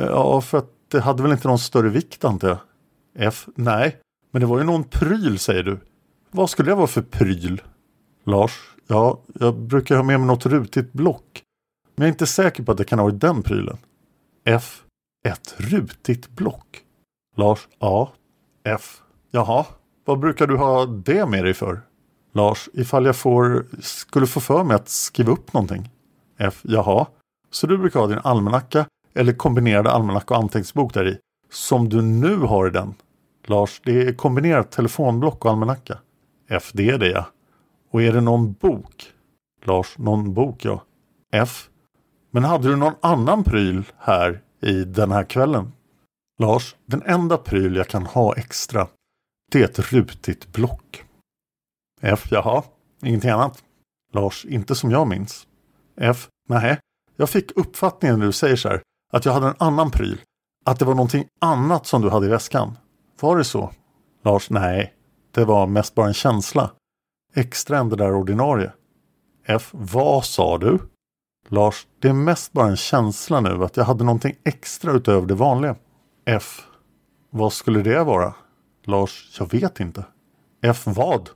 Eh, 0.00 0.06
ja, 0.06 0.40
för 0.40 0.58
att 0.58 0.70
det 0.88 1.00
hade 1.00 1.22
väl 1.22 1.32
inte 1.32 1.48
någon 1.48 1.58
större 1.58 1.88
vikt 1.88 2.24
antar 2.24 2.48
jag. 2.48 2.58
F. 3.18 3.46
Nej, 3.54 3.96
men 4.30 4.40
det 4.40 4.46
var 4.46 4.58
ju 4.58 4.64
någon 4.64 4.84
pryl 4.84 5.38
säger 5.38 5.62
du. 5.62 5.80
Vad 6.30 6.50
skulle 6.50 6.70
det 6.70 6.74
vara 6.74 6.86
för 6.86 7.02
pryl? 7.02 7.62
Lars. 8.24 8.76
Ja, 8.86 9.20
jag 9.40 9.54
brukar 9.54 9.96
ha 9.96 10.02
med 10.02 10.20
mig 10.20 10.26
något 10.26 10.46
rutigt 10.46 10.92
block. 10.92 11.42
Men 11.94 12.02
jag 12.02 12.08
är 12.08 12.12
inte 12.12 12.26
säker 12.26 12.62
på 12.62 12.72
att 12.72 12.78
det 12.78 12.84
kan 12.84 12.98
ha 12.98 13.06
varit 13.06 13.20
den 13.20 13.42
prylen. 13.42 13.76
F. 14.44 14.84
Ett 15.24 15.54
rutigt 15.56 16.28
block. 16.28 16.80
Lars. 17.36 17.68
A. 17.78 18.08
F. 18.64 19.00
Jaha. 19.30 19.66
Vad 20.04 20.18
brukar 20.18 20.46
du 20.46 20.56
ha 20.56 20.86
det 20.86 21.26
med 21.26 21.44
dig 21.44 21.54
för? 21.54 21.80
Lars. 22.32 22.68
Ifall 22.72 23.06
jag 23.06 23.16
får, 23.16 23.66
skulle 23.80 24.26
få 24.26 24.40
för 24.40 24.64
mig 24.64 24.76
att 24.76 24.88
skriva 24.88 25.32
upp 25.32 25.52
någonting. 25.52 25.90
F. 26.38 26.60
Jaha. 26.62 27.06
Så 27.50 27.66
du 27.66 27.78
brukar 27.78 28.00
ha 28.00 28.06
din 28.06 28.18
almanacka 28.24 28.86
eller 29.14 29.32
kombinerade 29.32 29.90
almanacka 29.90 30.34
och 30.34 30.40
anteckningsbok 30.40 30.94
där 30.94 31.08
i. 31.08 31.18
Som 31.50 31.88
du 31.88 32.02
nu 32.02 32.36
har 32.36 32.66
i 32.66 32.70
den. 32.70 32.94
Lars. 33.44 33.80
Det 33.84 34.02
är 34.02 34.14
kombinerat 34.14 34.70
telefonblock 34.70 35.44
och 35.44 35.50
almanacka. 35.50 35.98
F. 36.48 36.70
Det 36.72 36.90
är 36.90 36.98
det 36.98 37.10
ja. 37.10 37.26
Och 37.90 38.02
är 38.02 38.12
det 38.12 38.20
någon 38.20 38.52
bok? 38.52 39.12
Lars. 39.64 39.98
Någon 39.98 40.34
bok 40.34 40.64
ja. 40.64 40.82
F. 41.32 41.68
Men 42.34 42.44
hade 42.44 42.68
du 42.68 42.76
någon 42.76 42.94
annan 43.00 43.44
pryl 43.44 43.84
här 43.98 44.42
i 44.60 44.84
den 44.84 45.10
här 45.10 45.24
kvällen? 45.24 45.72
Lars, 46.38 46.76
den 46.86 47.02
enda 47.02 47.38
pryl 47.38 47.76
jag 47.76 47.88
kan 47.88 48.06
ha 48.06 48.34
extra, 48.34 48.88
det 49.52 49.60
är 49.60 49.64
ett 49.64 49.92
rutigt 49.92 50.52
block. 50.52 51.04
F. 52.00 52.26
Jaha, 52.30 52.62
ingenting 53.02 53.30
annat? 53.30 53.64
Lars, 54.12 54.44
inte 54.44 54.74
som 54.74 54.90
jag 54.90 55.08
minns. 55.08 55.46
F. 55.96 56.28
Nej, 56.48 56.78
jag 57.16 57.30
fick 57.30 57.56
uppfattningen 57.56 58.18
när 58.18 58.26
du 58.26 58.32
säger 58.32 58.56
så 58.56 58.68
här, 58.68 58.82
att 59.12 59.24
jag 59.24 59.32
hade 59.32 59.46
en 59.46 59.54
annan 59.58 59.90
pryl. 59.90 60.20
Att 60.64 60.78
det 60.78 60.84
var 60.84 60.94
någonting 60.94 61.26
annat 61.40 61.86
som 61.86 62.02
du 62.02 62.10
hade 62.10 62.26
i 62.26 62.30
väskan. 62.30 62.78
Var 63.20 63.36
det 63.36 63.44
så? 63.44 63.72
Lars, 64.24 64.50
nej, 64.50 64.94
det 65.30 65.44
var 65.44 65.66
mest 65.66 65.94
bara 65.94 66.06
en 66.06 66.14
känsla. 66.14 66.70
Extra 67.34 67.78
än 67.78 67.88
det 67.88 67.96
där 67.96 68.14
ordinarie. 68.14 68.72
F. 69.46 69.70
Vad 69.72 70.24
sa 70.24 70.58
du? 70.58 70.78
Lars, 71.52 71.86
det 71.98 72.08
är 72.08 72.12
mest 72.12 72.52
bara 72.52 72.68
en 72.68 72.76
känsla 72.76 73.40
nu 73.40 73.64
att 73.64 73.76
jag 73.76 73.84
hade 73.84 74.04
någonting 74.04 74.36
extra 74.44 74.92
utöver 74.92 75.26
det 75.26 75.34
vanliga. 75.34 75.76
F. 76.24 76.66
Vad 77.30 77.52
skulle 77.52 77.82
det 77.82 78.04
vara? 78.04 78.34
Lars, 78.84 79.36
jag 79.38 79.52
vet 79.52 79.80
inte. 79.80 80.04
F. 80.62 80.82
Vad? 80.86 81.30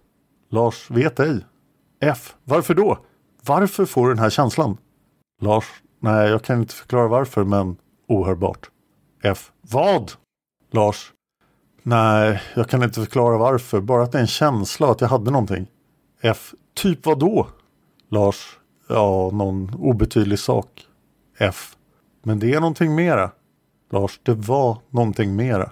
Lars, 0.50 0.90
vet 0.90 1.20
ej. 1.20 1.46
F. 2.00 2.34
Varför 2.44 2.74
då? 2.74 2.98
Varför 3.42 3.84
får 3.84 4.06
du 4.06 4.14
den 4.14 4.22
här 4.22 4.30
känslan? 4.30 4.76
Lars, 5.42 5.64
nej, 6.00 6.30
jag 6.30 6.42
kan 6.42 6.60
inte 6.60 6.74
förklara 6.74 7.08
varför, 7.08 7.44
men 7.44 7.76
ohörbart. 8.08 8.70
F. 9.22 9.52
Vad? 9.60 10.12
Lars, 10.70 11.12
nej, 11.82 12.42
jag 12.54 12.68
kan 12.68 12.82
inte 12.82 13.00
förklara 13.00 13.38
varför, 13.38 13.80
bara 13.80 14.02
att 14.02 14.12
det 14.12 14.18
är 14.18 14.22
en 14.22 14.26
känsla 14.26 14.90
att 14.90 15.00
jag 15.00 15.08
hade 15.08 15.30
någonting. 15.30 15.66
F. 16.20 16.54
Typ 16.74 17.06
vad 17.06 17.18
då? 17.18 17.46
Lars, 18.10 18.58
Ja, 18.88 19.30
någon 19.32 19.74
obetydlig 19.74 20.38
sak. 20.38 20.86
F. 21.38 21.76
Men 22.22 22.38
det 22.38 22.54
är 22.54 22.60
någonting 22.60 22.94
mera. 22.94 23.30
Lars, 23.90 24.20
det 24.22 24.34
var 24.34 24.78
någonting 24.90 25.36
mera. 25.36 25.70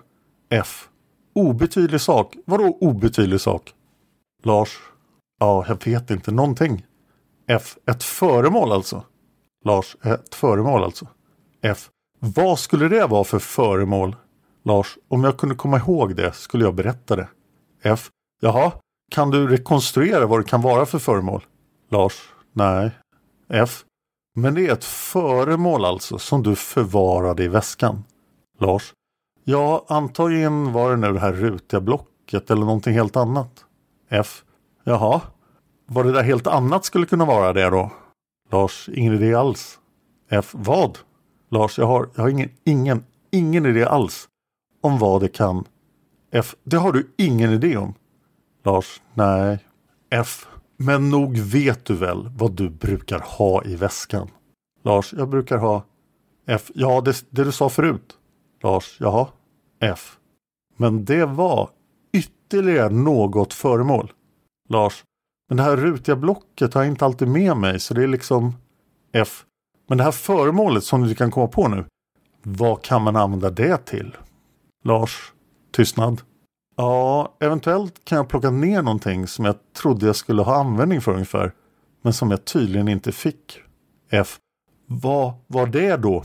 F. 0.51 0.89
obetydlig 1.35 2.01
sak. 2.01 2.37
Vadå 2.47 2.79
obetydlig 2.81 3.41
sak? 3.41 3.75
Lars. 4.43 4.79
Ja, 5.41 5.65
jag 5.69 5.85
vet 5.85 6.11
inte. 6.11 6.31
Någonting. 6.31 6.87
F. 7.49 7.77
Ett 7.87 8.03
föremål 8.03 8.73
alltså. 8.73 9.03
Lars. 9.65 9.97
Ett 10.03 10.35
föremål 10.35 10.85
alltså. 10.85 11.07
F. 11.63 11.89
Vad 12.21 12.59
skulle 12.59 12.89
det 12.89 13.07
vara 13.07 13.25
för 13.25 13.39
föremål? 13.39 14.17
Lars. 14.65 14.99
Om 15.09 15.25
jag 15.25 15.37
kunde 15.37 15.55
komma 15.55 15.77
ihåg 15.77 16.17
det 16.17 16.33
skulle 16.33 16.65
jag 16.65 16.75
berätta 16.75 17.17
det. 17.17 17.29
F. 17.83 18.11
Jaha. 18.41 18.73
Kan 19.11 19.31
du 19.31 19.47
rekonstruera 19.49 20.27
vad 20.27 20.41
det 20.41 20.45
kan 20.45 20.63
vara 20.63 20.87
för 20.87 20.99
föremål? 20.99 21.45
Lars. 21.91 22.33
Nej. 22.53 22.91
F. 23.49 23.85
Men 24.37 24.55
det 24.55 24.67
är 24.67 24.73
ett 24.73 24.85
föremål 24.85 25.85
alltså 25.85 26.19
som 26.19 26.43
du 26.43 26.57
förvarade 26.57 27.45
i 27.45 27.49
väskan. 27.49 28.05
Lars. 28.59 28.93
Ja, 29.45 29.85
antagligen 29.89 30.73
var 30.73 30.91
det 30.91 30.97
nu 30.97 31.13
det 31.13 31.21
här 31.21 31.33
rutiga 31.33 31.81
blocket 31.81 32.51
eller 32.51 32.65
någonting 32.65 32.95
helt 32.95 33.17
annat. 33.17 33.65
F. 34.09 34.45
Jaha. 34.85 35.21
Vad 35.87 36.07
det 36.07 36.13
där 36.13 36.23
helt 36.23 36.47
annat 36.47 36.85
skulle 36.85 37.07
kunna 37.07 37.25
vara 37.25 37.53
det 37.53 37.71
då? 37.71 37.91
Lars. 38.51 38.89
Ingen 38.93 39.15
idé 39.15 39.35
alls. 39.35 39.79
F. 40.31 40.51
Vad? 40.53 40.99
Lars. 41.51 41.79
Jag 41.79 41.87
har, 41.87 42.09
jag 42.15 42.23
har 42.23 42.29
ingen, 42.29 42.51
ingen, 42.65 43.05
ingen 43.31 43.67
idé 43.67 43.85
alls 43.85 44.29
om 44.81 44.99
vad 44.99 45.21
det 45.21 45.29
kan. 45.29 45.65
F. 46.33 46.55
Det 46.65 46.77
har 46.77 46.93
du 46.93 47.15
ingen 47.17 47.51
idé 47.51 47.77
om. 47.77 47.95
Lars. 48.65 49.03
Nej. 49.15 49.59
F. 50.11 50.47
Men 50.77 51.11
nog 51.11 51.39
vet 51.39 51.85
du 51.85 51.95
väl 51.95 52.29
vad 52.37 52.53
du 52.53 52.71
brukar 52.71 53.19
ha 53.19 53.65
i 53.65 53.77
väskan? 53.77 54.31
Lars, 54.83 55.13
jag 55.13 55.29
brukar 55.29 55.59
ha 55.59 55.85
F. 56.47 56.71
Ja, 56.75 57.01
det, 57.01 57.25
det 57.31 57.45
du 57.45 57.53
sa 57.53 57.69
förut. 57.69 58.19
Lars, 58.63 58.97
jaha. 59.01 59.29
F. 59.81 60.19
Men 60.77 61.05
det 61.05 61.27
var 61.27 61.71
ytterligare 62.13 62.91
något 62.91 63.55
föremål. 63.55 64.13
Lars, 64.69 65.05
men 65.49 65.57
det 65.57 65.63
här 65.63 65.77
rutiga 65.77 66.17
blocket 66.17 66.75
har 66.75 66.83
jag 66.83 66.93
inte 66.93 67.05
alltid 67.05 67.29
med 67.29 67.57
mig 67.57 67.81
så 67.81 67.95
det 67.95 68.03
är 68.03 68.09
liksom 68.09 68.53
F. 69.13 69.45
Men 69.89 69.99
det 69.99 70.05
här 70.05 70.13
föremålet 70.13 70.85
som 70.85 71.03
du 71.03 71.15
kan 71.15 71.31
komma 71.31 71.47
på 71.47 71.69
nu. 71.69 71.85
Vad 72.43 72.83
kan 72.83 73.03
man 73.03 73.17
använda 73.17 73.51
det 73.51 73.77
till? 73.77 74.17
Lars, 74.85 75.33
tystnad. 75.73 76.23
Ja, 76.77 77.37
eventuellt 77.41 78.05
kan 78.05 78.17
jag 78.17 78.29
plocka 78.29 78.51
ner 78.51 78.83
någonting 78.83 79.27
som 79.27 79.45
jag 79.45 79.57
trodde 79.73 80.07
jag 80.07 80.17
skulle 80.17 80.43
ha 80.43 80.57
användning 80.61 81.01
för 81.01 81.13
ungefär. 81.13 81.53
Men 82.03 82.13
som 82.13 82.31
jag 82.31 82.45
tydligen 82.45 82.89
inte 82.89 83.13
fick. 83.13 83.61
F. 84.11 84.39
Vad 84.87 85.33
var 85.47 85.67
det 85.67 85.97
då? 85.97 86.25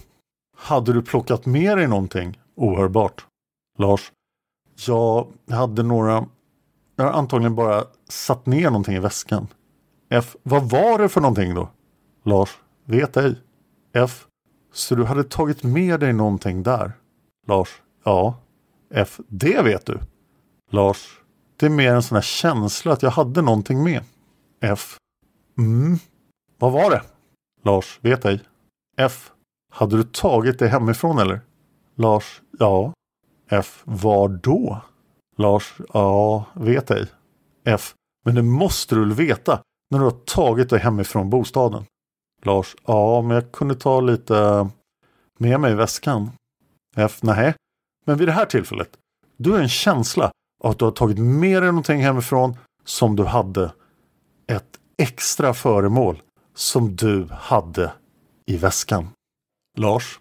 Hade 0.57 0.93
du 0.93 1.01
plockat 1.01 1.45
med 1.45 1.77
dig 1.77 1.87
någonting 1.87 2.39
ohörbart? 2.55 3.25
Lars. 3.77 4.11
Ja, 4.87 5.27
jag 5.45 5.55
hade 5.55 5.83
några... 5.83 6.25
Jag 6.95 7.05
har 7.05 7.11
antagligen 7.11 7.55
bara 7.55 7.83
satt 8.09 8.45
ner 8.45 8.65
någonting 8.65 8.95
i 8.95 8.99
väskan. 8.99 9.47
F. 10.09 10.35
Vad 10.43 10.69
var 10.69 10.97
det 10.99 11.09
för 11.09 11.21
någonting 11.21 11.55
då? 11.55 11.69
Lars. 12.23 12.49
Vet 12.85 13.17
ej. 13.17 13.35
F. 13.93 14.25
Så 14.73 14.95
du 14.95 15.03
hade 15.03 15.23
tagit 15.23 15.63
med 15.63 15.99
dig 15.99 16.13
någonting 16.13 16.63
där? 16.63 16.91
Lars. 17.47 17.81
Ja. 18.03 18.35
F. 18.93 19.19
Det 19.27 19.61
vet 19.61 19.85
du? 19.85 19.99
Lars. 20.69 21.19
Det 21.57 21.65
är 21.65 21.69
mer 21.69 21.93
en 21.93 22.03
sån 22.03 22.15
här 22.15 22.21
känsla 22.21 22.93
att 22.93 23.03
jag 23.03 23.11
hade 23.11 23.41
någonting 23.41 23.83
med. 23.83 24.03
F. 24.61 24.97
Mm. 25.57 25.97
Vad 26.57 26.71
var 26.71 26.91
det? 26.91 27.01
Lars. 27.63 27.99
Vet 28.01 28.25
ej. 28.25 28.41
F. 28.97 29.31
Hade 29.71 29.97
du 29.97 30.03
tagit 30.03 30.59
det 30.59 30.67
hemifrån 30.67 31.19
eller? 31.19 31.41
Lars. 31.95 32.41
Ja. 32.59 32.93
F. 33.49 33.81
Var 33.85 34.27
då? 34.27 34.81
Lars. 35.37 35.73
Ja, 35.93 36.45
vet 36.53 36.91
ej. 36.91 37.07
F. 37.65 37.93
Men 38.25 38.35
det 38.35 38.43
måste 38.43 38.95
du 38.95 39.01
väl 39.01 39.13
veta 39.13 39.61
när 39.91 39.99
du 39.99 40.05
har 40.05 40.19
tagit 40.25 40.69
det 40.69 40.77
hemifrån 40.77 41.29
bostaden? 41.29 41.85
Lars. 42.43 42.75
Ja, 42.85 43.21
men 43.21 43.35
jag 43.35 43.51
kunde 43.51 43.75
ta 43.75 44.01
lite 44.01 44.69
med 45.37 45.59
mig 45.59 45.71
i 45.71 45.75
väskan. 45.75 46.31
F. 46.95 47.19
Nej. 47.21 47.53
Men 48.05 48.17
vid 48.17 48.27
det 48.27 48.31
här 48.31 48.45
tillfället. 48.45 48.89
Du 49.37 49.51
har 49.51 49.59
en 49.59 49.69
känsla 49.69 50.31
och 50.59 50.69
att 50.69 50.79
du 50.79 50.85
har 50.85 50.91
tagit 50.91 51.17
med 51.17 51.63
dig 51.63 51.71
någonting 51.71 52.01
hemifrån 52.01 52.57
som 52.85 53.15
du 53.15 53.25
hade 53.25 53.73
ett 54.47 54.79
extra 54.97 55.53
föremål 55.53 56.21
som 56.55 56.95
du 56.95 57.27
hade 57.31 57.91
i 58.45 58.57
väskan. 58.57 59.07
Lars. 59.77 60.19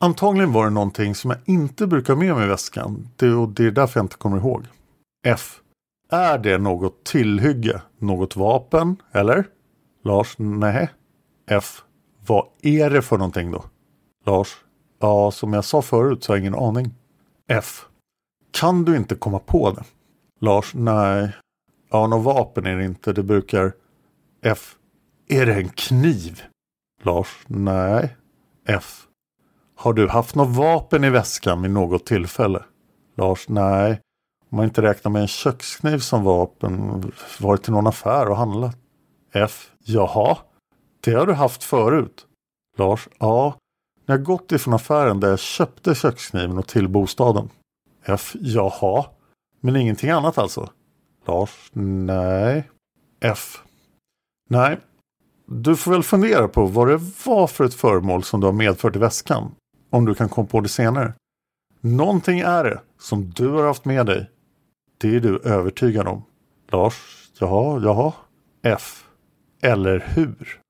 Antagligen 0.00 0.52
var 0.52 0.64
det 0.64 0.70
någonting 0.70 1.14
som 1.14 1.30
jag 1.30 1.40
inte 1.44 1.86
brukar 1.86 2.14
ha 2.14 2.20
med 2.20 2.34
mig 2.34 2.44
i 2.44 2.48
väskan. 2.48 3.08
Det, 3.16 3.32
och 3.32 3.48
det 3.48 3.66
är 3.66 3.70
därför 3.70 4.00
jag 4.00 4.04
inte 4.04 4.16
kommer 4.16 4.36
ihåg. 4.36 4.64
F. 5.26 5.60
Är 6.10 6.38
det 6.38 6.58
något 6.58 7.04
tillhygge? 7.04 7.82
Något 7.98 8.36
vapen? 8.36 8.96
Eller? 9.12 9.44
Lars. 10.04 10.34
Nej. 10.38 10.88
F. 11.50 11.82
Vad 12.26 12.46
är 12.62 12.90
det 12.90 13.02
för 13.02 13.18
någonting 13.18 13.50
då? 13.50 13.64
Lars. 14.26 14.56
Ja, 15.00 15.30
som 15.30 15.52
jag 15.52 15.64
sa 15.64 15.82
förut 15.82 16.24
så 16.24 16.32
har 16.32 16.36
jag 16.36 16.40
ingen 16.42 16.54
aning. 16.54 16.94
F. 17.48 17.86
Kan 18.56 18.84
du 18.84 18.96
inte 18.96 19.14
komma 19.14 19.38
på 19.38 19.70
det? 19.70 19.84
Lars. 20.40 20.74
Nej. 20.74 21.32
Ja, 21.90 22.06
något 22.06 22.24
vapen 22.24 22.66
är 22.66 22.76
det 22.76 22.84
inte. 22.84 23.12
Det 23.12 23.22
brukar... 23.22 23.72
F. 24.42 24.74
Är 25.28 25.46
det 25.46 25.54
en 25.54 25.68
kniv? 25.68 26.42
Lars. 27.02 27.44
Nej. 27.46 28.16
F. 28.68 29.06
Har 29.76 29.92
du 29.92 30.08
haft 30.08 30.34
något 30.34 30.56
vapen 30.56 31.04
i 31.04 31.10
väskan 31.10 31.62
vid 31.62 31.70
något 31.70 32.06
tillfälle? 32.06 32.64
Lars. 33.16 33.48
Nej. 33.48 34.00
Om 34.50 34.56
man 34.56 34.64
inte 34.64 34.82
räknar 34.82 35.10
med 35.10 35.22
en 35.22 35.28
kökskniv 35.28 35.98
som 35.98 36.24
vapen. 36.24 37.02
Varit 37.40 37.62
till 37.62 37.72
någon 37.72 37.86
affär 37.86 38.28
och 38.28 38.36
handlat. 38.36 38.76
F. 39.32 39.70
Jaha. 39.78 40.38
Det 41.00 41.12
har 41.12 41.26
du 41.26 41.32
haft 41.32 41.64
förut? 41.64 42.26
Lars. 42.78 43.08
Ja. 43.18 43.56
När 44.06 44.14
jag 44.14 44.24
gått 44.24 44.52
ifrån 44.52 44.74
affären 44.74 45.20
där 45.20 45.28
jag 45.28 45.38
köpte 45.38 45.94
kökskniven 45.94 46.58
och 46.58 46.66
till 46.66 46.88
bostaden. 46.88 47.50
F. 48.06 48.36
Jaha. 48.40 49.04
Men 49.60 49.76
ingenting 49.76 50.10
annat 50.10 50.38
alltså? 50.38 50.70
Lars. 51.26 51.70
Nej. 51.72 52.70
F. 53.20 53.62
Nej. 54.48 54.80
Du 55.46 55.76
får 55.76 55.92
väl 55.92 56.02
fundera 56.02 56.48
på 56.48 56.66
vad 56.66 56.88
det 56.88 57.00
var 57.26 57.46
för 57.46 57.64
ett 57.64 57.74
föremål 57.74 58.22
som 58.22 58.40
du 58.40 58.46
har 58.46 58.52
medfört 58.52 58.96
i 58.96 58.98
väskan. 58.98 59.54
Om 59.90 60.04
du 60.04 60.14
kan 60.14 60.28
komma 60.28 60.46
på 60.46 60.60
det 60.60 60.68
senare. 60.68 61.14
Någonting 61.80 62.40
är 62.40 62.64
det 62.64 62.80
som 62.98 63.30
du 63.30 63.48
har 63.48 63.66
haft 63.66 63.84
med 63.84 64.06
dig. 64.06 64.30
Det 64.98 65.16
är 65.16 65.20
du 65.20 65.38
övertygad 65.38 66.08
om. 66.08 66.22
Lars. 66.68 67.30
Jaha, 67.40 67.80
jaha. 67.84 68.12
F. 68.62 69.04
Eller 69.62 70.04
hur? 70.14 70.60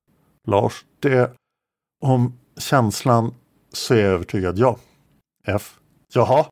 Lars. 0.49 0.85
Det... 1.01 1.33
Om 2.03 2.39
känslan 2.59 3.35
så 3.73 3.95
är 3.95 3.99
jag 3.99 4.13
övertygad 4.13 4.59
ja. 4.59 4.79
F. 5.47 5.79
Jaha. 6.15 6.47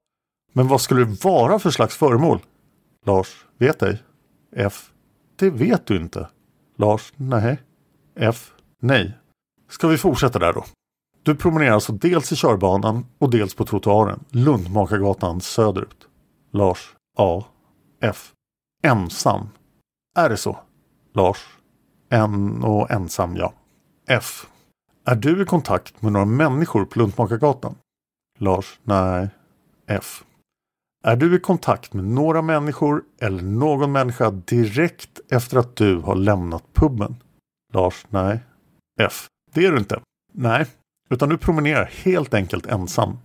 Men 0.57 0.69
vad 0.69 0.81
skulle 0.81 1.05
det 1.05 1.25
vara 1.25 1.59
för 1.59 1.71
slags 1.71 1.97
föremål? 1.97 2.41
Lars. 3.07 3.47
Vet 3.59 3.83
ej. 3.83 4.03
F. 4.57 4.91
Det 5.37 5.51
vet 5.51 5.87
du 5.87 5.97
inte. 5.97 6.29
Lars. 6.77 7.13
Nej. 7.17 7.63
F. 8.17 8.53
Nej. 8.81 9.19
Ska 9.69 9.89
vi 9.89 9.99
fortsätta 9.99 10.39
där 10.39 10.53
då? 10.53 10.65
Du 11.23 11.35
promenerar 11.35 11.73
alltså 11.73 11.93
dels 11.93 12.33
i 12.33 12.37
körbanan 12.37 13.07
och 13.19 13.31
dels 13.31 13.55
på 13.55 13.65
trottoaren, 13.65 14.25
Lundmakargatan 14.29 15.41
söderut. 15.41 16.09
Lars. 16.51 16.95
A. 17.19 17.45
F. 18.01 18.33
Ensam. 18.83 19.49
Är 20.17 20.29
det 20.29 20.37
så? 20.37 20.59
Lars. 21.15 21.39
En 22.11 22.65
och 22.65 22.91
ensam, 22.91 23.37
ja. 23.37 23.53
F. 24.09 24.47
Är 25.05 25.15
du 25.15 25.43
i 25.43 25.45
kontakt 25.45 26.03
med 26.03 26.13
några 26.13 26.27
människor 26.27 26.85
på 26.85 26.99
Lundmakargatan? 26.99 27.75
Lars. 28.39 28.79
Nej. 28.83 29.29
F. 29.87 30.25
Är 31.07 31.17
du 31.17 31.37
i 31.37 31.41
kontakt 31.41 31.93
med 31.93 32.05
några 32.05 32.43
människor 32.43 33.05
eller 33.21 33.43
någon 33.43 33.93
människa 33.93 34.31
direkt 34.31 35.21
efter 35.31 35.57
att 35.57 35.77
du 35.77 35.99
har 35.99 36.15
lämnat 36.15 36.65
puben? 36.73 37.17
Lars. 37.73 38.07
Nej. 38.09 38.41
F. 39.01 39.29
Det 39.53 39.67
är 39.67 39.73
du 39.73 39.79
inte. 39.79 40.01
Nej. 40.33 40.67
Utan 41.11 41.29
du 41.29 41.39
promenerar 41.39 41.85
helt 41.85 42.35
enkelt 42.35 42.67
ensam. 42.67 43.19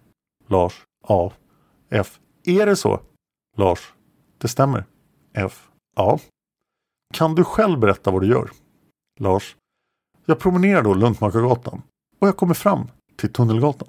Lars. 0.47 0.83
A. 1.07 1.31
F. 1.89 2.19
Är 2.43 2.65
det 2.65 2.75
så? 2.75 2.99
Lars. 3.57 3.93
Det 4.37 4.47
stämmer. 4.47 4.85
F. 5.33 5.69
Ja. 5.95 6.19
Kan 7.13 7.35
du 7.35 7.43
själv 7.43 7.79
berätta 7.79 8.11
vad 8.11 8.21
du 8.21 8.27
gör? 8.27 8.49
Lars. 9.19 9.55
Jag 10.25 10.39
promenerar 10.39 10.81
då 10.81 10.93
Luntmakargatan 10.93 11.81
och 12.19 12.27
jag 12.27 12.37
kommer 12.37 12.53
fram 12.53 12.87
till 13.17 13.33
Tunnelgatan. 13.33 13.87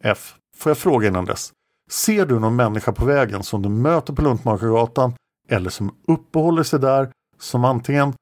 F. 0.00 0.34
Får 0.56 0.70
jag 0.70 0.78
fråga 0.78 1.08
innan 1.08 1.24
dess. 1.24 1.52
Ser 1.90 2.26
du 2.26 2.38
någon 2.38 2.56
människa 2.56 2.92
på 2.92 3.04
vägen 3.04 3.42
som 3.42 3.62
du 3.62 3.68
möter 3.68 4.12
på 4.12 4.22
Luntmakargatan 4.22 5.14
eller 5.48 5.70
som 5.70 5.96
uppehåller 6.08 6.62
sig 6.62 6.80
där 6.80 7.12
som 7.38 7.64
antingen 7.64 8.14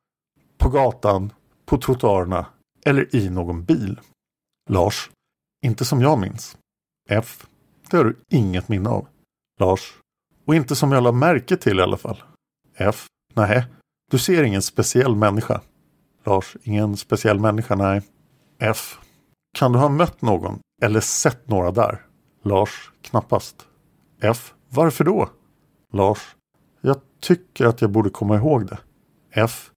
på 0.58 0.68
gatan, 0.68 1.32
på 1.66 1.78
trottoarerna 1.78 2.46
eller 2.84 3.16
i 3.16 3.30
någon 3.30 3.64
bil? 3.64 4.00
Lars. 4.70 5.10
Inte 5.64 5.84
som 5.84 6.00
jag 6.00 6.18
minns. 6.18 6.58
F. 7.08 7.46
Det 7.90 7.96
har 7.96 8.04
du 8.04 8.16
inget 8.30 8.68
minne 8.68 8.88
av. 8.90 9.06
Lars. 9.60 9.98
Och 10.44 10.54
inte 10.54 10.76
som 10.76 10.92
jag 10.92 11.02
la 11.02 11.12
märke 11.12 11.56
till 11.56 11.78
i 11.78 11.82
alla 11.82 11.96
fall. 11.96 12.22
F. 12.76 13.06
Nej, 13.34 13.64
du 14.10 14.18
ser 14.18 14.42
ingen 14.42 14.62
speciell 14.62 15.16
människa. 15.16 15.60
Lars. 16.24 16.56
Ingen 16.62 16.96
speciell 16.96 17.40
människa, 17.40 17.74
nej. 17.74 18.02
F. 18.58 18.98
Kan 19.58 19.72
du 19.72 19.78
ha 19.78 19.88
mött 19.88 20.22
någon 20.22 20.58
eller 20.82 21.00
sett 21.00 21.48
några 21.48 21.70
där? 21.70 22.07
Lars. 22.42 22.92
Knappast. 23.02 23.66
F. 24.20 24.54
Varför 24.68 25.04
då? 25.04 25.28
Lars. 25.92 26.36
Jag 26.80 26.96
tycker 27.20 27.66
att 27.66 27.80
jag 27.80 27.90
borde 27.90 28.10
komma 28.10 28.36
ihåg 28.36 28.66
det. 28.66 28.78
F. 29.32 29.70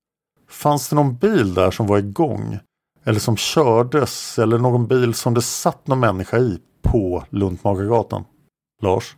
Fanns 0.48 0.90
det 0.90 0.96
någon 0.96 1.16
bil 1.16 1.54
där 1.54 1.72
som 1.72 1.88
var 1.88 1.98
igång? 1.98 2.60
Eller 3.04 3.20
som 3.20 3.38
kördes? 3.38 4.40
Eller 4.40 4.58
någon 4.60 4.88
bil 4.88 5.14
som 5.14 5.34
det 5.34 5.42
satt 5.42 5.88
någon 5.88 6.00
människa 6.00 6.38
i 6.38 6.62
på 6.82 7.24
Luntmakargatan? 7.30 8.24
Lars. 8.82 9.16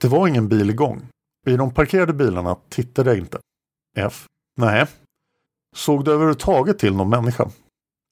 Det 0.00 0.08
var 0.08 0.28
ingen 0.28 0.48
bil 0.48 0.70
igång. 0.70 1.08
I 1.46 1.56
de 1.56 1.74
parkerade 1.74 2.12
bilarna 2.12 2.56
tittade 2.68 3.10
jag 3.10 3.18
inte. 3.18 3.38
F. 3.96 4.26
Nej. 4.56 4.86
Såg 5.76 6.04
du 6.04 6.12
överhuvudtaget 6.12 6.78
till 6.78 6.96
någon 6.96 7.10
människa? 7.10 7.50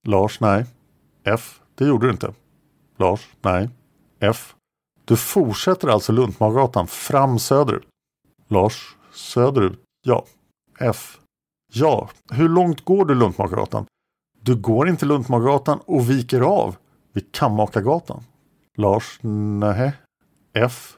Lars. 0.07 0.41
Nej. 0.41 0.66
F. 1.25 1.61
Det 1.75 1.85
gjorde 1.85 2.07
du 2.07 2.12
inte. 2.12 2.35
Lars. 2.97 3.29
Nej. 3.43 3.71
F. 4.21 4.55
Du 5.05 5.17
fortsätter 5.17 5.89
alltså 5.89 6.13
Luntmagatan 6.13 6.87
fram 6.87 7.39
söderut? 7.39 7.89
Lars. 8.49 8.97
Söderut? 9.13 9.81
Ja. 10.03 10.25
F. 10.79 11.19
Ja. 11.73 12.11
Hur 12.31 12.49
långt 12.49 12.85
går 12.85 13.05
du 13.05 13.15
Luntmagatan? 13.15 13.87
Du 14.41 14.57
går 14.57 14.89
inte 14.89 15.07
Luntmagatan 15.07 15.81
och 15.87 16.11
viker 16.11 16.41
av 16.41 16.77
vid 17.13 17.33
Kammakargatan? 17.33 18.25
Lars. 18.77 19.19
Nej. 19.23 19.93
F. 20.55 20.97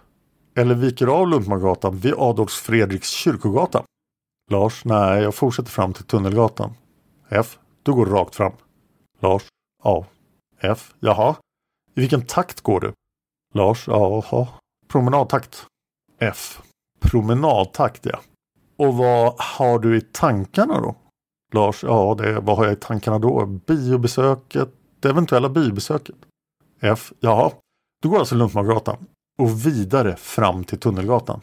Eller 0.54 0.74
viker 0.74 1.06
av 1.06 1.28
Luntmagatan 1.28 1.98
vid 1.98 2.14
Adolf 2.16 2.50
Fredriks 2.50 3.08
kyrkogata? 3.08 3.84
Lars. 4.50 4.84
Nej, 4.84 5.22
jag 5.22 5.34
fortsätter 5.34 5.70
fram 5.70 5.92
till 5.92 6.04
Tunnelgatan. 6.04 6.74
F. 7.28 7.58
Du 7.82 7.92
går 7.92 8.06
rakt 8.06 8.34
fram. 8.34 8.52
Lars. 9.20 9.42
Ja. 9.84 10.06
F. 10.60 10.94
Jaha. 11.00 11.36
I 11.94 12.00
vilken 12.00 12.26
takt 12.26 12.60
går 12.60 12.80
du? 12.80 12.92
Lars. 13.52 13.88
Jaha. 13.88 14.48
Promenadtakt. 14.88 15.66
F. 16.18 16.62
Promenadtakt 17.00 18.06
ja. 18.06 18.20
Och 18.76 18.94
vad 18.94 19.34
har 19.38 19.78
du 19.78 19.96
i 19.96 20.00
tankarna 20.00 20.80
då? 20.80 20.94
Lars. 21.52 21.82
Ja, 21.82 22.14
det, 22.18 22.40
vad 22.40 22.56
har 22.56 22.64
jag 22.64 22.72
i 22.72 22.76
tankarna 22.76 23.18
då? 23.18 23.46
Biobesöket. 23.46 24.68
Det 25.00 25.08
eventuella 25.08 25.48
biobesöket. 25.48 26.16
F. 26.80 27.12
Jaha. 27.20 27.50
Du 28.02 28.08
går 28.08 28.18
alltså 28.18 28.34
Luntmagargatan 28.34 29.06
och 29.38 29.66
vidare 29.66 30.16
fram 30.16 30.64
till 30.64 30.78
Tunnelgatan. 30.78 31.40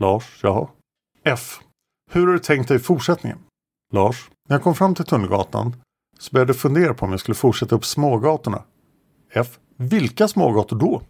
Lars. 0.00 0.40
Jaha. 0.42 0.68
F. 1.24 1.60
Hur 2.10 2.26
har 2.26 2.32
du 2.32 2.38
tänkt 2.38 2.68
dig 2.68 2.78
fortsättningen? 2.78 3.38
Lars. 3.92 4.30
När 4.48 4.56
jag 4.56 4.62
kom 4.62 4.74
fram 4.74 4.94
till 4.94 5.04
Tunnelgatan 5.04 5.76
så 6.18 6.30
började 6.32 6.50
jag 6.50 6.60
fundera 6.60 6.94
på 6.94 7.04
om 7.04 7.10
jag 7.10 7.20
skulle 7.20 7.34
fortsätta 7.34 7.74
upp 7.76 7.84
smågatorna. 7.84 8.62
F. 9.30 9.58
Vilka 9.76 10.28
smågator 10.28 10.76
då? 10.76 11.02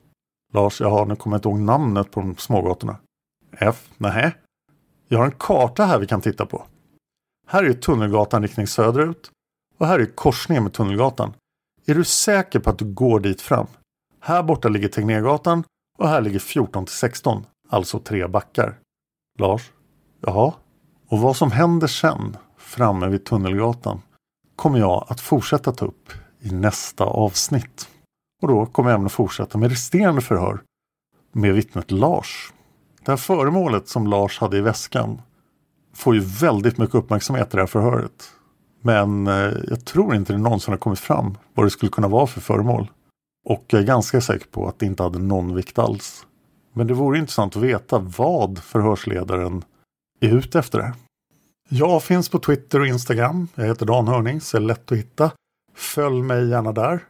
Lars. 0.55 0.80
Jaha, 0.80 1.05
nu 1.05 1.16
kommer 1.16 1.34
jag 1.34 1.38
inte 1.38 1.48
ihåg 1.48 1.59
namnet 1.59 2.11
på 2.11 2.20
de 2.20 2.36
smågatorna. 2.36 2.96
F. 3.59 3.88
Nähä. 3.96 4.32
Jag 5.09 5.18
har 5.18 5.24
en 5.24 5.34
karta 5.38 5.84
här 5.84 5.98
vi 5.98 6.07
kan 6.07 6.20
titta 6.20 6.46
på. 6.46 6.64
Här 7.46 7.64
är 7.64 7.72
Tunnelgatan 7.72 8.42
riktning 8.42 8.66
söderut 8.66 9.30
och 9.78 9.86
här 9.86 9.98
är 9.98 10.07
korsningen 10.07 10.62
med 10.62 10.72
Tunnelgatan. 10.72 11.32
Är 11.86 11.94
du 11.94 12.05
säker 12.05 12.59
på 12.59 12.70
att 12.70 12.78
du 12.78 12.84
går 12.84 13.20
dit 13.20 13.40
fram? 13.40 13.66
Här 14.20 14.42
borta 14.42 14.68
ligger 14.68 14.88
Tegnérgatan 14.88 15.64
och 15.98 16.09
här 16.09 16.20
ligger 16.20 16.38
14 16.38 16.86
till 16.86 16.94
16, 16.94 17.46
alltså 17.68 17.98
tre 17.98 18.26
backar. 18.26 18.78
Lars? 19.38 19.70
Jaha? 20.20 20.52
Och 21.09 21.18
vad 21.18 21.36
som 21.36 21.50
händer 21.50 21.86
sen, 21.86 22.36
framme 22.57 23.09
vid 23.09 23.24
Tunnelgatan, 23.24 24.02
kommer 24.57 24.78
jag 24.78 25.07
att 25.09 25.20
fortsätta 25.20 25.72
ta 25.72 25.84
upp 25.84 26.12
i 26.40 26.50
nästa 26.50 27.05
avsnitt. 27.05 27.88
Och 28.45 28.51
då 28.51 28.66
kommer 28.66 28.90
jag 28.90 28.95
även 28.95 29.07
att 29.07 29.12
fortsätta 29.12 29.59
med 29.59 29.70
resterande 29.70 30.20
förhör 30.20 30.61
med 31.32 31.55
vittnet 31.55 31.90
Lars. 31.90 32.53
Det 33.05 33.12
här 33.12 33.16
föremålet 33.16 33.88
som 33.88 34.07
Lars 34.07 34.38
hade 34.38 34.57
i 34.57 34.61
väskan 34.61 35.22
får 35.95 36.14
ju 36.14 36.20
väldigt 36.20 36.78
mycket 36.78 36.95
uppmärksamhet 36.95 37.55
i 37.55 37.57
det 37.57 37.62
här 37.62 37.66
förhöret. 37.66 38.32
Men 38.82 39.26
eh, 39.26 39.53
jag 39.68 39.84
tror 39.84 40.14
inte 40.14 40.32
det 40.32 40.38
någonsin 40.38 40.72
har 40.72 40.78
kommit 40.78 40.99
fram 40.99 41.38
vad 41.55 41.66
det 41.66 41.70
skulle 41.70 41.90
kunna 41.90 42.09
vara 42.09 42.26
för 42.26 42.40
föremål. 42.40 42.90
Och 43.45 43.64
jag 43.68 43.80
är 43.80 43.86
ganska 43.86 44.20
säker 44.20 44.47
på 44.47 44.68
att 44.68 44.78
det 44.78 44.86
inte 44.86 45.03
hade 45.03 45.18
någon 45.18 45.55
vikt 45.55 45.78
alls. 45.78 46.26
Men 46.72 46.86
det 46.86 46.95
vore 46.95 47.18
intressant 47.18 47.57
att 47.57 47.62
veta 47.62 47.99
vad 47.99 48.59
förhörsledaren 48.59 49.64
är 50.20 50.28
ute 50.28 50.59
efter 50.59 50.78
det. 50.78 50.95
Jag 51.68 52.03
finns 52.03 52.28
på 52.28 52.38
Twitter 52.38 52.80
och 52.80 52.86
Instagram. 52.86 53.49
Jag 53.55 53.66
heter 53.66 53.86
Dan 53.86 54.09
Hörning 54.09 54.40
så 54.40 54.57
är 54.57 54.61
lätt 54.61 54.92
att 54.92 54.99
hitta. 54.99 55.30
Följ 55.74 56.22
mig 56.22 56.49
gärna 56.49 56.72
där. 56.72 57.01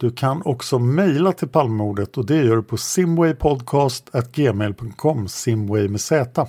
Du 0.00 0.10
kan 0.10 0.42
också 0.44 0.78
mejla 0.78 1.32
till 1.32 1.48
Palmemordet 1.48 2.18
och 2.18 2.26
det 2.26 2.44
gör 2.44 2.56
du 2.56 2.62
på 2.62 2.76
simwaypodcast.gmail.com 2.76 5.28
Simway 5.28 5.88
med 5.88 6.00
Z. 6.00 6.46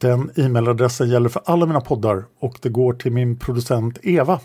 Den 0.00 0.30
e-mailadressen 0.36 1.10
gäller 1.10 1.28
för 1.28 1.42
alla 1.44 1.66
mina 1.66 1.80
poddar 1.80 2.24
och 2.40 2.58
det 2.62 2.68
går 2.68 2.92
till 2.92 3.12
min 3.12 3.38
producent 3.38 3.98
Eva 4.02 4.40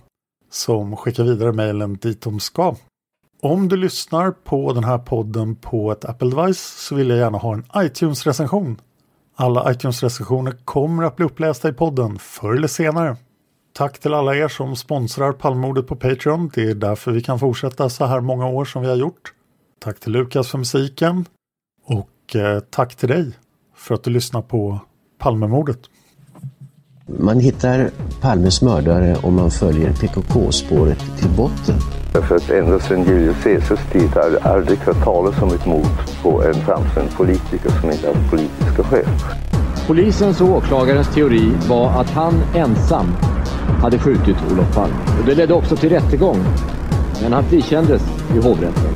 som 0.51 0.97
skickar 0.97 1.23
vidare 1.23 1.53
mejlen 1.53 1.93
dit 1.93 2.21
de 2.21 2.39
ska. 2.39 2.75
Om 3.41 3.67
du 3.67 3.77
lyssnar 3.77 4.31
på 4.31 4.73
den 4.73 4.83
här 4.83 4.97
podden 4.97 5.55
på 5.55 5.91
ett 5.91 6.05
Apple 6.05 6.29
device 6.29 6.85
så 6.87 6.95
vill 6.95 7.09
jag 7.09 7.19
gärna 7.19 7.37
ha 7.37 7.53
en 7.53 7.63
iTunes-recension. 7.75 8.81
Alla 9.35 9.71
iTunes-recensioner 9.71 10.57
kommer 10.65 11.03
att 11.03 11.15
bli 11.15 11.25
upplästa 11.25 11.69
i 11.69 11.73
podden 11.73 12.19
förr 12.19 12.55
eller 12.55 12.67
senare. 12.67 13.17
Tack 13.77 13.99
till 13.99 14.13
alla 14.13 14.35
er 14.35 14.47
som 14.47 14.75
sponsrar 14.75 15.31
Palmordet 15.31 15.87
på 15.87 15.95
Patreon. 15.95 16.51
Det 16.53 16.61
är 16.61 16.75
därför 16.75 17.11
vi 17.11 17.21
kan 17.21 17.39
fortsätta 17.39 17.89
så 17.89 18.05
här 18.05 18.21
många 18.21 18.47
år 18.47 18.65
som 18.65 18.81
vi 18.81 18.87
har 18.87 18.95
gjort. 18.95 19.33
Tack 19.79 19.99
till 19.99 20.11
Lukas 20.11 20.51
för 20.51 20.57
musiken. 20.57 21.25
Och 21.85 22.35
eh, 22.35 22.59
tack 22.59 22.95
till 22.95 23.09
dig 23.09 23.31
för 23.75 23.95
att 23.95 24.03
du 24.03 24.09
lyssnar 24.09 24.41
på 24.41 24.79
Palmemordet. 25.19 25.79
Man 27.05 27.39
hittar 27.39 27.89
Palmes 28.21 28.61
mördare 28.61 29.15
om 29.23 29.35
man 29.35 29.51
följer 29.51 29.93
PKK-spåret 29.93 30.99
till 31.19 31.29
botten. 31.29 31.75
För 32.27 32.35
att 32.35 32.49
ända 32.49 32.79
sedan 32.79 33.03
Julius 33.03 33.43
Caesars 33.43 33.91
tid 33.91 34.09
har 34.09 34.29
det 34.29 34.39
aldrig 34.39 34.79
hört 34.79 35.03
talas 35.03 35.41
om 35.41 35.49
ett 35.49 35.65
mord 35.65 36.21
på 36.23 36.43
en 36.43 36.53
framstående 36.53 37.11
politiker 37.11 37.69
som 37.81 37.91
inte 37.91 38.07
haft 38.07 38.29
politiska 38.29 38.83
skäl. 38.83 39.07
Polisens 39.87 40.41
och 40.41 40.49
åklagarens 40.49 41.15
teori 41.15 41.51
var 41.69 42.01
att 42.01 42.09
han 42.09 42.33
ensam 42.55 43.05
hade 43.81 43.99
skjutit 43.99 44.37
Olof 44.51 44.75
Palme. 44.75 44.95
Och 45.19 45.25
det 45.25 45.35
ledde 45.35 45.53
också 45.53 45.75
till 45.75 45.89
rättegång, 45.89 46.37
men 47.21 47.33
han 47.33 47.43
frikändes 47.43 48.01
i 48.35 48.37
hovrätten. 48.37 48.95